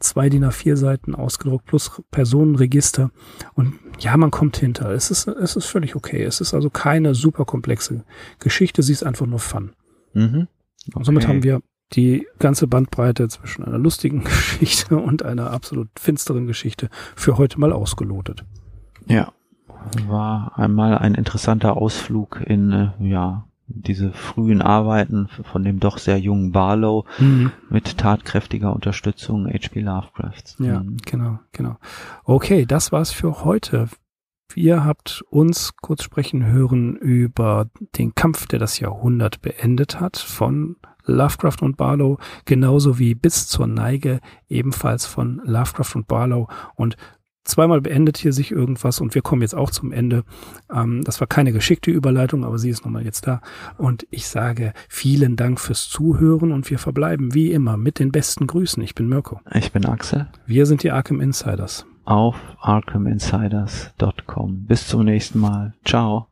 zwei 0.00 0.28
DIN 0.28 0.44
A4 0.44 0.76
Seiten 0.76 1.14
ausgedruckt 1.14 1.66
plus 1.66 2.02
Personenregister. 2.10 3.10
Und 3.54 3.74
ja, 3.98 4.16
man 4.16 4.30
kommt 4.30 4.56
hinter. 4.56 4.90
Es 4.90 5.10
ist, 5.10 5.26
es 5.26 5.56
ist 5.56 5.66
völlig 5.66 5.96
okay. 5.96 6.22
Es 6.22 6.40
ist 6.40 6.54
also 6.54 6.70
keine 6.70 7.14
super 7.14 7.44
komplexe 7.44 8.04
Geschichte. 8.38 8.82
Sie 8.82 8.92
ist 8.92 9.04
einfach 9.04 9.26
nur 9.26 9.38
Fun. 9.38 9.72
Mhm. 10.12 10.48
Okay. 10.92 11.04
Somit 11.04 11.26
haben 11.26 11.42
wir 11.42 11.62
die 11.92 12.26
ganze 12.38 12.66
Bandbreite 12.66 13.28
zwischen 13.28 13.64
einer 13.64 13.78
lustigen 13.78 14.24
Geschichte 14.24 14.96
und 14.96 15.22
einer 15.22 15.50
absolut 15.50 15.88
finsteren 15.98 16.46
Geschichte 16.46 16.88
für 17.16 17.38
heute 17.38 17.58
mal 17.58 17.72
ausgelotet. 17.72 18.44
Ja, 19.06 19.32
war 20.06 20.58
einmal 20.58 20.98
ein 20.98 21.14
interessanter 21.14 21.76
Ausflug 21.76 22.40
in, 22.44 22.72
äh, 22.72 22.90
ja, 23.00 23.46
diese 23.66 24.12
frühen 24.12 24.60
Arbeiten 24.60 25.28
von 25.28 25.64
dem 25.64 25.80
doch 25.80 25.98
sehr 25.98 26.18
jungen 26.18 26.52
Barlow 26.52 27.06
mhm. 27.18 27.52
mit 27.70 27.96
tatkräftiger 27.98 28.72
Unterstützung 28.72 29.46
H.P. 29.46 29.80
Lovecrafts. 29.80 30.56
Ja, 30.58 30.80
mhm. 30.80 30.98
genau, 31.04 31.38
genau. 31.52 31.76
Okay, 32.24 32.66
das 32.66 32.92
war's 32.92 33.10
für 33.10 33.44
heute. 33.44 33.88
Ihr 34.54 34.84
habt 34.84 35.24
uns 35.30 35.74
kurz 35.76 36.02
sprechen 36.02 36.44
hören 36.46 36.96
über 36.96 37.68
den 37.96 38.14
Kampf, 38.14 38.46
der 38.46 38.58
das 38.58 38.78
Jahrhundert 38.78 39.40
beendet 39.40 39.98
hat, 39.98 40.16
von 40.16 40.76
Lovecraft 41.06 41.62
und 41.62 41.76
Barlow, 41.76 42.18
genauso 42.44 42.98
wie 42.98 43.14
bis 43.14 43.48
zur 43.48 43.66
Neige, 43.66 44.20
ebenfalls 44.48 45.06
von 45.06 45.40
Lovecraft 45.44 45.96
und 45.96 46.06
Barlow. 46.06 46.48
Und 46.76 46.96
zweimal 47.44 47.80
beendet 47.80 48.18
hier 48.18 48.32
sich 48.32 48.50
irgendwas 48.50 49.00
und 49.00 49.14
wir 49.14 49.22
kommen 49.22 49.42
jetzt 49.42 49.54
auch 49.54 49.70
zum 49.70 49.92
Ende. 49.92 50.24
Ähm, 50.72 51.02
das 51.04 51.20
war 51.20 51.26
keine 51.26 51.52
geschickte 51.52 51.90
Überleitung, 51.90 52.44
aber 52.44 52.58
sie 52.58 52.70
ist 52.70 52.84
nochmal 52.84 53.04
jetzt 53.04 53.26
da. 53.26 53.40
Und 53.76 54.06
ich 54.10 54.26
sage 54.26 54.72
vielen 54.88 55.36
Dank 55.36 55.60
fürs 55.60 55.88
Zuhören 55.88 56.52
und 56.52 56.68
wir 56.70 56.78
verbleiben 56.78 57.34
wie 57.34 57.52
immer 57.52 57.76
mit 57.76 57.98
den 57.98 58.12
besten 58.12 58.46
Grüßen. 58.46 58.82
Ich 58.82 58.94
bin 58.94 59.08
Mirko. 59.08 59.40
Ich 59.52 59.72
bin 59.72 59.86
Axel. 59.86 60.26
Wir 60.46 60.66
sind 60.66 60.82
die 60.82 60.90
Arkham 60.90 61.20
Insiders. 61.20 61.86
Auf 62.04 62.36
arkhaminsiders.com. 62.60 64.66
Bis 64.66 64.88
zum 64.88 65.04
nächsten 65.04 65.38
Mal. 65.38 65.74
Ciao. 65.84 66.28